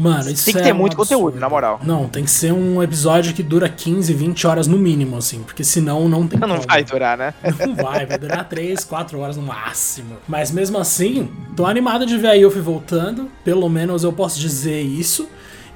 Mano, 0.00 0.30
isso 0.30 0.46
Tem 0.46 0.54
que 0.54 0.60
é 0.60 0.64
ter 0.64 0.72
um 0.72 0.76
muito 0.76 0.94
absurdo. 0.94 1.20
conteúdo, 1.24 1.40
na 1.40 1.48
moral. 1.48 1.78
Não, 1.84 2.08
tem 2.08 2.24
que 2.24 2.30
ser 2.30 2.52
um 2.52 2.82
episódio 2.82 3.34
que 3.34 3.42
dura 3.42 3.68
15, 3.68 4.14
20 4.14 4.46
horas 4.46 4.66
no 4.66 4.78
mínimo, 4.78 5.16
assim, 5.18 5.42
porque 5.42 5.62
senão 5.62 6.08
não 6.08 6.26
tem 6.26 6.40
Não 6.40 6.48
como. 6.48 6.62
vai 6.66 6.82
durar, 6.82 7.18
né? 7.18 7.34
Não 7.60 7.74
vai, 7.74 8.06
vai 8.06 8.18
durar 8.18 8.48
3, 8.48 8.82
4 8.84 9.18
horas 9.18 9.36
no 9.36 9.42
máximo. 9.42 10.16
Mas 10.26 10.50
mesmo 10.50 10.78
assim, 10.78 11.28
tô 11.54 11.66
animado 11.66 12.06
de 12.06 12.16
ver 12.16 12.28
a 12.28 12.32
Yuffie 12.32 12.60
voltando. 12.62 13.30
Pelo 13.44 13.68
menos 13.68 14.02
eu 14.02 14.12
posso 14.12 14.40
dizer 14.40 14.80
isso. 14.80 15.28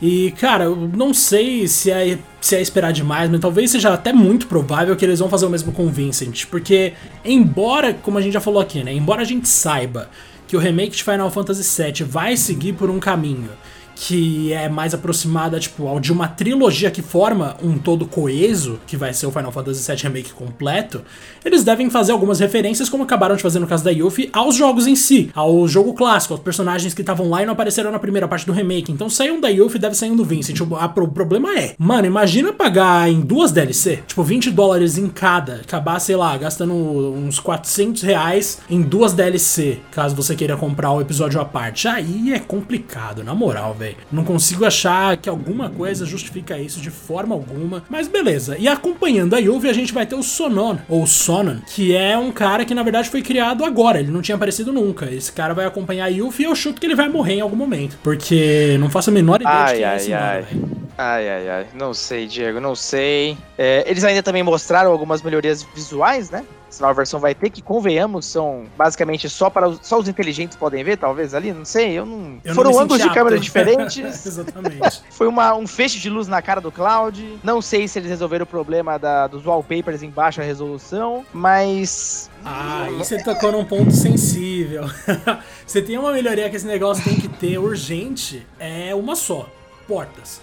E, 0.03 0.33
cara, 0.41 0.65
eu 0.65 0.75
não 0.77 1.15
sei 1.15 1.69
se 1.69 1.91
é, 1.91 2.19
se 2.41 2.57
é 2.57 2.61
esperar 2.61 2.93
demais, 2.93 3.31
mas 3.31 3.41
talvez 3.41 3.71
seja 3.71 3.93
até 3.95 4.13
muito 4.13 4.47
provável 4.47 4.95
que 4.97 5.05
eles 5.05 5.19
vão 5.21 5.29
fazer 5.29 5.47
o 5.47 5.51
mesmo 5.51 5.71
com 5.73 5.87
o 5.87 5.89
Vincent. 5.91 6.47
Porque, 6.47 6.95
embora, 7.25 7.95
como 7.95 8.19
a 8.19 8.21
gente 8.21 8.33
já 8.33 8.41
falou 8.41 8.61
aqui, 8.61 8.83
né? 8.83 8.93
Embora 8.93 9.23
a 9.23 9.25
gente 9.25 9.49
saiba 9.49 10.09
que 10.49 10.57
o 10.57 10.61
remake 10.61 10.97
de 10.97 11.05
Final 11.05 11.31
Fantasy 11.31 11.83
VII 11.83 12.05
vai 12.05 12.37
seguir 12.37 12.73
por 12.75 12.91
um 12.91 12.99
caminho 12.99 13.51
que 13.97 14.53
é 14.53 14.69
mais 14.69 14.93
aproximada, 14.95 15.59
tipo, 15.61 15.87
ao 15.87 16.01
de 16.01 16.13
uma 16.13 16.27
trilogia 16.29 16.91
que 16.91 17.01
forma 17.03 17.57
um 17.63 17.79
todo 17.79 18.07
coeso, 18.07 18.79
que 18.87 18.97
vai 18.97 19.13
ser 19.15 19.27
o 19.27 19.31
Final 19.31 19.53
Fantasy 19.53 19.87
VII 19.91 20.03
Remake 20.03 20.33
completo, 20.33 21.03
eles 21.45 21.63
devem 21.65 21.89
fazer 21.91 22.13
algumas 22.13 22.41
referências, 22.41 22.89
como 22.89 23.05
acabaram 23.05 23.37
de 23.37 23.43
fazer 23.43 23.59
no 23.61 23.67
caso 23.67 23.85
da 23.85 23.91
Yuffie, 23.91 24.31
aos 24.33 24.57
jogos 24.57 24.87
em 24.87 24.97
si, 24.97 25.31
ao 25.35 25.67
jogo 25.69 25.95
clássico, 25.95 26.35
aos 26.35 26.43
personagens 26.43 26.93
que 26.95 27.03
estavam 27.03 27.29
lá 27.29 27.43
e 27.43 27.47
não 27.47 27.53
apareceram 27.53 27.91
na 27.93 27.99
primeira 27.99 28.27
parte 28.27 28.47
do 28.47 28.53
remake. 28.53 28.91
Então 28.91 29.09
saiam 29.09 29.41
da 29.41 29.49
Yuffie 29.49 29.79
deve 29.79 29.95
sair 29.95 30.11
um 30.11 30.17
do 30.17 30.25
Vincent. 30.25 30.59
O, 30.61 30.75
a- 30.77 30.93
o 30.97 31.09
problema 31.09 31.57
é, 31.59 31.75
mano, 31.79 32.07
imagina 32.07 32.53
pagar 32.53 33.09
em 33.09 33.21
duas 33.21 33.53
DLC, 33.53 34.03
tipo 34.07 34.23
20 34.23 34.51
dólares 34.51 34.99
em 34.99 35.09
cada, 35.09 35.57
acabar, 35.57 35.99
sei 36.01 36.17
lá, 36.17 36.37
gastando 36.37 36.73
uns 36.75 37.39
400 37.39 38.03
reais 38.03 38.61
em 38.69 38.81
duas 38.83 39.13
DLC, 39.13 39.79
caso 39.93 40.15
você 40.17 40.35
queira 40.35 40.57
comprar 40.57 40.91
o 40.93 41.01
episódio 41.01 41.41
à 41.41 41.45
parte. 41.45 41.87
Aí 41.87 42.33
é 42.33 42.39
complicado, 42.39 43.23
na 43.23 43.35
moral, 43.35 43.75
velho. 43.75 43.84
Não 44.11 44.25
consigo 44.25 44.65
achar 44.65 45.17
que 45.17 45.29
alguma 45.29 45.69
coisa 45.71 46.07
justifica 46.07 46.59
isso 46.59 46.81
de 46.81 46.91
forma 46.91 47.35
alguma, 47.35 47.83
mas 47.89 48.09
beleza. 48.09 48.57
E 48.59 48.69
acompanhando 48.69 49.35
a 49.35 49.39
Yuffie, 49.39 49.71
a 49.71 49.75
gente 49.75 49.93
vai 49.93 50.07
ter 50.07 50.15
o 50.15 50.23
Sonon, 50.23 50.77
ou 50.89 51.07
Sonon, 51.07 51.59
que 51.75 51.95
é 51.95 52.17
um 52.17 52.33
cara 52.33 52.65
que 52.65 52.75
na 52.75 52.83
verdade 52.83 53.09
foi 53.09 53.23
criado 53.23 53.65
agora, 53.65 54.01
ele 54.01 54.11
não 54.11 54.23
tinha 54.23 54.37
aparecido 54.37 54.73
nunca. 54.73 55.11
Esse 55.13 55.33
cara 55.33 55.55
vai 55.55 55.67
acompanhar 55.67 56.05
a 56.07 56.09
Yuffie 56.09 56.45
e 56.45 56.47
eu 56.47 56.55
chuto 56.55 56.81
que 56.81 56.87
ele 56.87 56.95
vai 56.95 57.09
morrer 57.09 57.35
em 57.35 57.41
algum 57.41 57.57
momento, 57.57 57.99
porque 58.03 58.77
não 58.79 58.91
faço 58.91 59.11
a 59.11 59.13
menor 59.13 59.41
ideia 59.41 59.57
de 59.57 59.63
Ai, 59.63 59.75
quem 59.75 59.83
é 59.85 59.89
ai, 59.89 59.97
esse 59.97 60.13
ai. 60.13 60.41
mano, 60.43 60.47
velho. 60.47 60.84
Ai, 60.97 61.29
ai, 61.29 61.49
ai. 61.49 61.67
Não 61.75 61.93
sei, 61.93 62.27
Diego, 62.27 62.61
não 62.61 62.75
sei. 62.75 63.37
É, 63.59 63.85
eles 63.87 64.05
ainda 64.05 64.23
também 64.23 64.43
mostraram 64.43 64.91
algumas 64.91 65.23
melhorias 65.23 65.63
visuais, 65.75 66.31
né? 66.31 66.45
Essa 66.75 66.83
nova 66.83 66.95
versão 66.95 67.21
vai 67.21 67.37
ter, 67.37 67.51
que 67.51 67.63
convenhamos, 67.63 68.27
são 68.27 68.67
basicamente 68.77 69.29
só 69.29 69.49
para 69.49 69.69
os, 69.69 69.79
só 69.83 69.97
os 69.97 70.09
inteligentes 70.09 70.57
podem 70.57 70.83
ver, 70.83 70.97
talvez 70.97 71.33
ali, 71.33 71.53
não 71.53 71.65
sei, 71.65 71.93
eu 71.93 72.05
não. 72.05 72.41
Eu 72.43 72.49
não 72.49 72.55
Foram 72.55 72.71
me 72.73 72.79
ângulos 72.79 73.01
de 73.01 73.15
câmera 73.15 73.39
diferentes. 73.39 74.27
Exatamente. 74.27 75.03
Foi 75.11 75.29
uma, 75.29 75.55
um 75.55 75.69
feixe 75.69 76.01
de 76.01 76.11
luz 76.11 76.27
na 76.27 76.43
cara 76.43 76.61
do 76.61 76.73
Cloud. 76.73 77.39
Não 77.45 77.63
sei 77.63 77.87
se 77.87 78.01
eles 78.01 78.09
resolveram 78.09 78.43
o 78.43 78.47
problema 78.47 78.99
da, 78.99 79.29
dos 79.29 79.47
wallpapers 79.47 80.03
em 80.03 80.11
baixa 80.11 80.43
resolução, 80.43 81.25
mas. 81.33 82.29
Ah, 82.45 82.89
e 82.91 82.95
você 82.95 83.23
tocou 83.23 83.53
num 83.53 83.65
ponto 83.65 83.93
sensível. 83.93 84.85
você 85.65 85.81
tem 85.81 85.97
uma 85.97 86.13
melhoria 86.13 86.51
que 86.51 86.57
esse 86.57 86.67
negócio 86.67 87.05
tem 87.05 87.15
que 87.15 87.29
ter 87.29 87.57
urgente, 87.57 88.45
é 88.59 88.93
uma 88.97 89.15
só: 89.15 89.49
portas. 89.87 90.41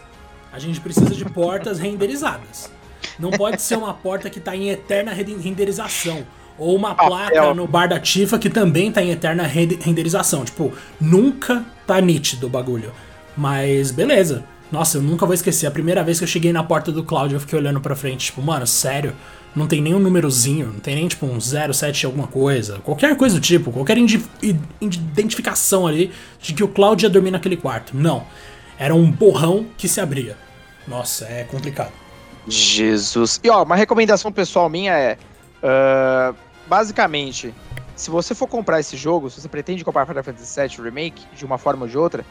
A 0.52 0.60
gente 0.60 0.80
precisa 0.82 1.14
de 1.16 1.26
portas 1.26 1.80
renderizadas. 1.80 2.70
Não 3.20 3.32
pode 3.32 3.62
ser 3.62 3.78
uma 3.78 3.94
porta 3.94 4.30
que 4.30 4.40
tá 4.40 4.56
em 4.56 4.70
eterna 4.70 5.12
rende- 5.14 5.36
renderização. 5.38 6.26
Ou 6.58 6.76
uma 6.76 6.94
Papel. 6.94 7.08
placa 7.10 7.54
no 7.54 7.66
bar 7.68 7.88
da 7.88 8.00
Tifa 8.00 8.38
que 8.38 8.50
também 8.50 8.92
tá 8.92 9.02
em 9.02 9.10
eterna 9.12 9.44
rende- 9.44 9.80
renderização. 9.82 10.44
Tipo, 10.46 10.72
nunca 11.00 11.66
tá 11.88 12.00
nítido 12.02 12.48
o 12.48 12.50
bagulho. 12.50 12.92
Mas 13.36 13.92
beleza. 13.92 14.44
Nossa, 14.72 14.98
eu 14.98 15.02
nunca 15.02 15.26
vou 15.26 15.34
esquecer. 15.34 15.68
A 15.68 15.72
primeira 15.72 16.04
vez 16.04 16.18
que 16.18 16.24
eu 16.24 16.28
cheguei 16.28 16.54
na 16.54 16.64
porta 16.64 16.92
do 16.92 17.04
Cloud, 17.04 17.34
eu 17.34 17.40
fiquei 17.40 17.58
olhando 17.60 17.82
pra 17.82 17.96
frente, 17.96 18.28
tipo, 18.28 18.42
mano, 18.42 18.66
sério? 18.68 19.14
Não 19.54 19.68
tem 19.68 19.82
nem 19.82 19.94
um 19.94 20.00
númerozinho, 20.00 20.68
não 20.68 20.80
tem 20.80 20.96
nem 20.96 21.08
tipo 21.10 21.26
um 21.26 21.40
07 21.42 22.06
alguma 22.06 22.26
coisa. 22.28 22.80
Qualquer 22.80 23.16
coisa 23.18 23.36
do 23.36 23.42
tipo, 23.42 23.70
qualquer 23.72 23.98
identificação 24.82 25.88
ali 25.88 26.12
de 26.40 26.54
que 26.54 26.64
o 26.64 26.68
Cloud 26.68 27.04
ia 27.04 27.10
dormir 27.10 27.32
naquele 27.32 27.58
quarto. 27.58 27.96
Não. 27.96 28.24
Era 28.82 28.96
um 28.96 29.12
borrão 29.12 29.68
que 29.78 29.88
se 29.88 30.02
abria. 30.02 30.36
Nossa, 30.88 31.26
é 31.26 31.44
complicado. 31.44 31.92
Jesus. 32.48 33.40
E 33.44 33.48
ó, 33.48 33.62
uma 33.62 33.76
recomendação 33.76 34.32
pessoal 34.32 34.68
minha 34.68 34.92
é. 34.98 35.20
ah, 35.62 36.34
basicamente, 36.66 37.54
se 37.96 38.10
você 38.10 38.34
for 38.34 38.48
comprar 38.48 38.80
esse 38.80 38.98
jogo, 38.98 39.30
se 39.30 39.40
você 39.40 39.48
pretende 39.48 39.86
comprar 39.86 40.08
Final 40.08 40.24
Fantasy 40.24 40.60
VII 40.60 40.84
Remake 40.84 41.24
de 41.36 41.46
uma 41.46 41.60
forma 41.60 41.84
ou 41.84 41.88
de 41.88 41.96
outra, 41.96 42.26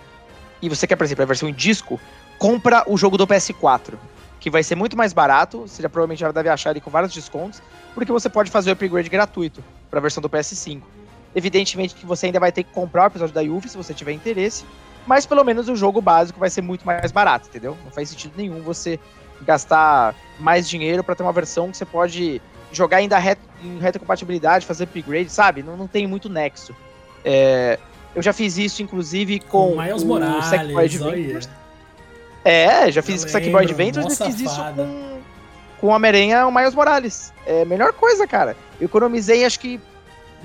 e 0.60 0.68
você 0.68 0.88
quer, 0.88 0.96
por 0.96 1.04
exemplo, 1.04 1.22
a 1.22 1.26
versão 1.26 1.48
em 1.48 1.54
disco, 1.54 2.00
compra 2.36 2.82
o 2.88 2.96
jogo 2.96 3.16
do 3.16 3.28
PS4. 3.28 3.94
Que 4.40 4.50
vai 4.50 4.64
ser 4.64 4.74
muito 4.74 4.96
mais 4.96 5.12
barato, 5.12 5.68
você 5.68 5.80
já 5.80 5.88
provavelmente 5.88 6.18
já 6.18 6.32
deve 6.32 6.48
achar 6.48 6.70
ele 6.72 6.80
com 6.80 6.90
vários 6.90 7.12
descontos, 7.12 7.62
porque 7.94 8.10
você 8.10 8.28
pode 8.28 8.50
fazer 8.50 8.70
o 8.70 8.72
upgrade 8.72 9.08
gratuito 9.08 9.62
para 9.88 10.00
a 10.00 10.02
versão 10.02 10.20
do 10.20 10.28
PS5. 10.28 10.82
Evidentemente 11.32 11.94
que 11.94 12.04
você 12.04 12.26
ainda 12.26 12.40
vai 12.40 12.50
ter 12.50 12.64
que 12.64 12.72
comprar 12.72 13.04
o 13.04 13.06
episódio 13.06 13.32
da 13.32 13.40
Yuffie 13.40 13.70
se 13.70 13.76
você 13.76 13.94
tiver 13.94 14.10
interesse, 14.10 14.64
mas 15.06 15.26
pelo 15.26 15.44
menos 15.44 15.68
o 15.68 15.76
jogo 15.76 16.00
básico 16.00 16.38
vai 16.38 16.50
ser 16.50 16.62
muito 16.62 16.84
mais 16.84 17.10
barato, 17.10 17.48
entendeu? 17.48 17.76
Não 17.84 17.90
faz 17.90 18.08
sentido 18.08 18.32
nenhum 18.36 18.62
você 18.62 18.98
gastar 19.42 20.14
mais 20.38 20.68
dinheiro 20.68 21.02
para 21.02 21.14
ter 21.14 21.22
uma 21.22 21.32
versão 21.32 21.70
que 21.70 21.76
você 21.76 21.84
pode 21.84 22.40
jogar 22.72 22.98
ainda 22.98 23.18
ret 23.18 23.38
em 23.62 23.78
retrocompatibilidade, 23.78 24.66
fazer 24.66 24.84
upgrade, 24.84 25.30
sabe? 25.30 25.62
Não, 25.62 25.76
não 25.76 25.86
tem 25.86 26.06
muito 26.06 26.28
nexo. 26.28 26.74
É, 27.24 27.78
eu 28.14 28.22
já 28.22 28.32
fiz 28.32 28.58
isso, 28.58 28.82
inclusive, 28.82 29.40
com 29.40 29.76
Miles 29.76 30.02
o 30.02 30.06
Morales, 30.06 30.44
Sackboy 30.46 30.84
Adventures. 30.84 31.48
É, 32.44 32.90
já 32.90 33.02
fiz 33.02 33.10
Eu 33.10 33.16
isso 33.16 33.26
com 33.26 33.32
Sackboy 33.32 33.64
Adventures 33.64 34.18
e 34.18 34.24
fiz 34.24 34.40
isso 34.40 34.64
com, 34.74 35.20
com 35.80 35.86
o 35.88 35.90
Homem-Aranha 35.90 36.46
o 36.46 36.54
Miles 36.54 36.74
Morales. 36.74 37.32
É 37.46 37.62
a 37.62 37.64
melhor 37.64 37.92
coisa, 37.92 38.26
cara. 38.26 38.56
Eu 38.80 38.86
economizei, 38.86 39.44
acho 39.44 39.60
que, 39.60 39.80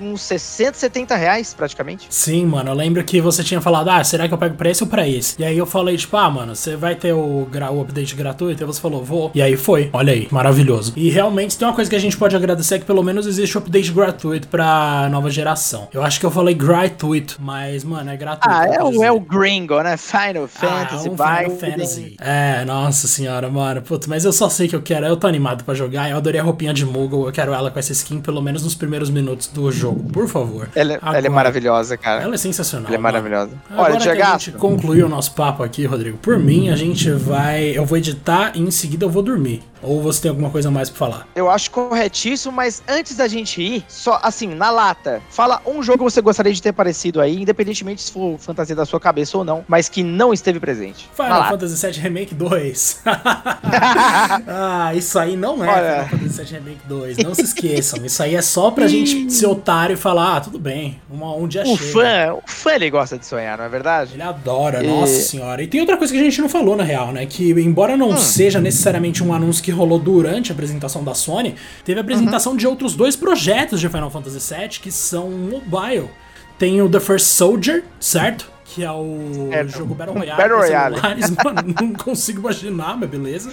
uns 0.00 0.22
60, 0.22 0.74
70 0.74 1.16
reais, 1.16 1.54
praticamente. 1.54 2.06
Sim, 2.10 2.46
mano, 2.46 2.70
eu 2.70 2.74
lembro 2.74 3.02
que 3.04 3.20
você 3.20 3.42
tinha 3.42 3.60
falado, 3.60 3.88
ah, 3.90 4.02
será 4.04 4.28
que 4.28 4.34
eu 4.34 4.38
pego 4.38 4.54
pra 4.56 4.70
esse 4.70 4.82
ou 4.82 4.88
pra 4.88 5.08
esse? 5.08 5.34
E 5.40 5.44
aí 5.44 5.56
eu 5.56 5.66
falei, 5.66 5.96
tipo, 5.96 6.16
ah, 6.16 6.30
mano, 6.30 6.54
você 6.54 6.76
vai 6.76 6.94
ter 6.94 7.12
o, 7.12 7.46
o 7.48 7.80
update 7.80 8.14
gratuito? 8.14 8.62
E 8.62 8.66
você 8.66 8.80
falou, 8.80 9.04
vou. 9.04 9.30
E 9.34 9.42
aí 9.42 9.56
foi. 9.56 9.90
Olha 9.92 10.12
aí, 10.12 10.28
maravilhoso. 10.30 10.92
E 10.96 11.10
realmente 11.10 11.56
tem 11.56 11.66
uma 11.66 11.74
coisa 11.74 11.88
que 11.88 11.96
a 11.96 12.00
gente 12.00 12.16
pode 12.16 12.36
agradecer 12.36 12.76
é 12.76 12.78
que 12.78 12.84
pelo 12.84 13.02
menos 13.02 13.26
existe 13.26 13.56
o 13.56 13.60
update 13.60 13.92
gratuito 13.92 14.48
pra 14.48 15.08
nova 15.10 15.30
geração. 15.30 15.88
Eu 15.92 16.02
acho 16.02 16.20
que 16.20 16.26
eu 16.26 16.30
falei 16.30 16.54
gratuito, 16.54 17.36
mas, 17.40 17.84
mano, 17.84 18.10
é 18.10 18.16
gratuito. 18.16 18.48
Ah, 18.54 18.66
é 18.66 18.82
o, 18.82 19.02
é 19.02 19.10
o 19.10 19.20
Gringo, 19.20 19.80
né? 19.82 19.96
Final 19.96 20.44
Ah, 20.44 20.48
Fantasy, 20.48 21.08
um 21.08 21.16
Final. 21.16 21.50
Fantasy. 21.58 22.16
É, 22.20 22.64
nossa 22.64 23.08
senhora, 23.08 23.48
mano. 23.50 23.82
Puta, 23.82 24.06
mas 24.08 24.24
eu 24.24 24.32
só 24.32 24.48
sei 24.48 24.68
que 24.68 24.76
eu 24.76 24.82
quero. 24.82 25.06
Eu 25.06 25.16
tô 25.16 25.26
animado 25.26 25.64
pra 25.64 25.74
jogar. 25.74 26.10
Eu 26.10 26.16
adorei 26.16 26.40
a 26.40 26.44
roupinha 26.44 26.74
de 26.74 26.84
Moogle. 26.84 27.26
Eu 27.26 27.32
quero 27.32 27.52
ela 27.52 27.70
com 27.70 27.78
essa 27.78 27.92
skin, 27.92 28.20
pelo 28.20 28.40
menos 28.42 28.62
nos 28.62 28.74
primeiros 28.74 29.10
minutos 29.10 29.46
do 29.48 29.70
jogo. 29.72 29.85
Por 29.94 30.28
favor. 30.28 30.68
Ela, 30.74 30.94
ela 30.94 31.02
é 31.02 31.18
Agora. 31.18 31.30
maravilhosa, 31.30 31.96
cara. 31.96 32.22
Ela 32.22 32.34
é 32.34 32.38
sensacional. 32.38 32.86
Ela 32.86 32.96
é 32.96 32.98
mano. 32.98 33.12
maravilhosa. 33.14 33.50
Agora 33.70 33.94
Olha, 33.94 34.16
que 34.16 34.22
a 34.22 34.32
gente 34.38 34.52
concluiu 34.52 35.06
o 35.06 35.08
nosso 35.08 35.32
papo 35.34 35.62
aqui, 35.62 35.84
Rodrigo, 35.84 36.18
por 36.18 36.38
mim, 36.38 36.68
a 36.70 36.76
gente 36.76 37.10
vai. 37.10 37.76
Eu 37.76 37.84
vou 37.84 37.98
editar 37.98 38.52
e 38.54 38.60
em 38.60 38.70
seguida 38.70 39.04
eu 39.04 39.10
vou 39.10 39.22
dormir. 39.22 39.62
Ou 39.86 40.02
você 40.02 40.22
tem 40.22 40.28
alguma 40.30 40.50
coisa 40.50 40.70
mais 40.70 40.90
pra 40.90 40.98
falar? 40.98 41.28
eu 41.34 41.50
acho 41.50 41.70
corretíssimo, 41.70 42.52
mas 42.52 42.82
antes 42.88 43.14
da 43.16 43.28
gente 43.28 43.62
ir, 43.62 43.84
só 43.88 44.18
assim, 44.22 44.48
na 44.48 44.70
lata, 44.70 45.22
fala 45.30 45.60
um 45.66 45.82
jogo 45.82 45.98
que 46.04 46.10
você 46.12 46.20
gostaria 46.20 46.52
de 46.52 46.60
ter 46.60 46.70
aparecido 46.70 47.20
aí, 47.20 47.40
independentemente 47.42 48.02
se 48.02 48.12
for 48.12 48.36
fantasia 48.38 48.74
da 48.74 48.84
sua 48.84 48.98
cabeça 49.00 49.38
ou 49.38 49.44
não, 49.44 49.64
mas 49.68 49.88
que 49.88 50.02
não 50.02 50.32
esteve 50.32 50.58
presente. 50.60 51.08
Na 51.18 51.24
Final. 51.24 51.48
Fantasy 51.50 51.86
VII 51.86 52.00
Remake 52.00 52.34
2. 52.34 53.02
ah, 54.48 54.92
isso 54.94 55.18
aí 55.18 55.36
não 55.36 55.64
é 55.64 55.68
Olha. 55.68 56.04
Final 56.08 56.20
Fantasy 56.28 56.42
VII 56.44 56.52
Remake 56.58 56.80
2. 56.88 57.16
Não 57.18 57.34
se 57.34 57.42
esqueçam. 57.42 58.04
Isso 58.04 58.22
aí 58.22 58.34
é 58.34 58.42
só 58.42 58.70
pra 58.70 58.86
gente 58.86 59.30
ser 59.32 59.46
otário 59.46 59.94
e 59.94 59.96
falar, 59.96 60.36
ah, 60.36 60.40
tudo 60.40 60.58
bem. 60.58 61.00
uma- 61.10 61.34
um 61.34 61.46
dia 61.46 61.62
O 61.62 61.76
chega. 61.76 61.92
fã, 61.92 62.34
o 62.34 62.42
fã 62.46 62.72
ele 62.74 62.90
gosta 62.90 63.18
de 63.18 63.26
sonhar, 63.26 63.56
não 63.58 63.64
é 63.64 63.68
verdade? 63.68 64.14
Ele 64.14 64.22
adora, 64.22 64.82
E- 64.82 64.86
nossa 64.86 65.20
senhora. 65.20 65.62
E 65.62 65.66
tem 65.66 65.80
outra 65.80 65.96
coisa 65.96 66.12
que 66.12 66.18
a 66.18 66.22
gente 66.22 66.40
não 66.40 66.48
falou, 66.48 66.76
na 66.76 66.84
real, 66.84 67.12
né? 67.12 67.26
Que, 67.26 67.50
embora 67.52 67.96
não 67.96 68.10
Hum. 68.10 68.16
seja 68.16 68.60
necessariamente 68.60 69.22
um 69.22 69.32
anúncio 69.32 69.62
que 69.62 69.70
rolou 69.76 69.98
durante 69.98 70.50
a 70.50 70.54
apresentação 70.54 71.04
da 71.04 71.14
Sony, 71.14 71.54
teve 71.84 72.00
a 72.00 72.02
apresentação 72.02 72.52
Uhum. 72.52 72.58
de 72.58 72.66
outros 72.66 72.94
dois 72.94 73.14
projetos 73.14 73.78
de 73.80 73.88
Final 73.88 74.10
Fantasy 74.10 74.54
VII 74.54 74.68
que 74.80 74.90
são 74.90 75.30
mobile. 75.30 76.08
Tem 76.58 76.80
o 76.82 76.88
The 76.88 77.00
First 77.00 77.26
Soldier, 77.26 77.84
certo? 78.00 78.50
Que 78.64 78.82
é 78.82 78.90
o 78.90 79.48
Certo. 79.52 79.70
jogo 79.78 79.94
Battle 79.94 80.16
Royale. 80.16 80.36
Battle 80.42 80.58
Royale. 80.58 80.94
celulares. 80.96 81.30
Mano, 81.44 81.74
não 81.80 81.92
consigo 81.92 82.40
imaginar, 82.40 82.96
mas 82.96 83.08
beleza. 83.08 83.52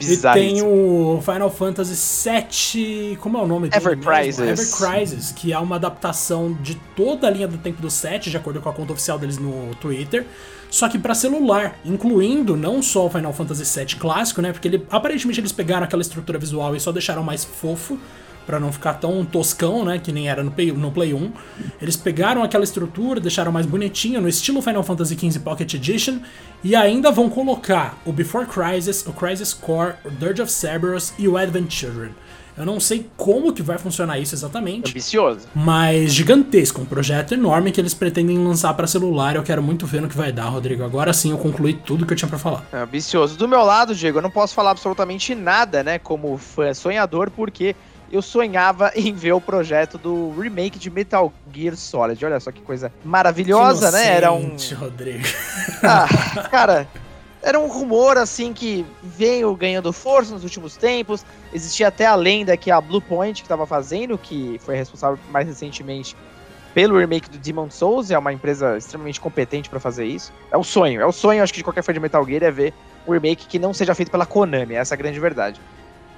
E 0.00 0.16
tem 0.16 0.62
o 0.62 1.20
Final 1.22 1.50
Fantasy 1.50 2.28
VII. 2.28 3.16
Como 3.16 3.36
é 3.36 3.42
o 3.42 3.46
nome 3.46 3.68
dele? 3.68 3.84
Ever? 3.84 3.98
Crisis. 3.98 4.38
Ever 4.40 4.70
Crisis, 4.70 5.32
que 5.32 5.52
é 5.52 5.58
uma 5.58 5.76
adaptação 5.76 6.56
de 6.62 6.74
toda 6.96 7.26
a 7.26 7.30
linha 7.30 7.46
do 7.46 7.58
tempo 7.58 7.82
do 7.82 7.90
7, 7.90 8.30
de 8.30 8.36
acordo 8.36 8.60
com 8.60 8.68
a 8.68 8.72
conta 8.72 8.92
oficial 8.92 9.18
deles 9.18 9.38
no 9.38 9.74
Twitter. 9.76 10.26
Só 10.70 10.88
que 10.88 10.98
pra 10.98 11.14
celular, 11.14 11.78
incluindo 11.84 12.56
não 12.56 12.80
só 12.80 13.06
o 13.06 13.10
Final 13.10 13.32
Fantasy 13.32 13.64
VII 13.78 13.96
clássico, 13.96 14.40
né? 14.40 14.52
Porque 14.52 14.68
ele, 14.68 14.86
aparentemente 14.88 15.40
eles 15.40 15.52
pegaram 15.52 15.84
aquela 15.84 16.00
estrutura 16.00 16.38
visual 16.38 16.76
e 16.76 16.80
só 16.80 16.92
deixaram 16.92 17.24
mais 17.24 17.44
fofo, 17.44 17.98
para 18.46 18.58
não 18.58 18.72
ficar 18.72 18.94
tão 18.94 19.24
toscão, 19.24 19.84
né, 19.84 19.98
que 19.98 20.12
nem 20.12 20.28
era 20.28 20.42
no 20.42 20.50
Play, 20.50 20.72
no 20.72 20.90
Play 20.90 21.14
1. 21.14 21.32
Eles 21.80 21.96
pegaram 21.96 22.42
aquela 22.42 22.64
estrutura, 22.64 23.20
deixaram 23.20 23.52
mais 23.52 23.66
bonitinho, 23.66 24.20
no 24.20 24.28
estilo 24.28 24.60
Final 24.60 24.82
Fantasy 24.82 25.16
XV 25.16 25.40
Pocket 25.40 25.74
Edition, 25.74 26.18
e 26.62 26.74
ainda 26.74 27.10
vão 27.10 27.28
colocar 27.28 27.98
o 28.04 28.12
Before 28.12 28.46
Crisis, 28.46 29.06
o 29.06 29.12
Crisis 29.12 29.52
Core, 29.52 29.94
o 30.04 30.10
Dirge 30.10 30.42
of 30.42 30.50
Cerberus 30.50 31.12
e 31.18 31.28
o 31.28 31.36
Advent 31.36 31.70
Children. 31.70 32.10
Eu 32.60 32.66
não 32.66 32.78
sei 32.78 33.08
como 33.16 33.54
que 33.54 33.62
vai 33.62 33.78
funcionar 33.78 34.18
isso 34.18 34.34
exatamente. 34.34 34.90
Ambicioso. 34.90 35.46
Mas 35.54 36.12
gigantesco, 36.12 36.82
um 36.82 36.84
projeto 36.84 37.32
enorme 37.32 37.72
que 37.72 37.80
eles 37.80 37.94
pretendem 37.94 38.36
lançar 38.36 38.74
para 38.74 38.86
celular. 38.86 39.34
Eu 39.34 39.42
quero 39.42 39.62
muito 39.62 39.86
ver 39.86 40.02
no 40.02 40.08
que 40.08 40.16
vai 40.16 40.30
dar, 40.30 40.48
Rodrigo. 40.48 40.84
Agora 40.84 41.12
sim 41.14 41.30
eu 41.30 41.38
concluí 41.38 41.72
tudo 41.72 42.04
que 42.04 42.12
eu 42.12 42.16
tinha 42.16 42.28
para 42.28 42.38
falar. 42.38 42.64
É 42.70 42.80
ambicioso. 42.80 43.38
Do 43.38 43.48
meu 43.48 43.62
lado, 43.62 43.94
Diego, 43.94 44.18
eu 44.18 44.22
não 44.22 44.30
posso 44.30 44.52
falar 44.52 44.72
absolutamente 44.72 45.34
nada, 45.34 45.82
né, 45.82 45.98
como 45.98 46.36
fã 46.36 46.74
sonhador, 46.74 47.30
porque 47.30 47.74
eu 48.10 48.22
sonhava 48.22 48.92
em 48.96 49.12
ver 49.12 49.32
o 49.32 49.40
projeto 49.40 49.98
do 49.98 50.30
remake 50.38 50.78
de 50.78 50.90
Metal 50.90 51.32
Gear 51.52 51.76
Solid. 51.76 52.24
Olha 52.24 52.40
só 52.40 52.50
que 52.50 52.60
coisa 52.60 52.92
maravilhosa, 53.04 53.86
que 53.86 53.92
né? 53.96 54.16
Era 54.16 54.32
um. 54.32 54.56
Rodrigo. 54.76 55.24
Ah, 55.82 56.06
cara, 56.50 56.86
era 57.42 57.58
um 57.58 57.66
rumor 57.66 58.18
assim 58.18 58.52
que 58.52 58.84
veio 59.02 59.54
ganhando 59.56 59.92
força 59.92 60.32
nos 60.32 60.44
últimos 60.44 60.76
tempos. 60.76 61.24
Existia 61.52 61.88
até 61.88 62.04
a 62.04 62.14
lenda 62.14 62.54
que 62.56 62.70
a 62.70 62.80
Bluepoint 62.80 63.40
que 63.40 63.46
estava 63.46 63.66
fazendo, 63.66 64.18
que 64.18 64.60
foi 64.62 64.76
responsável 64.76 65.18
mais 65.30 65.46
recentemente 65.46 66.14
pelo 66.74 66.98
remake 66.98 67.30
do 67.30 67.38
Demon 67.38 67.70
Souls, 67.70 68.10
é 68.10 68.18
uma 68.18 68.32
empresa 68.32 68.76
extremamente 68.76 69.20
competente 69.20 69.68
para 69.68 69.80
fazer 69.80 70.04
isso. 70.04 70.32
É 70.52 70.56
o 70.56 70.62
sonho, 70.62 71.00
é 71.00 71.06
o 71.06 71.12
sonho, 71.12 71.42
acho 71.42 71.52
que 71.52 71.58
de 71.58 71.64
qualquer 71.64 71.82
fã 71.82 71.92
de 71.92 71.98
Metal 71.98 72.24
Gear 72.24 72.42
é 72.44 72.50
ver 72.50 72.74
um 73.06 73.12
remake 73.12 73.46
que 73.46 73.58
não 73.58 73.72
seja 73.72 73.94
feito 73.94 74.10
pela 74.10 74.26
Konami, 74.26 74.74
essa 74.74 74.94
é 74.94 74.96
a 74.96 74.98
grande 74.98 75.18
verdade. 75.18 75.60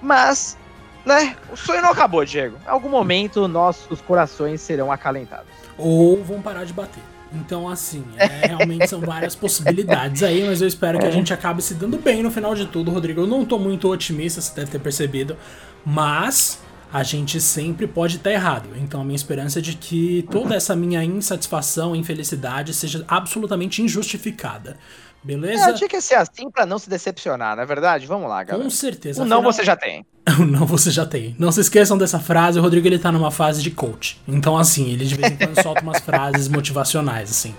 Mas, 0.01 0.59
né, 1.05 1.36
o 1.50 1.57
sonho 1.57 1.82
não 1.82 1.90
acabou, 1.90 2.24
Diego. 2.24 2.57
Em 2.64 2.70
algum 2.70 2.88
momento 2.88 3.48
nossos 3.48 4.00
corações 4.00 4.61
serão 4.61 4.90
acalentados. 4.90 5.46
Ou 5.76 6.22
vão 6.22 6.40
parar 6.40 6.64
de 6.64 6.72
bater. 6.72 7.03
Então, 7.34 7.68
assim, 7.68 8.05
é, 8.16 8.46
realmente 8.46 8.86
são 8.86 9.00
várias 9.00 9.34
possibilidades 9.34 10.22
aí, 10.22 10.44
mas 10.46 10.61
eu 10.61 10.68
espero 10.68 10.98
que 10.98 11.07
a 11.07 11.11
gente 11.11 11.32
acabe 11.32 11.62
se 11.62 11.74
dando 11.74 11.98
bem 11.98 12.22
no 12.22 12.30
final 12.30 12.55
de 12.55 12.66
tudo, 12.66 12.90
Rodrigo. 12.90 13.22
Eu 13.22 13.26
não 13.26 13.44
tô 13.44 13.59
muito 13.59 13.88
otimista, 13.88 14.40
você 14.40 14.55
deve 14.55 14.70
ter 14.70 14.78
percebido, 14.78 15.36
mas 15.84 16.61
a 16.92 17.03
gente 17.03 17.40
sempre 17.40 17.86
pode 17.86 18.16
estar 18.16 18.30
errado. 18.30 18.68
Então, 18.76 19.00
a 19.00 19.05
minha 19.05 19.16
esperança 19.16 19.61
é 19.61 19.62
de 19.62 19.74
que 19.74 20.26
toda 20.30 20.55
essa 20.55 20.76
minha 20.76 21.03
insatisfação, 21.03 21.96
infelicidade 21.96 22.74
seja 22.74 23.03
absolutamente 23.09 23.80
injustificada. 23.80 24.76
Beleza? 25.25 25.70
É, 25.70 25.73
tinha 25.75 25.89
que 25.89 26.01
ser 26.01 26.16
assim 26.16 26.51
pra 26.51 26.66
não 26.66 26.79
se 26.79 26.91
decepcionar, 26.91 27.55
não 27.57 27.62
é 27.62 27.66
verdade? 27.66 28.07
Vamos 28.07 28.29
lá, 28.29 28.43
galera. 28.43 28.64
Com 28.64 28.70
certeza. 28.70 29.23
O 29.23 29.25
não 29.25 29.43
você 29.43 29.62
já 29.64 29.77
tem. 29.77 30.05
O 30.39 30.45
não 30.47 30.66
você 30.66 30.91
já 30.91 31.07
tem. 31.07 31.37
Não 31.39 31.53
se 31.53 31.61
esqueçam 31.61 31.97
dessa 31.97 32.18
frase, 32.18 32.59
o 32.59 32.62
Rodrigo 32.62 32.87
ele 32.89 32.99
tá 32.99 33.12
numa 33.12 33.31
fase 33.31 33.62
de 33.62 33.70
coach. 33.70 34.20
Então, 34.27 34.57
assim, 34.59 34.91
ele 34.91 35.05
de 35.05 35.14
vez 35.14 35.33
em 35.33 35.37
quando 35.37 35.55
solta 35.62 35.81
umas 35.83 36.01
frases 36.01 36.49
motivacionais, 36.49 37.31
assim. 37.31 37.55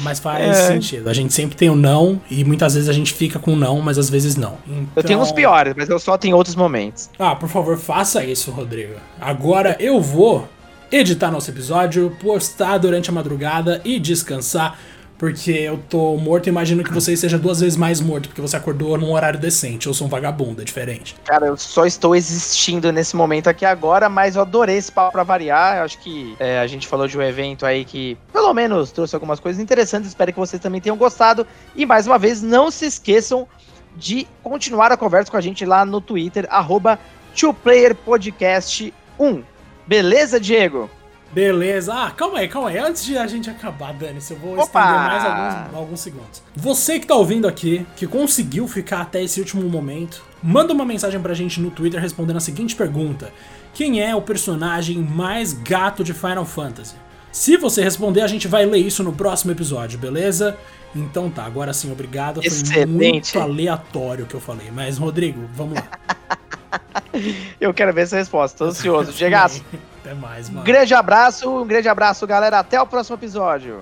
Mas 0.00 0.18
faz 0.18 0.44
É. 0.44 0.66
sentido. 0.68 1.08
A 1.08 1.14
gente 1.14 1.32
sempre 1.32 1.56
tem 1.56 1.70
o 1.70 1.76
não, 1.76 2.20
e 2.30 2.44
muitas 2.44 2.74
vezes 2.74 2.88
a 2.88 2.92
gente 2.92 3.12
fica 3.14 3.38
com 3.38 3.52
o 3.54 3.56
não, 3.56 3.80
mas 3.80 3.96
às 3.96 4.10
vezes 4.10 4.36
não. 4.36 4.58
Eu 4.94 5.02
tenho 5.02 5.20
uns 5.20 5.28
Então- 5.28 5.36
piores, 5.36 5.72
mas 5.76 5.88
eu 5.88 5.98
solto 5.98 6.26
em 6.26 6.34
outros 6.34 6.56
momentos. 6.56 7.08
Ah, 7.18 7.34
por 7.36 7.48
favor, 7.48 7.78
faça 7.78 8.24
isso, 8.24 8.50
Rodrigo. 8.50 8.94
Agora 9.20 9.76
eu 9.80 10.00
vou 10.00 10.48
editar 10.92 11.30
nosso 11.30 11.50
episódio, 11.50 12.14
postar 12.20 12.78
durante 12.78 13.08
a 13.08 13.12
madrugada 13.12 13.80
e 13.84 13.98
descansar, 13.98 14.78
porque 15.18 15.52
eu 15.52 15.78
tô 15.88 16.16
morto 16.16 16.46
e 16.46 16.50
imagino 16.50 16.82
que 16.82 16.92
você 16.92 17.16
seja 17.16 17.38
duas 17.38 17.60
vezes 17.60 17.76
mais 17.76 18.00
morto, 18.00 18.28
porque 18.28 18.40
você 18.40 18.56
acordou 18.56 18.98
num 18.98 19.12
horário 19.12 19.38
decente. 19.38 19.86
Eu 19.86 19.94
sou 19.94 20.06
um 20.06 20.10
vagabundo, 20.10 20.62
é 20.62 20.64
diferente. 20.64 21.14
Cara, 21.24 21.46
eu 21.46 21.56
só 21.56 21.86
estou 21.86 22.16
existindo 22.16 22.90
nesse 22.92 23.14
momento 23.14 23.48
aqui 23.48 23.64
agora, 23.64 24.08
mas 24.08 24.34
eu 24.36 24.42
adorei 24.42 24.76
esse 24.76 24.90
papo 24.90 25.12
pra 25.12 25.22
variar. 25.22 25.78
Eu 25.78 25.84
acho 25.84 25.98
que 25.98 26.34
é, 26.38 26.58
a 26.58 26.66
gente 26.66 26.88
falou 26.88 27.06
de 27.06 27.16
um 27.16 27.22
evento 27.22 27.64
aí 27.64 27.84
que, 27.84 28.18
pelo 28.32 28.52
menos, 28.52 28.90
trouxe 28.90 29.14
algumas 29.14 29.38
coisas 29.38 29.62
interessantes. 29.62 30.08
Espero 30.08 30.32
que 30.32 30.38
vocês 30.38 30.60
também 30.60 30.80
tenham 30.80 30.96
gostado. 30.96 31.46
E 31.76 31.86
mais 31.86 32.06
uma 32.06 32.18
vez, 32.18 32.42
não 32.42 32.70
se 32.70 32.86
esqueçam 32.86 33.46
de 33.96 34.26
continuar 34.42 34.90
a 34.90 34.96
conversa 34.96 35.30
com 35.30 35.36
a 35.36 35.40
gente 35.40 35.64
lá 35.64 35.84
no 35.84 36.00
Twitter, 36.00 36.48
arroba 36.50 36.98
2playerpodcast1. 37.36 39.44
Beleza, 39.86 40.40
Diego? 40.40 40.90
Beleza. 41.34 41.92
Ah, 41.92 42.10
calma 42.12 42.38
aí, 42.38 42.48
calma 42.48 42.68
aí. 42.68 42.78
Antes 42.78 43.04
de 43.04 43.18
a 43.18 43.26
gente 43.26 43.50
acabar, 43.50 43.92
Dani, 43.92 44.20
eu 44.30 44.36
vou 44.36 44.52
Opa! 44.52 44.62
estender 44.62 45.00
mais 45.00 45.24
alguns, 45.24 45.74
alguns 45.74 46.00
segundos. 46.00 46.42
Você 46.54 47.00
que 47.00 47.06
tá 47.06 47.16
ouvindo 47.16 47.48
aqui, 47.48 47.84
que 47.96 48.06
conseguiu 48.06 48.68
ficar 48.68 49.00
até 49.00 49.22
esse 49.22 49.40
último 49.40 49.68
momento, 49.68 50.22
manda 50.40 50.72
uma 50.72 50.84
mensagem 50.84 51.20
pra 51.20 51.34
gente 51.34 51.60
no 51.60 51.70
Twitter 51.70 52.00
respondendo 52.00 52.36
a 52.36 52.40
seguinte 52.40 52.76
pergunta: 52.76 53.32
Quem 53.74 54.00
é 54.00 54.14
o 54.14 54.22
personagem 54.22 54.98
mais 54.98 55.52
gato 55.52 56.04
de 56.04 56.14
Final 56.14 56.46
Fantasy? 56.46 56.94
Se 57.32 57.56
você 57.56 57.82
responder, 57.82 58.20
a 58.20 58.28
gente 58.28 58.46
vai 58.46 58.64
ler 58.64 58.78
isso 58.78 59.02
no 59.02 59.12
próximo 59.12 59.50
episódio, 59.50 59.98
beleza? 59.98 60.56
Então 60.94 61.28
tá, 61.28 61.44
agora 61.44 61.72
sim, 61.72 61.90
obrigado. 61.90 62.36
Foi 62.36 62.46
Excelente. 62.46 63.36
muito 63.36 63.40
aleatório 63.40 64.24
o 64.24 64.28
que 64.28 64.34
eu 64.34 64.40
falei. 64.40 64.70
Mas, 64.72 64.98
Rodrigo, 64.98 65.40
vamos 65.52 65.74
lá. 65.74 65.88
Eu 67.60 67.74
quero 67.74 67.92
ver 67.92 68.02
essa 68.02 68.16
resposta, 68.16 68.58
tô 68.58 68.64
ansioso. 68.66 69.12
Diego, 69.12 69.34
Até 70.04 70.12
mais, 70.12 70.50
um 70.50 70.52
mano. 70.52 70.66
grande 70.66 70.92
abraço, 70.92 71.50
um 71.62 71.66
grande 71.66 71.88
abraço, 71.88 72.26
galera. 72.26 72.58
Até 72.58 72.78
o 72.78 72.86
próximo 72.86 73.16
episódio. 73.16 73.80